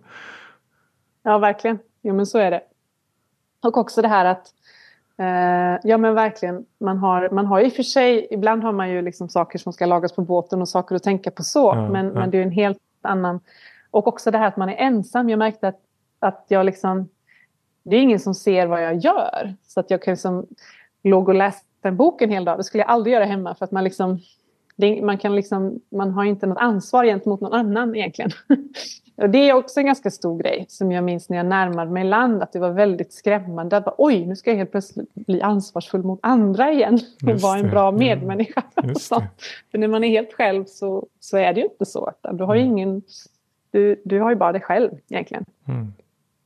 Ja, 1.24 1.38
verkligen. 1.38 1.80
Jo, 2.02 2.16
men 2.16 2.26
så 2.26 2.38
är 2.38 2.52
det. 2.52 2.62
Och 3.64 3.78
också 3.78 4.02
det 4.02 4.08
här 4.08 4.26
att 4.26 4.48
ja 5.84 5.98
men 5.98 6.14
verkligen. 6.14 6.66
Man 6.80 6.98
har, 6.98 7.30
man 7.30 7.46
har 7.46 7.62
i 7.62 7.68
och 7.68 7.74
för 7.74 7.84
sig, 7.84 8.28
ibland 8.32 8.64
har 8.64 8.72
man 8.72 8.90
ju 8.90 9.02
liksom 9.02 9.30
saker 9.30 9.60
som 9.60 9.74
ska 9.74 9.86
lagas 9.86 10.16
på 10.16 10.22
båten 10.22 10.62
och 10.62 10.70
saker 10.70 10.96
att 10.96 11.04
tänka 11.04 11.32
på 11.32 11.44
så. 11.44 11.74
Ja, 11.76 11.90
men, 11.90 12.06
ja. 12.06 12.14
men 12.14 12.32
det 12.32 12.38
är 12.38 12.44
en 12.44 12.52
helt 12.52 12.78
annan... 13.02 13.40
Och 13.92 14.08
också 14.08 14.32
det 14.32 14.38
här 14.38 14.48
att 14.48 14.58
man 14.58 14.70
är 14.70 14.76
ensam. 14.76 15.30
Jag 15.30 15.40
märkte 15.40 15.68
att, 15.68 15.80
att 16.20 16.46
jag 16.48 16.66
liksom... 16.66 17.10
Det 17.84 17.96
är 17.96 18.02
ingen 18.02 18.20
som 18.20 18.34
ser 18.34 18.68
vad 18.68 18.84
jag 18.84 18.98
gör. 18.98 19.56
Så 19.68 19.80
att 19.80 19.92
jag 19.92 20.02
kan 20.02 20.12
liksom 20.12 20.48
låg 21.04 21.30
och 21.30 21.36
läste 21.36 21.68
en 21.82 21.98
bok 21.98 22.22
en 22.22 22.30
hel 22.30 22.46
dag. 22.46 22.60
Det 22.60 22.64
skulle 22.64 22.84
jag 22.84 22.90
aldrig 22.90 23.14
göra 23.14 23.26
hemma 23.26 23.56
för 23.56 23.66
att 23.66 23.72
man 23.72 23.84
liksom... 23.84 24.20
Det, 24.76 25.02
man, 25.02 25.18
kan 25.18 25.36
liksom, 25.36 25.80
man 25.92 26.12
har 26.12 26.24
inte 26.24 26.48
något 26.48 26.58
ansvar 26.58 27.06
gentemot 27.06 27.42
någon 27.42 27.54
annan 27.54 27.96
egentligen. 27.96 28.32
Och 29.16 29.30
det 29.30 29.50
är 29.50 29.54
också 29.54 29.80
en 29.80 29.86
ganska 29.86 30.12
stor 30.12 30.40
grej 30.40 30.66
som 30.70 30.92
jag 30.92 31.04
minns 31.04 31.30
när 31.30 31.38
jag 31.38 31.46
närmade 31.46 31.92
mig 31.92 32.04
land. 32.04 32.44
Att 32.44 32.54
det 32.54 32.60
var 32.60 32.72
väldigt 32.72 33.14
skrämmande. 33.14 33.78
Att 33.78 33.86
bara, 33.86 33.96
Oj, 33.98 34.26
nu 34.26 34.36
ska 34.36 34.50
jag 34.50 34.58
helt 34.58 34.72
plötsligt 34.72 35.14
bli 35.14 35.42
ansvarsfull 35.42 36.04
mot 36.04 36.20
andra 36.22 36.72
igen. 36.72 37.00
Och 37.28 37.40
vara 37.40 37.60
en 37.60 37.70
bra 37.70 37.92
medmänniska. 37.92 38.64
För 39.72 39.78
när 39.78 39.88
man 39.88 40.04
är 40.04 40.08
helt 40.08 40.34
själv 40.34 40.66
så, 40.66 41.08
så 41.20 41.38
är 41.38 41.54
det 41.54 41.60
ju 41.60 41.66
inte 41.66 41.86
så. 41.86 42.12
Du 42.34 42.44
har 42.44 42.56
mm. 42.56 42.68
ingen... 42.68 43.02
Du, 43.72 44.02
du 44.06 44.20
har 44.20 44.30
ju 44.30 44.36
bara 44.36 44.52
dig 44.52 44.62
själv 44.62 44.92
egentligen. 45.10 45.46
Mm. 45.68 45.94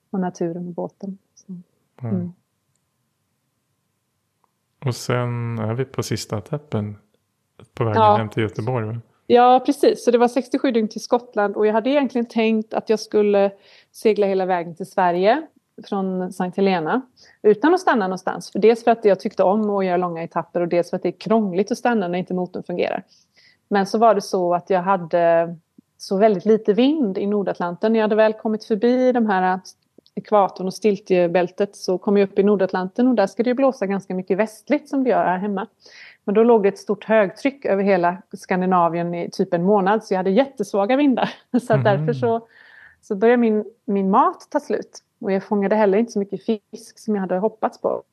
Och 0.09 0.19
naturen 0.19 0.67
och 0.67 0.73
båten. 0.73 1.17
Mm. 2.01 2.33
Och 4.85 4.95
sen 4.95 5.59
är 5.59 5.73
vi 5.73 5.85
på 5.85 6.03
sista 6.03 6.37
etappen. 6.37 6.97
På 7.73 7.83
vägen 7.83 8.01
ja. 8.01 8.15
hem 8.15 8.29
till 8.29 8.43
Göteborg. 8.43 8.85
Va? 8.85 9.01
Ja, 9.27 9.63
precis. 9.65 10.03
Så 10.03 10.11
det 10.11 10.17
var 10.17 10.27
67 10.27 10.71
dygn 10.71 10.87
till 10.87 11.01
Skottland 11.01 11.55
och 11.55 11.67
jag 11.67 11.73
hade 11.73 11.89
egentligen 11.89 12.25
tänkt 12.25 12.73
att 12.73 12.89
jag 12.89 12.99
skulle 12.99 13.51
segla 13.91 14.27
hela 14.27 14.45
vägen 14.45 14.75
till 14.75 14.85
Sverige 14.85 15.41
från 15.87 16.33
Sankt 16.33 16.57
Helena 16.57 17.01
utan 17.41 17.73
att 17.73 17.79
stanna 17.79 18.07
någonstans. 18.07 18.51
För 18.51 18.59
dels 18.59 18.83
för 18.83 18.91
att 18.91 19.05
jag 19.05 19.19
tyckte 19.19 19.43
om 19.43 19.69
att 19.69 19.85
göra 19.85 19.97
långa 19.97 20.23
etapper 20.23 20.61
och 20.61 20.67
dels 20.67 20.89
för 20.89 20.97
att 20.97 21.03
det 21.03 21.09
är 21.09 21.19
krångligt 21.19 21.71
att 21.71 21.77
stanna 21.77 22.07
när 22.07 22.19
inte 22.19 22.33
motorn 22.33 22.63
fungerar. 22.63 23.03
Men 23.69 23.85
så 23.85 23.97
var 23.97 24.15
det 24.15 24.21
så 24.21 24.53
att 24.53 24.69
jag 24.69 24.81
hade 24.81 25.55
så 25.97 26.17
väldigt 26.17 26.45
lite 26.45 26.73
vind 26.73 27.17
i 27.17 27.25
Nordatlanten. 27.25 27.93
När 27.93 27.99
jag 27.99 28.03
hade 28.03 28.15
väl 28.15 28.33
kommit 28.33 28.65
förbi 28.65 29.11
de 29.11 29.25
här 29.25 29.59
ekvatorn 30.17 30.67
och 30.67 30.73
stiltjebältet 30.73 31.75
så 31.75 31.97
kom 31.97 32.17
jag 32.17 32.29
upp 32.29 32.39
i 32.39 32.43
Nordatlanten 32.43 33.07
och 33.07 33.15
där 33.15 33.27
ska 33.27 33.43
det 33.43 33.53
blåsa 33.53 33.85
ganska 33.85 34.15
mycket 34.15 34.37
västligt 34.37 34.89
som 34.89 35.03
det 35.03 35.09
gör 35.09 35.25
här 35.25 35.37
hemma. 35.37 35.67
Men 36.23 36.35
då 36.35 36.43
låg 36.43 36.63
det 36.63 36.69
ett 36.69 36.77
stort 36.77 37.03
högtryck 37.03 37.65
över 37.65 37.83
hela 37.83 38.17
Skandinavien 38.33 39.13
i 39.13 39.29
typ 39.31 39.53
en 39.53 39.63
månad 39.63 40.03
så 40.03 40.13
jag 40.13 40.19
hade 40.19 40.29
jättesvaga 40.29 40.95
vindar. 40.95 41.29
Så 41.61 41.73
mm. 41.73 41.83
därför 41.83 42.13
så, 42.13 42.47
så 43.01 43.15
började 43.15 43.37
min, 43.37 43.65
min 43.85 44.09
mat 44.09 44.47
ta 44.49 44.59
slut. 44.59 44.99
Och 45.21 45.31
jag 45.31 45.43
fångade 45.43 45.75
heller 45.75 45.97
inte 45.97 46.11
så 46.11 46.19
mycket 46.19 46.45
fisk 46.45 46.99
som 46.99 47.15
jag 47.15 47.21
hade 47.21 47.37
hoppats 47.37 47.81
på. 47.81 48.03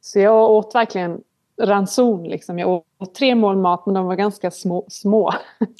Så 0.00 0.18
jag 0.18 0.50
åt 0.50 0.74
verkligen 0.74 1.20
ranson. 1.62 2.28
Liksom. 2.28 2.58
Jag 2.58 2.82
åt 2.98 3.14
tre 3.14 3.34
mål 3.34 3.56
mat 3.56 3.86
men 3.86 3.94
de 3.94 4.06
var 4.06 4.14
ganska 4.14 4.50
små. 4.50 4.84
små. 4.88 5.32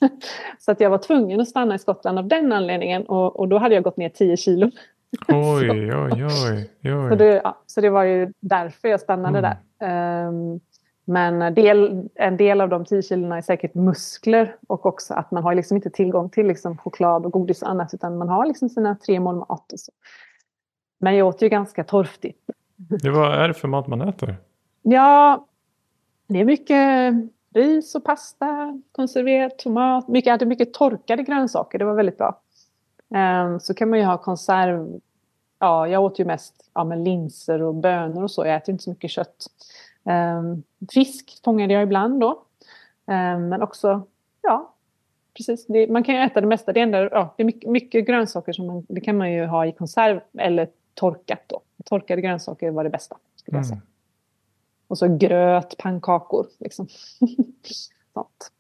så 0.59 0.71
att 0.71 0.81
jag 0.81 0.91
var 0.91 0.99
tvungen 0.99 1.41
att 1.41 1.49
stanna 1.49 1.75
i 1.75 1.79
Skottland 1.79 2.19
av 2.19 2.27
den 2.27 2.53
anledningen. 2.53 3.07
Och, 3.07 3.41
och 3.41 3.49
då 3.49 3.59
hade 3.59 3.75
jag 3.75 3.85
gått 3.85 3.97
ner 3.97 4.09
10 4.09 4.37
kilo. 4.37 4.71
Oj, 5.29 5.71
oj, 5.71 5.95
oj. 5.95 6.25
oj. 6.25 7.09
Så, 7.11 7.15
det, 7.15 7.41
ja, 7.45 7.59
så 7.67 7.81
det 7.81 7.91
var 7.91 8.05
ju 8.05 8.33
därför 8.41 8.89
jag 8.89 9.01
stannade 9.01 9.39
mm. 9.39 9.57
där. 9.79 10.29
Um, 10.29 10.61
men 11.05 11.55
del, 11.55 12.09
en 12.15 12.37
del 12.37 12.61
av 12.61 12.69
de 12.69 12.85
10 12.85 13.03
kilona 13.03 13.37
är 13.37 13.43
säkert 13.43 13.75
muskler 13.75 14.57
och 14.67 14.87
också 14.87 15.15
att 15.15 15.31
man 15.31 15.43
har 15.43 15.55
liksom 15.55 15.77
inte 15.77 15.91
tillgång 15.91 16.31
till 16.31 16.47
liksom 16.47 16.79
choklad 16.79 17.27
och 17.27 17.33
godis 17.33 17.63
och 17.63 17.71
annat 17.71 17.95
utan 17.95 18.19
man 18.19 18.29
har 18.29 18.47
liksom 18.47 18.69
sina 18.69 18.97
tre 18.97 19.21
mål 19.21 19.37
mat. 19.37 19.73
Och 19.73 19.81
så. 19.81 19.93
Men 21.01 21.17
jag 21.17 21.29
åt 21.29 21.43
ju 21.43 21.49
ganska 21.49 21.85
torftigt. 21.85 22.51
Det 22.77 23.11
vad 23.11 23.35
är 23.35 23.49
det 23.49 23.55
för 23.55 23.69
mat 23.69 23.87
man 23.87 24.01
äter? 24.01 24.37
Ja, 24.83 25.47
det 26.27 26.41
är 26.41 26.45
mycket 26.45 27.15
ris 27.55 27.95
och 27.95 28.05
pasta, 28.05 28.81
konserverat, 28.93 29.59
tomat. 29.59 30.09
Mycket, 30.09 30.27
jag 30.27 30.33
hade 30.33 30.47
mycket 30.47 30.75
torkade 30.75 31.23
grönsaker, 31.23 31.79
det 31.79 31.85
var 31.85 31.95
väldigt 31.95 32.19
bra. 32.19 32.41
Um, 33.09 33.61
så 33.61 33.75
kan 33.75 33.91
man 33.91 33.99
ju 33.99 34.05
ha 34.05 34.19
konserv. 34.19 35.01
Ja, 35.59 35.89
jag 35.89 36.05
åt 36.05 36.19
ju 36.19 36.25
mest 36.25 36.71
ja, 36.75 36.85
med 36.85 36.99
linser 36.99 37.63
och 37.63 37.75
bönor 37.75 38.23
och 38.23 38.31
så. 38.31 38.47
Jag 38.47 38.57
äter 38.57 38.73
inte 38.73 38.85
så 38.85 38.91
mycket 38.91 39.11
kött. 39.11 39.47
Um, 40.03 40.63
fisk 40.93 41.41
fångade 41.45 41.75
jag 41.75 41.83
ibland 41.83 42.21
då. 42.21 42.31
Um, 43.07 43.49
men 43.49 43.63
också, 43.63 44.03
ja, 44.43 44.75
precis. 45.37 45.67
Det, 45.67 45.89
man 45.89 46.05
kan 46.05 46.15
ju 46.15 46.21
äta 46.21 46.41
det 46.41 46.47
mesta. 46.47 46.73
Det, 46.73 46.81
enda, 46.81 47.03
ja, 47.03 47.35
det 47.37 47.43
är 47.43 47.45
mycket, 47.45 47.71
mycket 47.71 48.07
grönsaker 48.07 48.53
som 48.53 48.67
man, 48.67 48.87
det 48.89 49.01
kan 49.01 49.17
man 49.17 49.33
ju 49.33 49.47
ha 49.47 49.67
i 49.67 49.73
konserv 49.73 50.21
eller 50.39 50.69
torkat 50.95 51.43
då. 51.47 51.61
Torkade 51.85 52.23
grönsaker 52.23 52.71
var 52.71 52.85
det 52.85 52.91
bästa. 52.91 53.17
Skulle 53.37 53.59
jag 53.59 53.67
säga. 53.67 53.77
Mm. 53.77 53.87
Och 54.89 54.99
så 54.99 55.17
gröt, 55.17 55.79
pannkakor. 55.79 56.47
Liksom. 56.59 56.89
Sånt. 58.15 58.53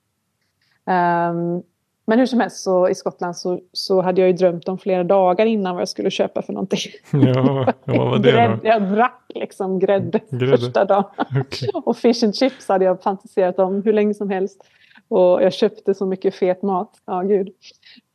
Um, 0.84 1.62
men 2.08 2.18
hur 2.18 2.26
som 2.26 2.40
helst 2.40 2.62
så 2.62 2.88
i 2.88 2.94
Skottland 2.94 3.36
så, 3.36 3.60
så 3.72 4.00
hade 4.00 4.20
jag 4.20 4.28
ju 4.28 4.36
drömt 4.36 4.68
om 4.68 4.78
flera 4.78 5.04
dagar 5.04 5.46
innan 5.46 5.74
vad 5.74 5.80
jag 5.80 5.88
skulle 5.88 6.10
köpa 6.10 6.42
för 6.42 6.52
någonting. 6.52 6.80
Ja, 7.12 7.72
vad 7.84 7.96
var 7.96 8.18
det 8.22 8.46
då? 8.46 8.68
Jag 8.68 8.82
drack 8.82 9.22
liksom 9.34 9.78
grädde, 9.78 10.20
grädde. 10.30 10.58
första 10.58 10.84
dagen. 10.84 11.04
Okay. 11.40 11.68
och 11.84 11.96
fish 11.96 12.24
and 12.24 12.36
chips 12.36 12.68
hade 12.68 12.84
jag 12.84 13.02
fantiserat 13.02 13.58
om 13.58 13.82
hur 13.82 13.92
länge 13.92 14.14
som 14.14 14.30
helst. 14.30 14.64
Och 15.08 15.42
jag 15.42 15.52
köpte 15.52 15.94
så 15.94 16.06
mycket 16.06 16.34
fet 16.34 16.62
mat. 16.62 16.90
Ja, 17.04 17.22
gud. 17.22 17.48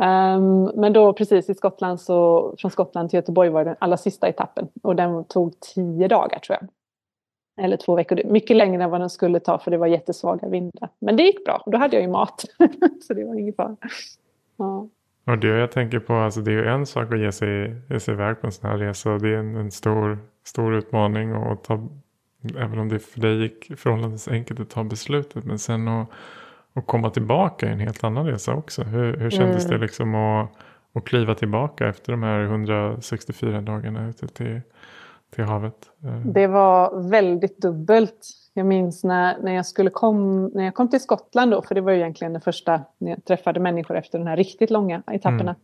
Um, 0.03 0.63
men 0.63 0.93
då 0.93 1.13
precis 1.13 1.49
i 1.49 1.53
Skottland 1.53 2.01
så 2.01 2.55
från 2.57 2.71
Skottland 2.71 3.09
till 3.09 3.17
Göteborg 3.17 3.49
var 3.49 3.63
det 3.63 3.69
den 3.69 3.77
allra 3.79 3.97
sista 3.97 4.27
etappen. 4.27 4.67
Och 4.83 4.95
den 4.95 5.23
tog 5.23 5.59
tio 5.59 6.07
dagar 6.07 6.39
tror 6.39 6.57
jag. 6.61 6.69
Eller 7.57 7.77
två 7.77 7.95
veckor. 7.95 8.21
Mycket 8.25 8.57
längre 8.57 8.83
än 8.83 8.89
vad 8.89 9.01
den 9.01 9.09
skulle 9.09 9.39
ta 9.39 9.59
för 9.59 9.71
det 9.71 9.77
var 9.77 9.87
jättesvaga 9.87 10.47
vindar. 10.47 10.89
Men 10.99 11.15
det 11.15 11.23
gick 11.23 11.45
bra. 11.45 11.63
Då 11.65 11.77
hade 11.77 11.95
jag 11.95 12.03
ju 12.03 12.09
mat. 12.09 12.45
så 13.07 13.13
det 13.13 13.25
var 13.25 13.35
ingen 13.35 13.53
fara. 13.53 13.77
Ja. 14.57 14.87
Och 15.25 15.37
det 15.37 15.47
jag 15.47 15.71
tänker 15.71 15.99
på, 15.99 16.13
alltså 16.13 16.41
det 16.41 16.51
är 16.51 16.55
ju 16.55 16.67
en 16.67 16.85
sak 16.85 17.13
att 17.13 17.19
ge 17.19 17.31
sig, 17.31 17.75
ge 17.89 17.99
sig 17.99 18.13
iväg 18.13 18.41
på 18.41 18.47
en 18.47 18.53
sån 18.53 18.69
här 18.69 18.77
resa. 18.77 19.17
Det 19.17 19.29
är 19.29 19.37
en, 19.37 19.55
en 19.55 19.71
stor, 19.71 20.17
stor 20.43 20.75
utmaning. 20.75 21.35
Och 21.35 21.63
ta, 21.63 21.87
även 22.57 22.79
om 22.79 22.89
det 22.89 22.99
för 22.99 23.21
dig 23.21 23.41
gick 23.41 23.79
förhållandevis 23.79 24.27
enkelt 24.27 24.59
att 24.59 24.69
ta 24.69 24.83
beslutet. 24.83 25.45
Men 25.45 25.59
sen 25.59 25.87
att, 25.87 26.09
att 26.73 26.87
komma 26.87 27.09
tillbaka 27.09 27.67
är 27.67 27.71
en 27.71 27.79
helt 27.79 28.03
annan 28.03 28.25
resa 28.25 28.53
också. 28.53 28.83
Hur, 28.83 29.17
hur 29.17 29.29
kändes 29.29 29.65
mm. 29.65 29.77
det 29.77 29.85
liksom 29.85 30.15
att, 30.15 30.49
att 30.93 31.05
kliva 31.05 31.35
tillbaka 31.35 31.87
efter 31.87 32.11
de 32.11 32.23
här 32.23 32.43
164 32.43 33.61
dagarna 33.61 34.09
ute 34.09 34.27
till 34.27 34.61
till 35.35 35.43
havet? 35.43 35.89
Eh. 36.03 36.19
Det 36.25 36.47
var 36.47 37.09
väldigt 37.09 37.57
dubbelt. 37.57 38.29
Jag 38.53 38.65
minns 38.65 39.03
när, 39.03 39.37
när, 39.41 39.53
jag 39.53 39.65
skulle 39.65 39.89
kom, 39.89 40.45
när 40.45 40.63
jag 40.63 40.73
kom 40.73 40.89
till 40.89 40.99
Skottland 40.99 41.51
då, 41.51 41.61
för 41.61 41.75
det 41.75 41.81
var 41.81 41.91
ju 41.91 41.97
egentligen 41.97 42.33
det 42.33 42.39
första 42.39 42.81
när 42.97 43.09
jag 43.09 43.25
träffade 43.25 43.59
människor 43.59 43.97
efter 43.97 44.19
de 44.19 44.27
här 44.27 44.37
riktigt 44.37 44.69
långa 44.69 45.03
etapperna. 45.07 45.41
Mm. 45.41 45.55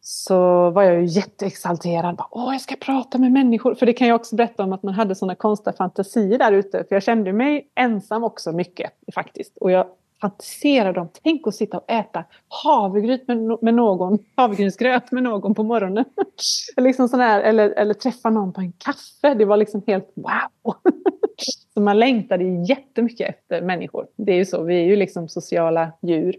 Så 0.00 0.70
var 0.70 0.82
jag 0.82 1.00
ju 1.00 1.04
jätteexalterad. 1.04 2.16
Bara, 2.16 2.28
Åh, 2.30 2.52
jag 2.52 2.60
ska 2.60 2.76
prata 2.76 3.18
med 3.18 3.32
människor. 3.32 3.74
För 3.74 3.86
det 3.86 3.92
kan 3.92 4.08
jag 4.08 4.14
också 4.14 4.36
berätta 4.36 4.62
om 4.62 4.72
att 4.72 4.82
man 4.82 4.94
hade 4.94 5.14
sådana 5.14 5.34
konstiga 5.34 5.76
fantasier 5.76 6.38
där 6.38 6.52
ute. 6.52 6.84
För 6.88 6.96
jag 6.96 7.02
kände 7.02 7.32
mig 7.32 7.70
ensam 7.74 8.24
också 8.24 8.52
mycket 8.52 8.90
faktiskt. 9.14 9.56
Och 9.56 9.70
jag 9.70 9.86
fantiserade 10.20 11.00
om, 11.00 11.08
tänk 11.22 11.46
att 11.46 11.54
sitta 11.54 11.78
och 11.78 11.90
äta 11.90 12.24
havregryt 12.64 13.28
med, 13.28 13.58
med 13.62 13.74
någon, 13.74 14.18
havregrynsgröt 14.36 15.12
med 15.12 15.22
någon 15.22 15.54
på 15.54 15.62
morgonen. 15.62 16.04
liksom 16.76 17.08
sån 17.08 17.20
här, 17.20 17.40
eller, 17.40 17.70
eller 17.70 17.94
träffa 17.94 18.30
någon 18.30 18.52
på 18.52 18.60
en 18.60 18.72
kaffe. 18.72 19.34
Det 19.34 19.44
var 19.44 19.56
liksom 19.56 19.82
helt 19.86 20.12
wow! 20.14 20.74
så 21.74 21.80
man 21.80 21.98
längtade 21.98 22.44
jättemycket 22.44 23.28
efter 23.28 23.62
människor. 23.62 24.06
Det 24.16 24.32
är 24.32 24.36
ju 24.36 24.44
så, 24.44 24.62
vi 24.62 24.76
är 24.76 24.84
ju 24.84 24.96
liksom 24.96 25.28
sociala 25.28 25.92
djur. 26.02 26.36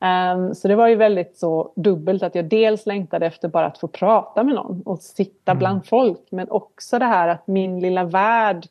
Um, 0.00 0.54
så 0.54 0.68
det 0.68 0.76
var 0.76 0.88
ju 0.88 0.94
väldigt 0.94 1.38
så 1.38 1.72
dubbelt 1.76 2.22
att 2.22 2.34
jag 2.34 2.44
dels 2.44 2.86
längtade 2.86 3.26
efter 3.26 3.48
bara 3.48 3.66
att 3.66 3.78
få 3.78 3.88
prata 3.88 4.44
med 4.44 4.54
någon 4.54 4.82
och 4.82 4.98
sitta 4.98 5.52
mm. 5.52 5.58
bland 5.58 5.86
folk. 5.86 6.28
Men 6.30 6.50
också 6.50 6.98
det 6.98 7.04
här 7.04 7.28
att 7.28 7.46
min 7.46 7.80
lilla 7.80 8.04
värld 8.04 8.66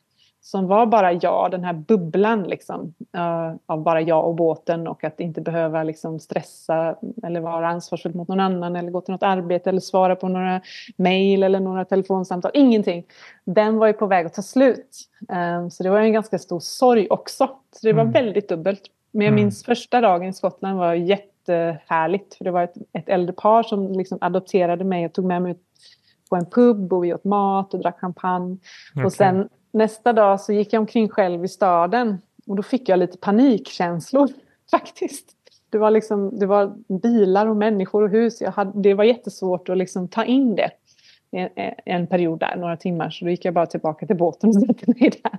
som 0.50 0.66
var 0.66 0.86
bara 0.86 1.12
jag, 1.12 1.50
den 1.50 1.64
här 1.64 1.72
bubblan 1.72 2.42
liksom, 2.42 2.94
uh, 3.16 3.56
av 3.66 3.82
bara 3.82 4.00
jag 4.00 4.28
och 4.28 4.34
båten 4.34 4.88
och 4.88 5.04
att 5.04 5.20
inte 5.20 5.40
behöva 5.40 5.82
liksom 5.82 6.20
stressa 6.20 6.96
eller 7.22 7.40
vara 7.40 7.68
ansvarsfull 7.68 8.14
mot 8.14 8.28
någon 8.28 8.40
annan 8.40 8.76
eller 8.76 8.90
gå 8.90 9.00
till 9.00 9.12
något 9.12 9.22
arbete 9.22 9.70
eller 9.70 9.80
svara 9.80 10.16
på 10.16 10.28
några 10.28 10.60
mejl 10.96 11.42
eller 11.42 11.60
några 11.60 11.84
telefonsamtal. 11.84 12.50
Ingenting. 12.54 13.04
Den 13.44 13.78
var 13.78 13.86
ju 13.86 13.92
på 13.92 14.06
väg 14.06 14.26
att 14.26 14.34
ta 14.34 14.42
slut. 14.42 15.08
Um, 15.28 15.70
så 15.70 15.82
det 15.82 15.90
var 15.90 16.00
en 16.00 16.12
ganska 16.12 16.38
stor 16.38 16.60
sorg 16.60 17.06
också. 17.10 17.46
Så 17.72 17.86
det 17.86 17.92
var 17.92 18.02
mm. 18.02 18.12
väldigt 18.12 18.48
dubbelt. 18.48 18.82
Men 19.10 19.20
jag 19.20 19.32
mm. 19.32 19.44
minns 19.44 19.64
första 19.64 20.00
dagen 20.00 20.28
i 20.28 20.32
Skottland 20.32 20.78
var 20.78 20.94
jättehärligt. 20.94 22.34
För 22.34 22.44
det 22.44 22.50
var 22.50 22.62
ett, 22.62 22.76
ett 22.92 23.08
äldre 23.08 23.32
par 23.32 23.62
som 23.62 23.92
liksom 23.92 24.18
adopterade 24.20 24.84
mig 24.84 25.06
och 25.06 25.12
tog 25.12 25.24
med 25.24 25.42
mig 25.42 25.52
ut 25.52 25.62
på 26.30 26.36
en 26.36 26.46
pub 26.46 26.92
och 26.92 27.04
vi 27.04 27.14
åt 27.14 27.24
mat 27.24 27.74
och 27.74 27.80
drack 27.80 28.00
champagne. 28.00 28.56
Okay. 28.94 29.04
Och 29.04 29.12
sen 29.12 29.48
nästa 29.70 30.12
dag 30.12 30.40
så 30.40 30.52
gick 30.52 30.72
jag 30.72 30.80
omkring 30.80 31.08
själv 31.08 31.44
i 31.44 31.48
staden 31.48 32.18
och 32.46 32.56
då 32.56 32.62
fick 32.62 32.88
jag 32.88 32.98
lite 32.98 33.18
panikkänslor 33.18 34.28
faktiskt. 34.70 35.34
Det 35.70 35.78
var, 35.78 35.90
liksom, 35.90 36.38
det 36.38 36.46
var 36.46 36.74
bilar 37.02 37.46
och 37.46 37.56
människor 37.56 38.02
och 38.02 38.10
hus. 38.10 38.40
Jag 38.40 38.50
hade, 38.50 38.82
det 38.82 38.94
var 38.94 39.04
jättesvårt 39.04 39.68
att 39.68 39.78
liksom 39.78 40.08
ta 40.08 40.24
in 40.24 40.56
det. 40.56 40.70
en, 41.30 41.48
en 41.84 42.06
period 42.06 42.38
där, 42.38 42.56
några 42.56 42.76
timmar. 42.76 43.10
Så 43.10 43.24
då 43.24 43.30
gick 43.30 43.44
jag 43.44 43.54
bara 43.54 43.66
tillbaka 43.66 44.06
till 44.06 44.16
båten 44.16 44.48
och 44.48 44.54
satte 44.66 44.84
mig 44.86 45.20
där. 45.22 45.38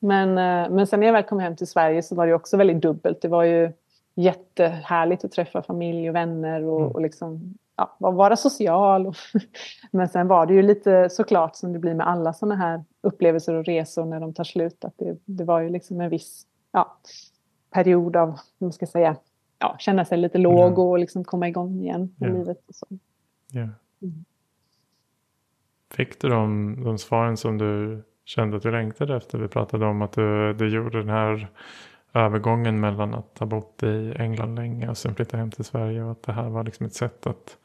Men, 0.00 0.28
eh, 0.28 0.70
men 0.70 0.86
sen 0.86 1.00
när 1.00 1.06
jag 1.06 1.12
väl 1.12 1.22
kom 1.22 1.38
hem 1.38 1.56
till 1.56 1.66
Sverige 1.66 2.02
så 2.02 2.14
var 2.14 2.26
det 2.26 2.34
också 2.34 2.56
väldigt 2.56 2.82
dubbelt. 2.82 3.22
Det 3.22 3.28
var 3.28 3.44
ju 3.44 3.72
jättehärligt 4.14 5.24
att 5.24 5.32
träffa 5.32 5.62
familj 5.62 6.08
och 6.08 6.14
vänner 6.14 6.64
och, 6.64 6.80
mm. 6.80 6.92
och 6.92 7.00
liksom, 7.00 7.54
ja, 7.76 7.96
vara 7.98 8.36
social. 8.36 9.14
men 9.90 10.08
sen 10.08 10.28
var 10.28 10.46
det 10.46 10.54
ju 10.54 10.62
lite 10.62 11.10
såklart 11.10 11.56
som 11.56 11.72
det 11.72 11.78
blir 11.78 11.94
med 11.94 12.08
alla 12.08 12.32
sådana 12.32 12.56
här 12.56 12.84
upplevelser 13.00 13.54
och 13.54 13.64
resor 13.64 14.04
när 14.04 14.20
de 14.20 14.34
tar 14.34 14.44
slut. 14.44 14.84
Att 14.84 14.94
det, 14.98 15.16
det 15.24 15.44
var 15.44 15.60
ju 15.60 15.68
liksom 15.68 16.00
en 16.00 16.10
viss 16.10 16.46
ja, 16.72 16.98
period 17.70 18.16
av, 18.16 18.38
vad 18.58 18.74
ska 18.74 18.86
säga, 18.86 19.16
ja, 19.58 19.76
känna 19.78 20.04
sig 20.04 20.18
lite 20.18 20.38
låg 20.38 20.72
mm. 20.72 20.78
och 20.78 20.98
liksom 20.98 21.24
komma 21.24 21.48
igång 21.48 21.80
igen 21.80 22.14
med 22.16 22.28
yeah. 22.28 22.38
livet. 22.38 22.58
Och 22.68 22.74
så. 22.74 22.86
Yeah. 23.54 23.68
Mm. 24.02 24.24
Fick 25.90 26.20
du 26.20 26.28
de, 26.28 26.76
de 26.84 26.98
svaren 26.98 27.36
som 27.36 27.58
du 27.58 28.02
kände 28.24 28.56
att 28.56 28.62
du 28.62 28.70
längtade 28.70 29.16
efter? 29.16 29.38
Vi 29.38 29.48
pratade 29.48 29.86
om 29.86 30.02
att 30.02 30.12
du, 30.12 30.52
du 30.52 30.68
gjorde 30.68 30.98
den 30.98 31.08
här 31.08 31.48
övergången 32.12 32.80
mellan 32.80 33.14
att 33.14 33.38
ha 33.38 33.46
bott 33.46 33.82
i 33.82 34.14
England 34.18 34.54
länge 34.54 34.88
och 34.88 34.98
sen 34.98 35.14
flytta 35.14 35.36
hem 35.36 35.50
till 35.50 35.64
Sverige 35.64 36.02
och 36.02 36.10
att 36.10 36.22
det 36.22 36.32
här 36.32 36.48
var 36.48 36.64
liksom 36.64 36.86
ett 36.86 36.94
sätt 36.94 37.26
att 37.26 37.58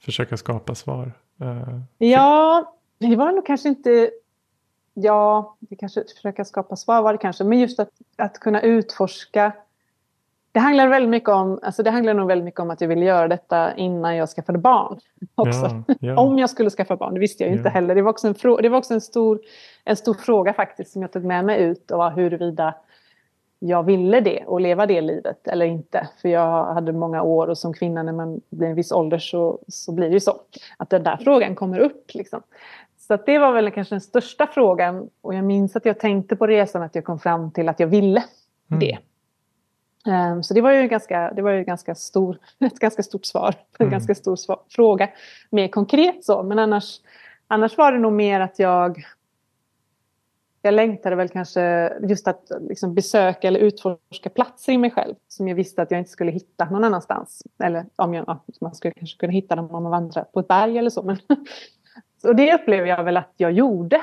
försöka 0.00 0.36
skapa 0.36 0.74
svar. 0.74 1.12
Uh, 1.42 1.80
ja, 1.98 2.72
det 2.98 3.16
var 3.16 3.32
nog 3.32 3.46
kanske 3.46 3.68
inte 3.68 4.10
Ja, 5.00 5.56
det 5.60 5.76
kanske 5.76 6.04
försöka 6.16 6.44
skapa 6.44 6.76
svar 6.76 7.02
var 7.02 7.12
det 7.12 7.18
kanske, 7.18 7.44
men 7.44 7.58
just 7.58 7.80
att, 7.80 7.90
att 8.16 8.38
kunna 8.40 8.60
utforska 8.60 9.52
det 10.52 10.60
handlar 10.60 10.88
väldigt 10.88 11.10
mycket 11.10 11.28
om, 11.28 11.58
alltså 11.62 11.82
det 11.82 11.90
handlar 11.90 12.14
nog 12.14 12.28
väldigt 12.28 12.44
mycket 12.44 12.60
om 12.60 12.70
att 12.70 12.80
jag 12.80 12.88
ville 12.88 13.04
göra 13.04 13.28
detta 13.28 13.76
innan 13.76 14.16
jag 14.16 14.28
skaffade 14.28 14.58
barn. 14.58 14.98
Också. 15.34 15.82
Ja, 15.86 15.94
ja. 16.00 16.20
om 16.20 16.38
jag 16.38 16.50
skulle 16.50 16.70
skaffa 16.70 16.96
barn, 16.96 17.14
det 17.14 17.20
visste 17.20 17.42
jag 17.42 17.50
ju 17.50 17.54
ja. 17.54 17.58
inte 17.58 17.70
heller. 17.70 17.94
Det 17.94 18.02
var 18.02 18.10
också, 18.10 18.28
en, 18.28 18.34
det 18.62 18.68
var 18.68 18.78
också 18.78 18.94
en, 18.94 19.00
stor, 19.00 19.40
en 19.84 19.96
stor 19.96 20.14
fråga 20.14 20.52
faktiskt 20.52 20.92
som 20.92 21.02
jag 21.02 21.12
tog 21.12 21.24
med 21.24 21.44
mig 21.44 21.62
ut 21.62 21.90
och 21.90 21.98
var 21.98 22.10
huruvida 22.10 22.74
jag 23.58 23.82
ville 23.82 24.20
det 24.20 24.44
och 24.46 24.60
leva 24.60 24.86
det 24.86 25.00
livet 25.00 25.48
eller 25.48 25.66
inte. 25.66 26.08
För 26.22 26.28
jag 26.28 26.74
hade 26.74 26.92
många 26.92 27.22
år 27.22 27.46
och 27.46 27.58
som 27.58 27.74
kvinna 27.74 28.02
när 28.02 28.12
man 28.12 28.40
blir 28.50 28.68
en 28.68 28.74
viss 28.74 28.92
ålder 28.92 29.18
så, 29.18 29.58
så 29.68 29.92
blir 29.92 30.08
det 30.08 30.14
ju 30.14 30.20
så. 30.20 30.40
Att 30.76 30.90
den 30.90 31.02
där 31.02 31.16
frågan 31.16 31.54
kommer 31.54 31.78
upp. 31.78 32.14
Liksom. 32.14 32.42
Så 32.98 33.16
det 33.26 33.38
var 33.38 33.52
väl 33.52 33.70
kanske 33.70 33.94
den 33.94 34.00
största 34.00 34.46
frågan. 34.46 35.10
Och 35.20 35.34
jag 35.34 35.44
minns 35.44 35.76
att 35.76 35.84
jag 35.84 35.98
tänkte 35.98 36.36
på 36.36 36.46
resan 36.46 36.82
att 36.82 36.94
jag 36.94 37.04
kom 37.04 37.18
fram 37.18 37.50
till 37.50 37.68
att 37.68 37.80
jag 37.80 37.86
ville 37.86 38.24
mm. 38.70 38.80
det. 38.80 38.98
Um, 40.06 40.42
så 40.42 40.54
det 40.54 40.60
var 40.60 40.72
ju, 40.72 40.88
ganska, 40.88 41.32
det 41.36 41.42
var 41.42 41.50
ju 41.50 41.64
ganska 41.64 41.94
stor, 41.94 42.38
ett 42.60 42.78
ganska 42.78 43.02
stort 43.02 43.24
svar 43.24 43.52
på 43.52 43.82
en 43.82 43.86
mm. 43.86 43.90
ganska 43.90 44.14
stor 44.14 44.36
svar, 44.36 44.60
fråga. 44.68 45.08
Mer 45.50 45.68
konkret 45.68 46.24
så, 46.24 46.42
men 46.42 46.58
annars, 46.58 47.00
annars 47.46 47.76
var 47.78 47.92
det 47.92 47.98
nog 47.98 48.12
mer 48.12 48.40
att 48.40 48.58
jag 48.58 49.04
jag 50.68 50.74
längtade 50.74 51.16
väl 51.16 51.28
kanske 51.28 51.92
just 52.08 52.28
att 52.28 52.52
liksom 52.60 52.94
besöka 52.94 53.48
eller 53.48 53.60
utforska 53.60 54.30
platser 54.30 54.72
i 54.72 54.78
mig 54.78 54.90
själv 54.90 55.14
som 55.28 55.48
jag 55.48 55.56
visste 55.56 55.82
att 55.82 55.90
jag 55.90 56.00
inte 56.00 56.10
skulle 56.10 56.30
hitta 56.30 56.64
någon 56.64 56.84
annanstans. 56.84 57.42
Eller 57.62 57.86
om 57.96 58.14
jag, 58.14 58.24
ja, 58.26 58.44
man 58.60 58.74
skulle 58.74 58.94
kanske 58.94 59.18
kunna 59.18 59.32
hitta 59.32 59.56
dem 59.56 59.70
om 59.70 59.82
man 59.82 59.92
vandrar 59.92 60.24
på 60.24 60.40
ett 60.40 60.48
berg 60.48 60.78
eller 60.78 60.90
så. 60.90 61.02
Men, 61.02 61.16
och 62.24 62.36
det 62.36 62.54
upplever 62.54 62.86
jag 62.86 63.04
väl 63.04 63.16
att 63.16 63.34
jag 63.36 63.52
gjorde. 63.52 64.00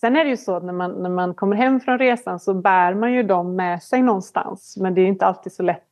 Sen 0.00 0.16
är 0.16 0.24
det 0.24 0.30
ju 0.30 0.36
så 0.36 0.56
att 0.56 0.64
när 0.64 0.72
man, 0.72 0.90
när 0.90 1.10
man 1.10 1.34
kommer 1.34 1.56
hem 1.56 1.80
från 1.80 1.98
resan 1.98 2.40
så 2.40 2.54
bär 2.54 2.94
man 2.94 3.12
ju 3.12 3.22
dem 3.22 3.56
med 3.56 3.82
sig 3.82 4.02
någonstans. 4.02 4.76
Men 4.76 4.94
det 4.94 5.00
är 5.00 5.06
inte 5.06 5.26
alltid 5.26 5.52
så 5.52 5.62
lätt 5.62 5.82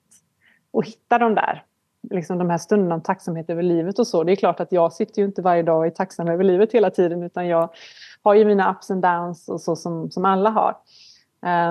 att 0.78 0.86
hitta 0.86 1.18
dem 1.18 1.34
där. 1.34 1.64
Liksom 2.10 2.38
de 2.38 2.50
här 2.50 2.58
stunderna 2.58 2.94
om 2.94 3.00
tacksamhet 3.00 3.50
över 3.50 3.62
livet 3.62 3.98
och 3.98 4.06
så. 4.06 4.24
Det 4.24 4.32
är 4.32 4.36
klart 4.36 4.60
att 4.60 4.72
jag 4.72 4.92
sitter 4.92 5.22
ju 5.22 5.26
inte 5.26 5.42
varje 5.42 5.62
dag 5.62 5.78
och 5.78 5.86
är 5.86 5.90
tacksam 5.90 6.28
över 6.28 6.44
livet 6.44 6.72
hela 6.72 6.90
tiden 6.90 7.22
utan 7.22 7.46
jag 7.46 7.70
har 8.22 8.34
ju 8.34 8.44
mina 8.44 8.70
ups 8.70 8.90
and 8.90 9.02
downs 9.02 9.48
och 9.48 9.60
så 9.60 9.76
som, 9.76 10.10
som 10.10 10.24
alla 10.24 10.50
har. 10.50 10.76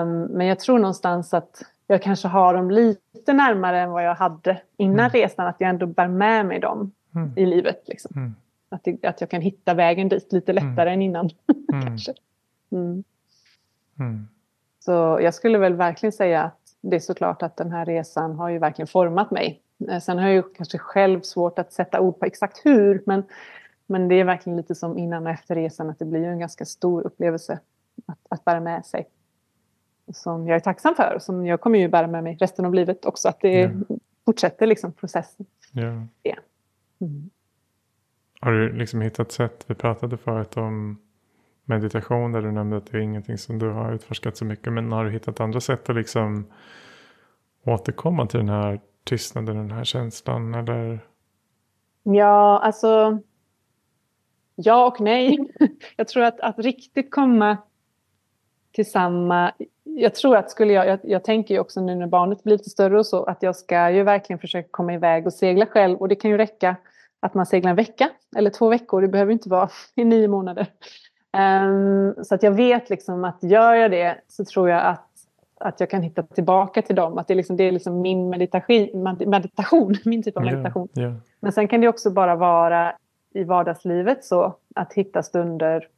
Um, 0.02 0.22
men 0.22 0.46
jag 0.46 0.60
tror 0.60 0.78
någonstans 0.78 1.34
att 1.34 1.62
jag 1.86 2.02
kanske 2.02 2.28
har 2.28 2.54
dem 2.54 2.70
lite 2.70 3.32
närmare 3.32 3.80
än 3.80 3.90
vad 3.90 4.04
jag 4.04 4.14
hade 4.14 4.60
innan 4.76 4.98
mm. 4.98 5.10
resan. 5.10 5.46
Att 5.46 5.56
jag 5.58 5.70
ändå 5.70 5.86
bär 5.86 6.08
med 6.08 6.46
mig 6.46 6.60
dem 6.60 6.92
mm. 7.14 7.32
i 7.36 7.46
livet. 7.46 7.82
Liksom. 7.86 8.12
Mm. 8.16 8.34
Att, 8.68 8.84
det, 8.84 9.04
att 9.04 9.20
jag 9.20 9.30
kan 9.30 9.40
hitta 9.40 9.74
vägen 9.74 10.08
dit 10.08 10.32
lite 10.32 10.52
mm. 10.52 10.68
lättare 10.68 10.92
än 10.92 11.02
innan. 11.02 11.30
Mm. 11.72 11.86
kanske. 11.86 12.14
Mm. 12.72 13.04
Så 14.80 15.18
jag 15.22 15.34
skulle 15.34 15.58
väl 15.58 15.74
verkligen 15.74 16.12
säga 16.12 16.42
att 16.42 16.58
det 16.80 16.96
är 16.96 17.00
såklart 17.00 17.42
att 17.42 17.56
den 17.56 17.72
här 17.72 17.84
resan 17.84 18.34
har 18.34 18.48
ju 18.48 18.58
verkligen 18.58 18.86
format 18.86 19.30
mig. 19.30 19.60
Eh, 19.88 20.00
sen 20.00 20.18
har 20.18 20.26
jag 20.26 20.34
ju 20.34 20.42
kanske 20.42 20.78
själv 20.78 21.20
svårt 21.20 21.58
att 21.58 21.72
sätta 21.72 22.00
ord 22.00 22.18
på 22.18 22.26
exakt 22.26 22.60
hur. 22.66 23.02
Men 23.06 23.22
men 23.86 24.08
det 24.08 24.14
är 24.14 24.24
verkligen 24.24 24.56
lite 24.56 24.74
som 24.74 24.98
innan 24.98 25.26
och 25.26 25.32
efter 25.32 25.54
resan 25.54 25.90
att 25.90 25.98
det 25.98 26.04
blir 26.04 26.24
en 26.24 26.38
ganska 26.38 26.64
stor 26.64 27.06
upplevelse 27.06 27.60
att, 28.06 28.18
att 28.28 28.44
bära 28.44 28.60
med 28.60 28.86
sig. 28.86 29.08
Som 30.12 30.46
jag 30.46 30.56
är 30.56 30.60
tacksam 30.60 30.94
för 30.94 31.14
och 31.14 31.22
som 31.22 31.46
jag 31.46 31.60
kommer 31.60 31.78
ju 31.78 31.88
bära 31.88 32.06
med 32.06 32.24
mig 32.24 32.36
resten 32.40 32.64
av 32.64 32.74
livet 32.74 33.04
också. 33.04 33.28
Att 33.28 33.40
det 33.40 33.62
mm. 33.62 33.84
fortsätter 34.24 34.66
liksom 34.66 34.92
processen. 34.92 35.46
Ja. 35.72 36.06
ja. 36.22 36.36
Mm. 37.00 37.30
Har 38.40 38.52
du 38.52 38.72
liksom 38.72 39.00
hittat 39.00 39.32
sätt, 39.32 39.64
vi 39.66 39.74
pratade 39.74 40.16
förut 40.16 40.56
om 40.56 40.98
meditation 41.64 42.32
där 42.32 42.42
du 42.42 42.52
nämnde 42.52 42.76
att 42.76 42.86
det 42.86 42.98
är 42.98 43.00
ingenting 43.00 43.38
som 43.38 43.58
du 43.58 43.70
har 43.70 43.92
utforskat 43.92 44.36
så 44.36 44.44
mycket. 44.44 44.72
Men 44.72 44.92
har 44.92 45.04
du 45.04 45.10
hittat 45.10 45.40
andra 45.40 45.60
sätt 45.60 45.90
att 45.90 45.96
liksom 45.96 46.46
återkomma 47.64 48.26
till 48.26 48.40
den 48.40 48.48
här 48.48 48.80
tystnaden, 49.04 49.56
den 49.56 49.70
här 49.70 49.84
känslan? 49.84 50.54
Eller? 50.54 51.00
Ja, 52.02 52.58
alltså 52.58 53.18
Ja 54.54 54.86
och 54.86 55.00
nej. 55.00 55.38
Jag 55.96 56.08
tror 56.08 56.22
att, 56.22 56.40
att 56.40 56.58
riktigt 56.58 57.10
komma 57.10 57.56
till 58.72 58.90
samma... 58.90 59.52
Jag 59.84 60.14
tror 60.14 60.36
att 60.36 60.50
skulle 60.50 60.72
jag, 60.72 60.86
jag... 60.86 60.98
Jag 61.02 61.24
tänker 61.24 61.54
ju 61.54 61.60
också 61.60 61.80
nu 61.80 61.94
när 61.94 62.06
barnet 62.06 62.42
blir 62.42 62.58
lite 62.58 62.70
större 62.70 62.98
och 62.98 63.06
så 63.06 63.24
att 63.24 63.42
jag 63.42 63.56
ska 63.56 63.90
ju 63.90 64.02
verkligen 64.02 64.40
försöka 64.40 64.68
komma 64.70 64.94
iväg 64.94 65.26
och 65.26 65.32
segla 65.32 65.66
själv. 65.66 65.98
Och 65.98 66.08
det 66.08 66.14
kan 66.14 66.30
ju 66.30 66.36
räcka 66.36 66.76
att 67.20 67.34
man 67.34 67.46
seglar 67.46 67.70
en 67.70 67.76
vecka 67.76 68.10
eller 68.36 68.50
två 68.50 68.68
veckor. 68.68 69.02
Det 69.02 69.08
behöver 69.08 69.32
inte 69.32 69.48
vara 69.48 69.68
i 69.94 70.04
nio 70.04 70.28
månader. 70.28 70.66
Um, 71.66 72.24
så 72.24 72.34
att 72.34 72.42
jag 72.42 72.52
vet 72.52 72.90
liksom 72.90 73.24
att 73.24 73.42
gör 73.42 73.74
jag 73.74 73.90
det 73.90 74.20
så 74.28 74.44
tror 74.44 74.68
jag 74.68 74.82
att, 74.82 75.10
att 75.64 75.80
jag 75.80 75.90
kan 75.90 76.02
hitta 76.02 76.22
tillbaka 76.22 76.82
till 76.82 76.96
dem. 76.96 77.18
Att 77.18 77.28
det 77.28 77.34
är 77.34 77.36
liksom, 77.36 77.56
det 77.56 77.64
är 77.64 77.72
liksom 77.72 78.00
min 78.00 78.30
meditation, 78.30 78.88
meditation, 79.26 79.94
min 80.04 80.22
typ 80.22 80.36
av 80.36 80.44
meditation. 80.44 80.88
Yeah, 80.94 81.10
yeah. 81.10 81.22
Men 81.40 81.52
sen 81.52 81.68
kan 81.68 81.80
det 81.80 81.88
också 81.88 82.10
bara 82.10 82.36
vara 82.36 82.92
i 83.34 83.44
vardagslivet 83.44 84.24
så 84.24 84.56
att 84.74 84.92
hitta 84.92 85.22
stunder 85.22 85.88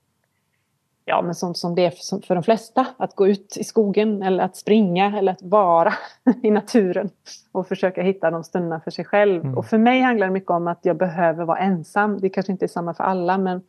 ja, 1.08 1.22
men 1.22 1.34
sånt 1.34 1.58
som 1.58 1.74
det 1.74 1.84
är 1.84 2.20
för 2.26 2.34
de 2.34 2.42
flesta. 2.42 2.86
Att 2.96 3.14
gå 3.14 3.28
ut 3.28 3.56
i 3.56 3.64
skogen 3.64 4.22
eller 4.22 4.44
att 4.44 4.56
springa 4.56 5.18
eller 5.18 5.32
att 5.32 5.42
vara 5.42 5.94
i 6.42 6.50
naturen 6.50 7.10
och 7.52 7.68
försöka 7.68 8.02
hitta 8.02 8.30
de 8.30 8.44
stunderna 8.44 8.80
för 8.80 8.90
sig 8.90 9.04
själv. 9.04 9.44
Mm. 9.44 9.58
Och 9.58 9.66
för 9.66 9.78
mig 9.78 10.00
handlar 10.00 10.26
det 10.26 10.32
mycket 10.32 10.50
om 10.50 10.68
att 10.68 10.80
jag 10.82 10.96
behöver 10.96 11.44
vara 11.44 11.58
ensam. 11.58 12.20
Det 12.20 12.28
kanske 12.28 12.52
inte 12.52 12.64
är 12.64 12.68
samma 12.68 12.94
för 12.94 13.04
alla 13.04 13.38
men 13.38 13.62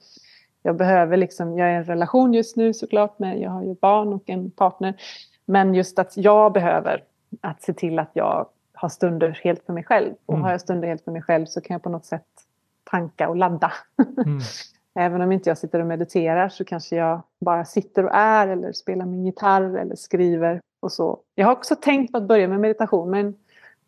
jag 0.61 0.75
behöver 0.75 1.17
liksom, 1.17 1.57
jag 1.57 1.69
är 1.69 1.73
i 1.73 1.75
en 1.75 1.83
relation 1.83 2.33
just 2.33 2.55
nu 2.55 2.73
såklart 2.73 3.19
med, 3.19 3.41
jag 3.41 3.51
har 3.51 3.63
ju 3.63 3.75
barn 3.75 4.13
och 4.13 4.29
en 4.29 4.51
partner. 4.51 4.93
Men 5.47 5.73
just 5.73 5.99
att 5.99 6.17
jag 6.17 6.53
behöver 6.53 7.03
att 7.41 7.61
se 7.61 7.73
till 7.73 7.99
att 7.99 8.11
jag 8.13 8.47
har 8.73 8.89
stunder 8.89 9.39
helt 9.43 9.65
för 9.65 9.73
mig 9.73 9.83
själv. 9.83 10.13
Och 10.25 10.33
mm. 10.33 10.43
har 10.43 10.51
jag 10.51 10.61
stunder 10.61 10.87
helt 10.87 11.03
för 11.03 11.11
mig 11.11 11.21
själv 11.21 11.45
så 11.45 11.61
kan 11.61 11.73
jag 11.75 11.83
på 11.83 11.89
något 11.89 12.05
sätt 12.05 12.25
tanka 12.83 13.29
och 13.29 13.35
ladda. 13.35 13.71
Mm. 14.25 14.39
Även 14.99 15.21
om 15.21 15.31
inte 15.31 15.49
jag 15.49 15.57
sitter 15.57 15.79
och 15.79 15.87
mediterar 15.87 16.49
så 16.49 16.65
kanske 16.65 16.95
jag 16.95 17.21
bara 17.39 17.65
sitter 17.65 18.03
och 18.05 18.11
är 18.13 18.47
eller 18.47 18.71
spelar 18.71 19.05
min 19.05 19.25
gitarr 19.25 19.77
eller 19.77 19.95
skriver 19.95 20.61
och 20.79 20.91
så. 20.91 21.19
Jag 21.35 21.47
har 21.47 21.53
också 21.53 21.75
tänkt 21.75 22.11
på 22.11 22.17
att 22.17 22.27
börja 22.27 22.47
med 22.47 22.59
meditation 22.59 23.09
men 23.09 23.35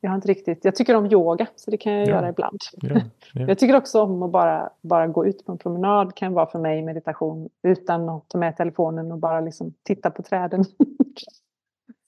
jag 0.01 0.09
har 0.09 0.15
inte 0.15 0.27
riktigt, 0.27 0.65
jag 0.65 0.75
tycker 0.75 0.95
om 0.95 1.05
yoga 1.05 1.47
så 1.55 1.71
det 1.71 1.77
kan 1.77 1.93
jag 1.93 2.07
ja. 2.07 2.11
göra 2.11 2.29
ibland. 2.29 2.59
Ja, 2.71 2.89
ja. 2.89 3.01
Jag 3.47 3.59
tycker 3.59 3.75
också 3.75 4.01
om 4.01 4.23
att 4.23 4.31
bara, 4.31 4.69
bara 4.81 5.07
gå 5.07 5.25
ut 5.25 5.45
på 5.45 5.51
en 5.51 5.57
promenad 5.57 6.15
kan 6.15 6.33
vara 6.33 6.45
för 6.45 6.59
mig 6.59 6.81
meditation 6.81 7.49
utan 7.63 8.09
att 8.09 8.29
ta 8.29 8.37
med 8.37 8.57
telefonen 8.57 9.11
och 9.11 9.17
bara 9.17 9.41
liksom 9.41 9.73
titta 9.83 10.11
på 10.11 10.23
träden. 10.23 10.65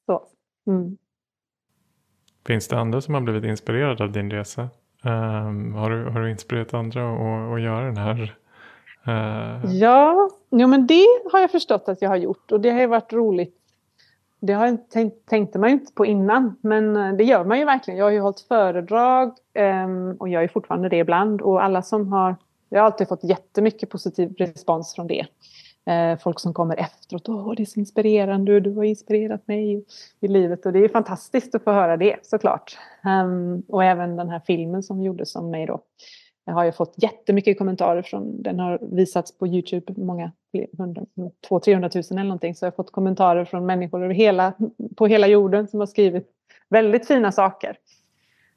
så. 0.05 0.23
Mm. 0.67 0.97
Finns 2.47 2.67
det 2.67 2.79
andra 2.79 3.01
som 3.01 3.13
har 3.13 3.21
blivit 3.21 3.43
inspirerade 3.43 4.03
av 4.03 4.11
din 4.11 4.31
resa? 4.31 4.69
Um, 5.03 5.73
har, 5.73 5.89
du, 5.89 6.09
har 6.09 6.19
du 6.19 6.31
inspirerat 6.31 6.73
andra 6.73 7.11
att, 7.11 7.53
att 7.53 7.61
göra 7.61 7.85
den 7.85 7.97
här? 7.97 8.35
Uh... 9.07 9.75
Ja, 9.75 10.29
jo, 10.51 10.67
men 10.67 10.87
det 10.87 11.05
har 11.31 11.39
jag 11.39 11.51
förstått 11.51 11.89
att 11.89 12.01
jag 12.01 12.09
har 12.09 12.15
gjort 12.15 12.51
och 12.51 12.61
det 12.61 12.71
har 12.71 12.87
varit 12.87 13.13
roligt. 13.13 13.57
Det 14.39 14.53
har 14.53 14.67
jag 14.67 14.89
tänkt, 14.89 15.29
tänkte 15.29 15.59
man 15.59 15.69
ju 15.69 15.73
inte 15.73 15.93
på 15.93 16.05
innan, 16.05 16.55
men 16.61 16.97
eh, 16.97 17.13
det 17.13 17.23
gör 17.23 17.45
man 17.45 17.59
ju 17.59 17.65
verkligen. 17.65 17.97
Jag 17.97 18.05
har 18.05 18.11
ju 18.11 18.19
hållit 18.19 18.39
föredrag 18.39 19.33
um, 19.59 20.15
och 20.19 20.29
gör 20.29 20.41
ju 20.41 20.47
fortfarande 20.47 20.89
det 20.89 20.97
ibland 20.97 21.41
och 21.41 21.63
alla 21.63 21.81
som 21.81 22.13
har 22.13 22.35
jag 22.73 22.79
har 22.79 22.85
alltid 22.85 23.07
fått 23.07 23.23
jättemycket 23.23 23.89
positiv 23.89 24.33
respons 24.37 24.95
från 24.95 25.07
det. 25.07 25.25
Eh, 25.85 26.19
folk 26.19 26.39
som 26.39 26.53
kommer 26.53 26.75
efteråt. 26.75 27.29
Åh, 27.29 27.53
det 27.57 27.63
är 27.63 27.65
så 27.65 27.79
inspirerande. 27.79 28.59
Du 28.59 28.75
har 28.75 28.83
inspirerat 28.83 29.47
mig 29.47 29.85
i 30.19 30.27
livet. 30.27 30.65
Och 30.65 30.73
det 30.73 30.79
är 30.79 30.89
fantastiskt 30.89 31.55
att 31.55 31.63
få 31.63 31.71
höra 31.71 31.97
det 31.97 32.25
såklart. 32.25 32.77
Um, 33.23 33.63
och 33.67 33.83
även 33.83 34.15
den 34.15 34.29
här 34.29 34.41
filmen 34.47 34.83
som 34.83 35.03
gjordes 35.03 35.35
om 35.35 35.51
mig 35.51 35.65
då. 35.65 35.81
Jag 36.45 36.53
har 36.53 36.63
ju 36.63 36.71
fått 36.71 36.93
jättemycket 36.97 37.57
kommentarer 37.57 38.01
från, 38.01 38.41
den 38.41 38.59
har 38.59 38.79
visats 38.81 39.37
på 39.37 39.47
Youtube, 39.47 39.93
många, 39.97 40.31
200-300 41.49 41.89
tusen 41.89 42.17
eller 42.17 42.27
någonting. 42.27 42.55
Så 42.55 42.65
jag 42.65 42.71
har 42.71 42.75
fått 42.75 42.91
kommentarer 42.91 43.45
från 43.45 43.65
människor 43.65 44.03
över 44.03 44.13
hela, 44.13 44.53
på 44.95 45.07
hela 45.07 45.27
jorden 45.27 45.67
som 45.67 45.79
har 45.79 45.87
skrivit 45.87 46.27
väldigt 46.69 47.07
fina 47.07 47.31
saker. 47.31 47.77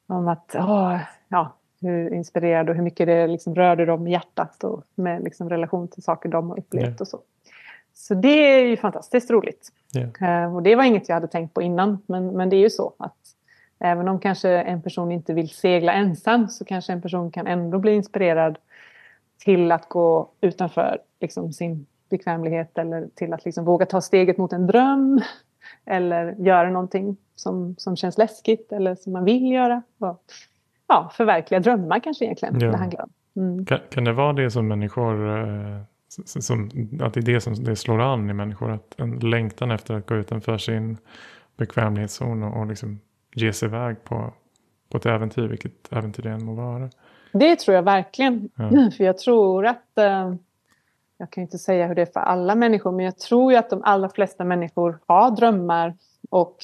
Om 0.07 0.29
att, 0.29 0.55
åh, 0.59 0.99
ja, 1.29 1.57
hur 1.85 2.15
inspirerad 2.15 2.71
och 2.71 2.75
hur 2.77 2.83
mycket 2.83 3.07
det 3.07 3.27
liksom 3.27 3.55
rörde 3.55 3.85
dem 3.85 4.07
i 4.07 4.11
hjärtat 4.11 4.65
och 4.65 4.85
med 4.95 5.25
liksom 5.25 5.51
relation 5.51 5.89
till 5.89 6.03
saker 6.03 6.29
de 6.29 6.51
har 6.51 6.59
upplevt 6.59 6.85
yeah. 6.85 7.01
och 7.01 7.09
så. 7.09 7.21
Så 7.95 8.15
det 8.15 8.29
är 8.29 8.67
ju 8.67 8.77
fantastiskt 8.77 9.31
roligt. 9.31 9.73
Yeah. 9.97 10.57
Och 10.57 10.63
det 10.63 10.77
var 10.77 10.85
inget 10.85 11.09
jag 11.09 11.17
hade 11.17 11.29
tänkt 11.29 11.55
på 11.55 11.63
innan, 11.63 11.99
men, 12.07 12.27
men 12.27 12.51
det 12.51 12.57
är 12.57 12.61
ju 12.61 12.71
så 12.71 12.93
att 12.99 13.17
även 13.79 14.09
om 14.09 14.21
kanske 14.21 14.51
en 14.51 14.83
person 14.83 15.13
inte 15.13 15.35
vill 15.35 15.49
segla 15.49 15.93
ensam 15.93 16.49
så 16.49 16.65
kanske 16.65 16.93
en 16.93 17.03
person 17.03 17.31
kan 17.31 17.47
ändå 17.47 17.79
bli 17.79 17.93
inspirerad 17.93 18.59
till 19.39 19.73
att 19.73 19.89
gå 19.89 20.31
utanför 20.41 20.99
liksom, 21.21 21.53
sin 21.53 21.87
bekvämlighet 22.09 22.79
eller 22.79 23.09
till 23.15 23.33
att 23.33 23.45
liksom, 23.45 23.65
våga 23.65 23.87
ta 23.87 24.01
steget 24.01 24.39
mot 24.39 24.53
en 24.53 24.67
dröm 24.67 25.21
eller 25.85 26.35
göra 26.39 26.71
någonting 26.71 27.17
som, 27.35 27.75
som 27.79 27.97
känns 27.97 28.19
läskigt 28.19 28.73
eller 28.73 28.95
som 28.95 29.13
man 29.13 29.25
vill 29.25 29.53
göra. 29.53 29.83
Och, 29.99 30.23
ja, 30.87 31.11
förverkliga 31.15 31.61
drömmar 31.61 32.01
kanske 32.01 32.25
egentligen 32.25 32.61
ja. 32.61 32.71
det 32.71 32.77
handlar. 32.77 33.07
Mm. 33.37 33.67
Kan, 33.67 33.79
kan, 33.91 34.05
det 34.05 34.13
vara 34.13 34.33
det 34.33 34.51
som 34.51 34.69
människor, 34.69 35.39
eh, 35.39 35.81
som, 36.25 36.71
att 37.01 37.15
det 37.15 37.21
är 37.21 37.35
det 37.35 37.41
som 37.41 37.55
det 37.55 37.77
slår 37.77 38.01
an 38.01 38.31
i 38.31 38.33
människor? 38.33 38.71
Att 38.71 38.95
en 39.01 39.19
längtan 39.19 39.71
efter 39.71 39.95
att 39.95 40.07
gå 40.07 40.15
utanför 40.15 40.59
sin 40.59 40.97
bekvämlighetszon 41.57 42.43
och, 42.43 42.61
och 42.61 42.67
liksom 42.67 43.01
ge 43.35 43.53
sig 43.53 43.69
iväg 43.69 44.05
på, 44.05 44.33
på 44.91 44.97
ett 44.97 45.07
äventyr, 45.07 45.49
vilket 45.49 45.93
äventyr 45.93 46.23
det 46.23 46.31
än 46.31 46.45
må 46.45 46.55
vara. 46.55 46.91
Det 47.33 47.57
tror 47.57 47.75
jag 47.75 47.83
verkligen. 47.83 48.51
Ja. 48.55 48.91
För 48.97 49.05
jag 49.05 49.19
tror 49.19 49.67
att, 49.67 49.99
eh, 49.99 50.35
jag 51.19 51.31
kan 51.31 51.43
inte 51.43 51.59
säga 51.59 51.87
hur 51.87 51.95
det 51.95 52.03
är 52.03 52.07
för 52.07 52.21
alla 52.21 52.55
människor, 52.55 52.93
men 52.93 53.05
jag 53.05 53.19
tror 53.19 53.53
ju 53.53 53.59
att 53.59 53.71
de 53.71 53.83
allra 53.83 54.09
flesta 54.09 54.45
människor 54.45 54.99
har 55.07 55.31
drömmar 55.31 55.95
och 56.31 56.57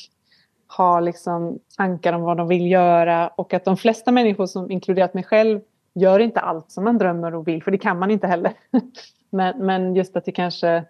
har 0.70 1.00
liksom 1.00 1.58
tankar 1.76 2.12
om 2.12 2.22
vad 2.22 2.36
de 2.36 2.48
vill 2.48 2.70
göra 2.70 3.28
och 3.28 3.54
att 3.54 3.64
de 3.64 3.76
flesta 3.76 4.12
människor 4.12 4.46
som 4.46 4.70
inkluderat 4.70 5.14
mig 5.14 5.24
själv 5.24 5.60
gör 5.94 6.20
inte 6.20 6.40
allt 6.40 6.70
som 6.70 6.84
man 6.84 6.98
drömmer 6.98 7.34
och 7.34 7.48
vill, 7.48 7.62
för 7.62 7.70
det 7.70 7.78
kan 7.78 7.98
man 7.98 8.10
inte 8.10 8.26
heller. 8.26 8.52
men, 9.30 9.66
men 9.66 9.94
just 9.94 10.16
att 10.16 10.24
det 10.24 10.32
kanske 10.32 10.84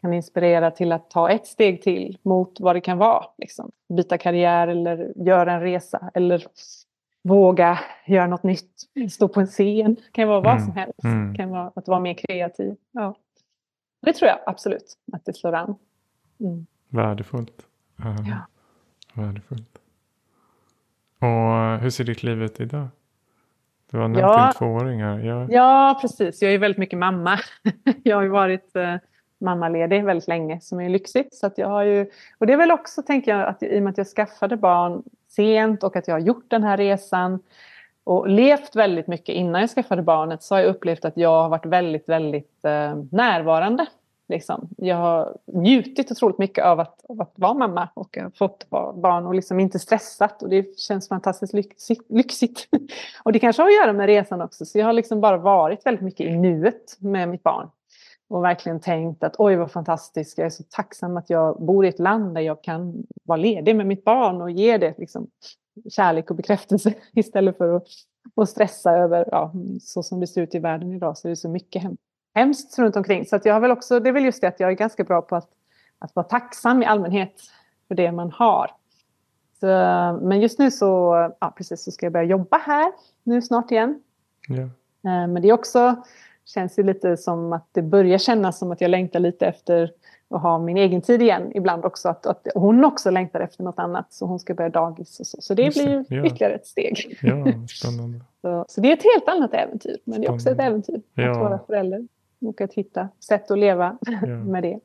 kan 0.00 0.12
inspirera 0.12 0.70
till 0.70 0.92
att 0.92 1.10
ta 1.10 1.30
ett 1.30 1.46
steg 1.46 1.82
till 1.82 2.18
mot 2.22 2.60
vad 2.60 2.76
det 2.76 2.80
kan 2.80 2.98
vara. 2.98 3.24
Liksom. 3.38 3.70
Byta 3.96 4.18
karriär 4.18 4.68
eller 4.68 5.12
göra 5.16 5.52
en 5.52 5.60
resa 5.60 6.10
eller 6.14 6.46
våga 7.22 7.78
göra 8.06 8.26
något 8.26 8.42
nytt. 8.42 8.82
Stå 9.10 9.28
på 9.28 9.40
en 9.40 9.46
scen. 9.46 9.94
Det 9.94 10.12
kan 10.12 10.28
vara 10.28 10.40
vad 10.40 10.52
mm. 10.52 10.64
som 10.64 10.76
helst. 10.76 11.04
Mm. 11.04 11.32
Det 11.32 11.36
kan 11.36 11.50
vara 11.50 11.72
att 11.74 11.88
vara 11.88 12.00
mer 12.00 12.14
kreativ. 12.14 12.76
Ja. 12.90 13.14
Det 14.02 14.12
tror 14.12 14.28
jag 14.28 14.38
absolut 14.46 14.98
att 15.12 15.24
det 15.24 15.32
slår 15.32 15.52
an. 15.52 15.74
Mm. 16.40 16.66
Värdefullt. 16.88 17.66
Uh, 18.00 18.28
ja. 18.28 18.36
Värdefullt. 19.12 19.78
Och 21.18 21.78
hur 21.80 21.90
ser 21.90 22.04
ditt 22.04 22.22
liv 22.22 22.42
ut 22.42 22.60
idag? 22.60 22.88
Du 23.90 23.98
har 23.98 24.08
nämnt 24.08 24.18
ja. 24.18 24.44
din 24.44 24.58
tvååring 24.58 25.02
här. 25.02 25.18
Jag... 25.18 25.52
Ja, 25.52 25.98
precis. 26.00 26.42
Jag 26.42 26.52
är 26.52 26.58
väldigt 26.58 26.78
mycket 26.78 26.98
mamma. 26.98 27.38
jag 28.02 28.16
har 28.16 28.22
ju 28.22 28.28
varit 28.28 28.76
eh, 28.76 28.96
mammaledig 29.40 30.04
väldigt 30.04 30.28
länge 30.28 30.60
som 30.60 30.80
är 30.80 30.88
lyxigt. 30.88 31.34
Så 31.34 31.46
att 31.46 31.58
jag 31.58 31.68
har 31.68 31.82
ju, 31.82 32.10
och 32.38 32.46
det 32.46 32.52
är 32.52 32.56
väl 32.56 32.70
också, 32.70 33.02
tänker 33.02 33.36
jag, 33.36 33.48
att 33.48 33.62
i 33.62 33.78
och 33.78 33.82
med 33.82 33.90
att 33.90 33.98
jag 33.98 34.06
skaffade 34.06 34.56
barn 34.56 35.02
sent 35.28 35.82
och 35.82 35.96
att 35.96 36.08
jag 36.08 36.14
har 36.14 36.20
gjort 36.20 36.50
den 36.50 36.62
här 36.62 36.76
resan 36.76 37.40
och 38.04 38.28
levt 38.28 38.76
väldigt 38.76 39.06
mycket 39.06 39.34
innan 39.34 39.60
jag 39.60 39.70
skaffade 39.70 40.02
barnet 40.02 40.42
så 40.42 40.54
har 40.54 40.60
jag 40.60 40.68
upplevt 40.68 41.04
att 41.04 41.16
jag 41.16 41.42
har 41.42 41.48
varit 41.48 41.66
väldigt, 41.66 42.08
väldigt 42.08 42.64
eh, 42.64 42.96
närvarande. 43.10 43.86
Liksom. 44.32 44.68
Jag 44.76 44.96
har 44.96 45.36
njutit 45.46 46.10
otroligt 46.10 46.38
mycket 46.38 46.64
av 46.64 46.80
att, 46.80 47.04
av 47.08 47.20
att 47.20 47.32
vara 47.34 47.54
mamma 47.54 47.88
och 47.94 48.18
fått 48.38 48.70
barn 48.70 49.26
och 49.26 49.34
liksom 49.34 49.60
inte 49.60 49.78
stressat 49.78 50.42
och 50.42 50.48
det 50.48 50.78
känns 50.78 51.08
fantastiskt 51.08 51.54
lyxigt. 52.08 52.68
och 53.22 53.32
det 53.32 53.38
kanske 53.38 53.62
har 53.62 53.68
att 53.68 53.74
göra 53.74 53.92
med 53.92 54.06
resan 54.06 54.40
också 54.40 54.64
så 54.64 54.78
jag 54.78 54.86
har 54.86 54.92
liksom 54.92 55.20
bara 55.20 55.36
varit 55.36 55.86
väldigt 55.86 56.04
mycket 56.04 56.26
i 56.26 56.36
nuet 56.36 56.96
med 57.00 57.28
mitt 57.28 57.42
barn 57.42 57.68
och 58.32 58.44
verkligen 58.44 58.80
tänkt 58.80 59.24
att 59.24 59.34
oj 59.38 59.56
vad 59.56 59.70
fantastiskt, 59.70 60.38
jag 60.38 60.46
är 60.46 60.50
så 60.50 60.62
tacksam 60.70 61.16
att 61.16 61.30
jag 61.30 61.62
bor 61.62 61.84
i 61.84 61.88
ett 61.88 61.98
land 61.98 62.34
där 62.34 62.40
jag 62.40 62.62
kan 62.62 63.06
vara 63.24 63.36
ledig 63.36 63.76
med 63.76 63.86
mitt 63.86 64.04
barn 64.04 64.42
och 64.42 64.50
ge 64.50 64.78
det 64.78 64.94
liksom, 64.98 65.26
kärlek 65.90 66.30
och 66.30 66.36
bekräftelse 66.36 66.94
istället 67.12 67.58
för 67.58 67.76
att, 67.76 67.86
att 68.36 68.48
stressa 68.48 68.92
över, 68.92 69.28
ja, 69.30 69.52
så 69.80 70.02
som 70.02 70.20
det 70.20 70.26
ser 70.26 70.42
ut 70.42 70.54
i 70.54 70.58
världen 70.58 70.92
idag 70.92 71.18
så 71.18 71.28
är 71.28 71.30
det 71.30 71.36
så 71.36 71.48
mycket 71.48 71.82
hem, 71.82 71.96
hemskt 72.34 72.78
runt 72.78 72.96
omkring. 72.96 73.26
Så 73.26 73.36
att 73.36 73.44
jag 73.44 73.54
har 73.54 73.60
väl 73.60 73.70
också, 73.70 74.00
det 74.00 74.08
är 74.08 74.12
väl 74.12 74.24
just 74.24 74.40
det 74.40 74.48
att 74.48 74.60
jag 74.60 74.70
är 74.70 74.74
ganska 74.74 75.04
bra 75.04 75.22
på 75.22 75.36
att, 75.36 75.48
att 75.98 76.16
vara 76.16 76.26
tacksam 76.26 76.82
i 76.82 76.86
allmänhet 76.86 77.40
för 77.88 77.94
det 77.94 78.12
man 78.12 78.30
har. 78.30 78.70
Så, 79.60 79.66
men 80.22 80.40
just 80.40 80.58
nu 80.58 80.70
så, 80.70 81.14
ja, 81.40 81.54
precis, 81.56 81.82
så 81.84 81.90
ska 81.90 82.06
jag 82.06 82.12
börja 82.12 82.26
jobba 82.26 82.58
här 82.58 82.92
nu 83.22 83.42
snart 83.42 83.70
igen. 83.70 84.02
Ja. 84.48 84.62
Eh, 85.10 85.28
men 85.28 85.42
det 85.42 85.48
är 85.48 85.52
också 85.52 86.02
känns 86.44 86.78
ju 86.78 86.82
lite 86.82 87.16
som 87.16 87.52
att 87.52 87.68
det 87.72 87.82
börjar 87.82 88.18
kännas 88.18 88.58
som 88.58 88.72
att 88.72 88.80
jag 88.80 88.90
längtar 88.90 89.20
lite 89.20 89.46
efter 89.46 89.90
att 90.30 90.42
ha 90.42 90.58
min 90.58 90.76
egen 90.76 91.02
tid 91.02 91.22
igen 91.22 91.52
ibland 91.54 91.84
också. 91.84 92.08
Att, 92.08 92.26
att 92.26 92.46
hon 92.54 92.84
också 92.84 93.10
längtar 93.10 93.40
efter 93.40 93.62
något 93.64 93.78
annat 93.78 94.12
så 94.12 94.26
hon 94.26 94.40
ska 94.40 94.54
börja 94.54 94.70
dagis 94.70 95.20
och 95.20 95.26
så. 95.26 95.40
Så 95.40 95.54
det 95.54 95.74
blir 95.74 96.04
ja. 96.08 96.24
ytterligare 96.24 96.54
ett 96.54 96.66
steg. 96.66 97.18
Ja, 97.22 97.44
spännande. 97.68 98.20
så, 98.42 98.64
så, 98.68 98.80
det 98.80 98.88
är 98.88 98.92
ett 98.92 99.04
helt 99.04 99.28
annat 99.28 99.54
äventyr. 99.54 99.96
Men 100.04 100.20
det 100.20 100.26
är 100.26 100.32
också 100.32 100.50
ett 100.50 100.60
äventyr 100.60 100.96
att 100.96 101.02
ja. 101.14 101.38
vara 101.38 101.58
förälder. 101.66 102.08
Och 102.42 102.60
att 102.60 102.74
hitta 102.74 103.08
sätt 103.20 103.50
att 103.50 103.58
leva 103.58 103.98
ja. 104.00 104.26
med 104.26 104.62
det. 104.62 104.80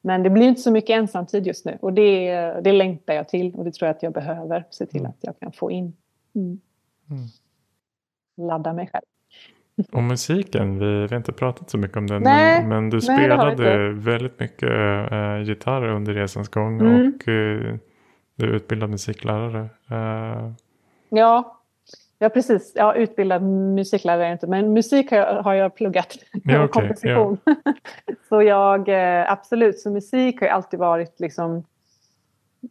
Men 0.00 0.22
det 0.22 0.30
blir 0.30 0.48
inte 0.48 0.60
så 0.60 0.70
mycket 0.70 0.90
ensamtid 0.90 1.46
just 1.46 1.64
nu. 1.64 1.78
Och 1.80 1.92
det, 1.92 2.32
det 2.64 2.72
längtar 2.72 3.14
jag 3.14 3.28
till. 3.28 3.54
Och 3.54 3.64
det 3.64 3.72
tror 3.72 3.86
jag 3.86 3.96
att 3.96 4.02
jag 4.02 4.12
behöver 4.12 4.64
se 4.70 4.86
till 4.86 5.00
mm. 5.00 5.10
att 5.10 5.18
jag 5.20 5.38
kan 5.40 5.52
få 5.52 5.70
in. 5.70 5.96
Mm. 6.34 6.60
Mm. 7.10 7.26
Ladda 8.48 8.72
mig 8.72 8.90
själv. 8.92 9.04
Och 9.92 10.02
musiken, 10.02 10.78
vi, 10.78 10.86
vi 10.86 11.08
har 11.08 11.16
inte 11.16 11.32
pratat 11.32 11.70
så 11.70 11.78
mycket 11.78 11.96
om 11.96 12.06
den. 12.06 12.22
Nej, 12.22 12.60
men, 12.60 12.68
men, 12.68 12.90
du 12.90 13.00
spelade 13.00 13.92
väldigt 13.92 14.40
mycket 14.40 14.70
äh, 15.12 15.42
gitarr 15.42 15.88
under 15.88 16.14
resans 16.14 16.48
gång. 16.48 16.80
Mm. 16.80 17.12
Och 17.14 17.28
äh, 17.28 17.76
du 18.34 18.46
är 18.46 18.54
utbildad 18.54 18.90
musiklärare. 18.90 19.68
Äh. 19.90 20.52
Ja, 21.08 21.57
ja, 22.18 22.28
precis. 22.28 22.72
Ja, 22.74 22.94
utbildad 22.94 23.42
musiklärare 23.42 24.22
är 24.22 24.28
jag 24.28 24.34
inte. 24.34 24.46
Men 24.46 24.72
musik 24.72 25.10
har 25.10 25.18
jag, 25.18 25.42
har 25.42 25.54
jag 25.54 25.74
pluggat. 25.74 26.16
Ja, 26.44 26.64
okay, 26.64 26.82
komposition. 26.82 27.38
Ja. 27.44 27.54
så 28.28 28.42
jag, 28.42 28.90
absolut, 29.28 29.80
så 29.80 29.90
musik 29.90 30.40
har 30.40 30.48
alltid 30.48 30.80
varit 30.80 31.20
liksom 31.20 31.64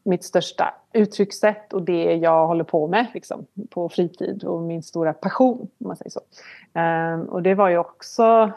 mitt 0.03 0.23
största 0.23 0.73
uttryckssätt 0.93 1.73
och 1.73 1.81
det 1.81 2.15
jag 2.15 2.47
håller 2.47 2.63
på 2.63 2.87
med 2.87 3.07
liksom, 3.13 3.45
på 3.69 3.89
fritid 3.89 4.43
och 4.43 4.61
min 4.61 4.83
stora 4.83 5.13
passion. 5.13 5.59
Om 5.59 5.87
man 5.87 5.95
säger 5.95 6.11
så. 6.11 6.21
Um, 6.79 7.29
och 7.29 7.43
det 7.43 7.55
var 7.55 7.69
ju 7.69 7.77
också 7.77 8.51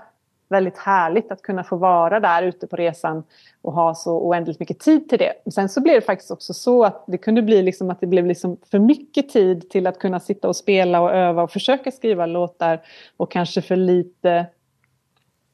väldigt 0.50 0.78
härligt 0.78 1.32
att 1.32 1.42
kunna 1.42 1.64
få 1.64 1.76
vara 1.76 2.20
där 2.20 2.42
ute 2.42 2.66
på 2.66 2.76
resan 2.76 3.22
och 3.62 3.72
ha 3.72 3.94
så 3.94 4.18
oändligt 4.18 4.60
mycket 4.60 4.78
tid 4.78 5.08
till 5.08 5.18
det. 5.18 5.32
Sen 5.54 5.68
så 5.68 5.80
blev 5.80 5.94
det 5.94 6.00
faktiskt 6.00 6.30
också 6.30 6.54
så 6.54 6.84
att 6.84 7.04
det 7.06 7.18
kunde 7.18 7.42
bli 7.42 7.62
liksom 7.62 7.90
att 7.90 8.00
det 8.00 8.06
blev 8.06 8.26
liksom 8.26 8.56
för 8.70 8.78
mycket 8.78 9.28
tid 9.28 9.70
till 9.70 9.86
att 9.86 9.98
kunna 9.98 10.20
sitta 10.20 10.48
och 10.48 10.56
spela 10.56 11.00
och 11.00 11.12
öva 11.12 11.42
och 11.42 11.50
försöka 11.50 11.90
skriva 11.90 12.26
låtar 12.26 12.80
och 13.16 13.30
kanske 13.30 13.62
för 13.62 13.76
lite 13.76 14.46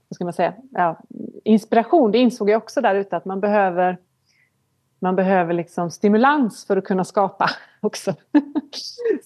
vad 0.09 0.15
ska 0.15 0.25
man 0.25 0.33
säga, 0.33 0.55
ja, 0.71 0.99
inspiration. 1.45 2.13
Det 2.13 2.19
insåg 2.19 2.51
jag 2.51 2.63
också 2.63 2.81
där 2.81 2.95
ute 2.95 3.17
att 3.17 3.25
man 3.25 3.41
behöver 3.41 3.99
man 4.99 5.17
behöver 5.17 5.55
liksom 5.55 5.91
stimulans 5.91 6.67
för 6.67 6.77
att 6.77 6.85
kunna 6.85 7.05
skapa 7.05 7.51
också. 7.81 8.15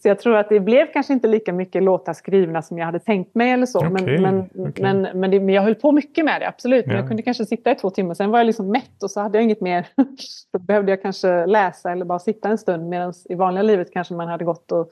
så 0.02 0.08
jag 0.08 0.18
tror 0.18 0.36
att 0.36 0.48
det 0.48 0.60
blev 0.60 0.92
kanske 0.92 1.12
inte 1.12 1.28
lika 1.28 1.52
mycket 1.52 1.82
låtar 1.82 2.12
skrivna 2.12 2.62
som 2.62 2.78
jag 2.78 2.86
hade 2.86 2.98
tänkt 2.98 3.34
mig 3.34 3.50
eller 3.50 3.66
så. 3.66 3.78
Okay, 3.78 3.90
men, 3.90 4.22
men, 4.22 4.68
okay. 4.68 4.82
men, 4.82 5.20
men, 5.20 5.30
det, 5.30 5.40
men, 5.40 5.54
jag 5.54 5.62
höll 5.62 5.74
på 5.74 5.92
mycket 5.92 6.24
med 6.24 6.40
det, 6.40 6.48
absolut. 6.48 6.86
Men 6.86 6.96
jag 6.96 7.08
kunde 7.08 7.22
kanske 7.22 7.46
sitta 7.46 7.70
i 7.70 7.74
två 7.74 7.90
timmar, 7.90 8.14
sen 8.14 8.30
var 8.30 8.38
jag 8.38 8.46
liksom 8.46 8.68
mätt 8.70 9.02
och 9.02 9.10
så 9.10 9.20
hade 9.20 9.38
jag 9.38 9.44
inget 9.44 9.60
mer. 9.60 9.86
Då 10.52 10.58
behövde 10.58 10.92
jag 10.92 11.02
kanske 11.02 11.46
läsa 11.46 11.92
eller 11.92 12.04
bara 12.04 12.18
sitta 12.18 12.48
en 12.48 12.58
stund. 12.58 12.88
Medan 12.88 13.12
i 13.24 13.34
vanliga 13.34 13.62
livet 13.62 13.92
kanske 13.92 14.14
man 14.14 14.28
hade 14.28 14.44
gått 14.44 14.72
och 14.72 14.88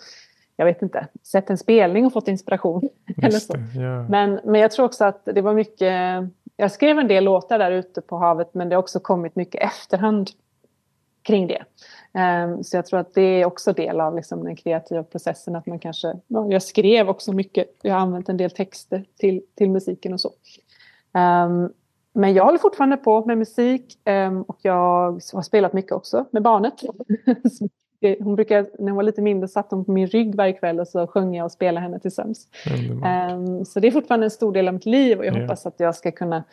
jag 0.57 0.65
vet 0.65 0.83
inte, 0.83 1.07
sett 1.23 1.51
en 1.51 1.59
spelning 1.59 2.07
och 2.07 2.13
fått 2.13 2.29
inspiration. 2.29 2.89
eller 3.23 3.31
så. 3.31 3.53
Det, 3.53 3.81
ja. 3.81 4.03
men, 4.09 4.41
men 4.45 4.61
jag 4.61 4.71
tror 4.71 4.87
också 4.87 5.05
att 5.05 5.25
det 5.25 5.41
var 5.41 5.55
mycket... 5.55 6.25
Jag 6.57 6.71
skrev 6.71 6.99
en 6.99 7.09
del 7.09 7.25
låtar 7.25 7.59
där 7.59 7.71
ute 7.71 8.01
på 8.01 8.17
havet 8.17 8.55
men 8.55 8.69
det 8.69 8.75
har 8.75 8.83
också 8.83 9.01
kommit 9.01 9.37
mycket 9.37 9.63
efterhand 9.63 10.31
kring 11.29 11.47
det. 11.47 11.65
Ehm, 12.15 12.65
så 12.65 12.77
jag 12.77 12.87
tror 12.87 13.01
att 13.01 13.15
det 13.15 13.23
är 13.41 13.45
också 13.45 13.73
del 13.73 14.01
av 14.01 14.17
liksom 14.17 14.45
den 14.45 14.57
kreativa 14.57 15.03
processen 15.03 15.57
att 15.57 15.67
man 15.67 15.79
kanske, 15.79 16.15
jag 16.27 16.63
skrev 16.63 17.09
också 17.09 17.33
mycket, 17.33 17.67
jag 17.83 17.95
har 17.95 18.01
använt 18.01 18.29
en 18.29 18.37
del 18.37 18.51
texter 18.51 19.05
till, 19.19 19.43
till 19.55 19.71
musiken 19.71 20.13
och 20.13 20.21
så. 20.21 20.33
Ehm, 21.15 21.73
men 22.13 22.35
jag 22.35 22.45
håller 22.45 22.59
fortfarande 22.59 22.97
på 22.97 23.25
med 23.25 23.39
musik 23.39 23.99
ehm, 24.05 24.43
och 24.43 24.59
jag 24.63 25.13
har 25.33 25.43
spelat 25.43 25.73
mycket 25.73 25.93
också 25.93 26.25
med 26.31 26.43
barnet. 26.43 26.75
hon 28.21 28.35
brukar, 28.35 28.67
när 28.79 28.89
hon 28.89 28.97
var 28.97 29.03
lite 29.03 29.23
mindre 29.23 29.49
satt 29.49 29.71
hon 29.71 29.85
på 29.85 29.93
min 29.93 30.07
rygg 30.07 30.35
varje 30.35 30.53
kväll 30.53 30.81
och 30.81 30.89
så 30.89 31.07
sjöng 31.07 31.35
jag 31.35 31.45
och 31.45 31.53
spelade 31.53 31.81
henne 31.81 32.01
till 32.01 32.11
sömns. 32.11 32.49
Så 33.67 33.81
det 33.81 33.87
är 33.87 33.91
fortfarande 33.91 34.27
en 34.27 34.31
stor 34.31 34.53
del 34.53 34.69
av 34.69 34.75
mitt 34.75 34.87
liv 34.87 35.19
och 35.19 35.27
jag 35.27 35.41
hoppas 35.41 35.67
att 35.67 35.81
jag 35.81 35.95
ska 35.95 36.13
kunna 36.13 36.45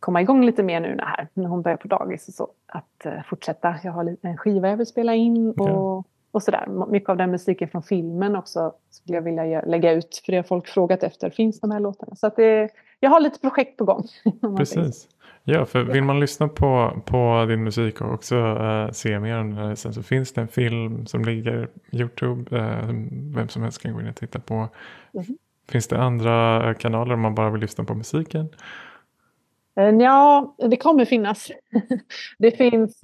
komma 0.00 0.20
igång 0.20 0.46
lite 0.46 0.62
mer 0.62 0.80
nu 0.80 0.94
när, 0.94 1.28
när 1.34 1.48
hon 1.48 1.62
börjar 1.62 1.76
på 1.76 1.88
dagis 1.88 2.28
och 2.28 2.34
så. 2.34 2.48
Att 2.66 3.06
uh, 3.06 3.22
fortsätta. 3.28 3.74
Jag 3.82 3.92
har 3.92 4.16
en 4.22 4.36
skiva 4.36 4.68
jag 4.68 4.76
vill 4.76 4.86
spela 4.86 5.14
in 5.14 5.54
och, 5.56 5.68
yeah. 5.68 6.02
och 6.30 6.42
sådär. 6.42 6.86
Mycket 6.88 7.08
av 7.08 7.16
den 7.16 7.30
musiken 7.30 7.68
från 7.68 7.82
filmen 7.82 8.36
också 8.36 8.72
skulle 8.90 9.16
jag 9.16 9.22
vilja 9.22 9.60
lägga 9.60 9.92
ut. 9.92 10.22
För 10.24 10.32
det 10.32 10.38
har 10.38 10.42
folk 10.42 10.66
frågat 10.66 11.02
efter. 11.02 11.30
Finns 11.30 11.60
de 11.60 11.70
här 11.70 11.80
låtarna? 11.80 12.16
Så 12.16 12.26
att 12.26 12.36
det, 12.36 12.68
jag 13.00 13.10
har 13.10 13.20
lite 13.20 13.40
projekt 13.40 13.76
på 13.76 13.84
gång. 13.84 14.04
Precis. 14.56 15.08
Ja, 15.48 15.66
för 15.66 15.82
vill 15.82 16.02
man 16.02 16.20
lyssna 16.20 16.48
på, 16.48 17.02
på 17.04 17.46
din 17.48 17.64
musik 17.64 18.00
och 18.00 18.14
också 18.14 18.36
uh, 18.36 18.90
se 18.90 19.20
mer 19.20 19.38
om 19.38 19.54
den 19.54 19.76
så 19.76 20.02
finns 20.02 20.32
det 20.32 20.40
en 20.40 20.48
film 20.48 21.06
som 21.06 21.24
ligger 21.24 21.66
på 21.66 21.96
Youtube. 21.96 22.56
Uh, 22.56 22.90
vem 23.34 23.48
som 23.48 23.62
helst 23.62 23.82
kan 23.82 23.92
gå 23.92 24.00
in 24.00 24.08
och 24.08 24.16
titta 24.16 24.38
på. 24.38 24.54
Mm. 24.54 25.26
Finns 25.68 25.88
det 25.88 25.98
andra 25.98 26.74
kanaler 26.74 27.14
om 27.14 27.20
man 27.20 27.34
bara 27.34 27.50
vill 27.50 27.60
lyssna 27.60 27.84
på 27.84 27.94
musiken? 27.94 28.48
Uh, 29.80 30.02
ja, 30.02 30.54
det 30.58 30.76
kommer 30.76 31.04
finnas. 31.04 31.50
det 32.38 32.50
finns 32.50 33.00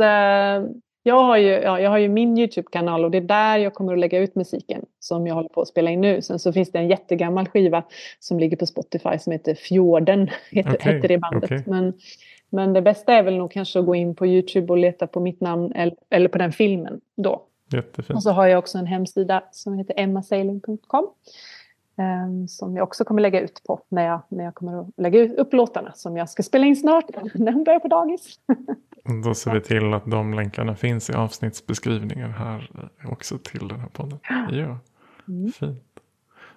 jag 1.03 1.25
har 1.25 1.37
ju, 1.37 1.49
ja, 1.49 1.81
jag 1.81 1.91
har 1.91 1.99
ju 1.99 2.09
min 2.09 2.39
Youtube-kanal 2.39 3.05
och 3.05 3.11
det 3.11 3.18
är 3.18 3.23
där 3.23 3.59
jag 3.59 3.75
kommer 3.75 3.93
att 3.93 3.99
lägga 3.99 4.18
ut 4.18 4.35
musiken 4.35 4.85
som 4.99 5.27
jag 5.27 5.35
håller 5.35 5.49
på 5.49 5.61
att 5.61 5.68
spela 5.68 5.91
in 5.91 6.01
nu. 6.01 6.23
Sen 6.23 6.39
så 6.39 6.53
finns 6.53 6.73
det 6.73 6.79
en 6.79 6.89
jättegammal 6.89 7.49
skiva 7.49 7.85
som 8.20 8.39
ligger 8.39 8.57
på 8.57 8.66
Spotify 8.66 9.18
som 9.18 9.33
heter 9.33 9.55
Fjorden. 9.55 10.31
Heter, 10.51 10.75
okay, 10.75 10.95
heter 10.95 11.09
det 11.09 11.18
bandet. 11.18 11.45
Okay. 11.45 11.62
Men, 11.66 11.93
men 12.51 12.73
det 12.73 12.83
bästa 12.83 13.12
är 13.12 13.23
väl 13.23 13.37
nog 13.37 13.53
kanske 13.53 13.79
att 13.79 13.87
gå 13.87 13.95
in 13.95 14.14
på 14.14 14.27
Youtube 14.27 14.73
och 14.73 14.79
leta 14.79 15.07
på 15.07 15.20
mitt 15.20 15.41
namn 15.41 15.73
eller, 15.73 15.97
eller 16.11 16.29
på 16.29 16.39
den 16.39 16.53
filmen 16.53 17.01
då. 17.16 17.43
Jättefint. 17.73 18.16
Och 18.16 18.23
så 18.23 18.31
har 18.31 18.47
jag 18.47 18.59
också 18.59 18.79
en 18.79 18.87
hemsida 18.87 19.45
som 19.53 19.79
heter 19.79 19.95
emmasailing.com. 19.97 21.07
Ehm, 21.97 22.49
som 22.49 22.76
jag 22.76 22.82
också 22.82 23.05
kommer 23.05 23.22
lägga 23.22 23.40
ut 23.40 23.62
på 23.66 23.80
när 23.88 24.07
jag, 24.07 24.22
när 24.28 24.45
jag 24.45 24.55
kommer 24.55 24.80
att 24.80 24.88
lägga 24.97 25.34
upp 25.34 25.53
låtarna 25.53 25.93
som 25.93 26.16
jag 26.16 26.30
ska 26.30 26.43
spela 26.43 26.66
in 26.66 26.76
snart 26.76 27.05
när 27.34 27.53
hon 27.53 27.64
börjar 27.64 27.80
på 27.80 27.88
dagis. 27.88 28.38
Då 29.24 29.34
ser 29.34 29.55
vi 29.55 29.61
till 29.61 29.95
att 29.95 30.07
de 30.07 30.34
länkarna 30.34 30.76
finns 30.76 31.11
i 31.11 31.12
avsnittsbeskrivningen 31.12 32.32
här 32.32 32.90
också 33.05 33.38
till 33.38 33.68
den 33.68 33.80
här 33.80 33.88
podden. 33.88 34.18
Ja, 34.28 34.78
mm. 35.28 35.53
fint. 35.53 35.84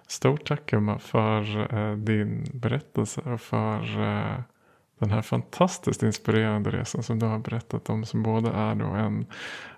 Stort 0.06 0.48
tack 0.48 0.72
Emma 0.72 0.98
för 0.98 1.74
uh, 1.74 1.96
din 1.96 2.44
berättelse 2.54 3.20
och 3.20 3.40
för 3.40 4.00
uh, 4.00 4.40
den 4.98 5.10
här 5.10 5.22
fantastiskt 5.22 6.02
inspirerande 6.02 6.70
resan 6.70 7.02
som 7.02 7.18
du 7.18 7.26
har 7.26 7.38
berättat 7.38 7.90
om. 7.90 8.04
Som 8.04 8.22
både 8.22 8.50
är 8.50 8.74
då 8.74 8.84
en 8.84 9.26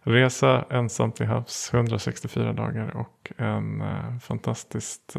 resa 0.02 0.64
ensamt 0.70 1.16
till 1.16 1.26
havs 1.26 1.70
164 1.74 2.52
dagar 2.52 2.96
och 2.96 3.32
en 3.36 3.82
uh, 3.82 4.18
fantastiskt 4.18 5.16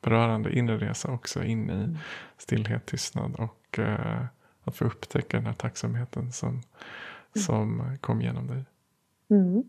berörande 0.00 0.58
inre 0.58 0.78
resa 0.78 1.12
också 1.12 1.44
in 1.44 1.70
i 1.70 1.72
mm. 1.72 1.96
stillhet, 2.38 2.86
tystnad 2.86 3.34
och 3.38 3.78
att 4.64 4.76
få 4.76 4.84
upptäcka 4.84 5.36
den 5.36 5.46
här 5.46 5.52
tacksamheten 5.52 6.32
som, 6.32 6.48
mm. 6.48 6.62
som 7.34 7.96
kom 8.00 8.22
genom 8.22 8.46
dig. 8.46 8.64
Mm. 9.30 9.64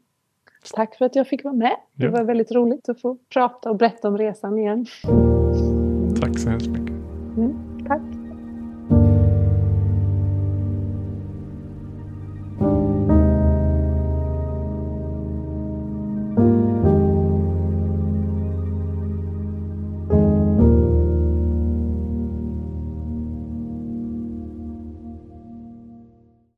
Tack 0.73 0.95
för 0.95 1.05
att 1.05 1.15
jag 1.15 1.27
fick 1.27 1.43
vara 1.43 1.53
med. 1.53 1.75
Det 1.93 2.05
ja. 2.05 2.11
var 2.11 2.23
väldigt 2.23 2.51
roligt 2.51 2.89
att 2.89 3.01
få 3.01 3.17
prata 3.33 3.69
och 3.69 3.75
berätta 3.75 4.07
om 4.07 4.17
resan 4.17 4.59
igen. 4.59 4.85
Tack 6.21 6.39
så 6.39 6.49
hemskt 6.49 6.67
mycket. 6.67 6.95
Mm. 7.37 7.70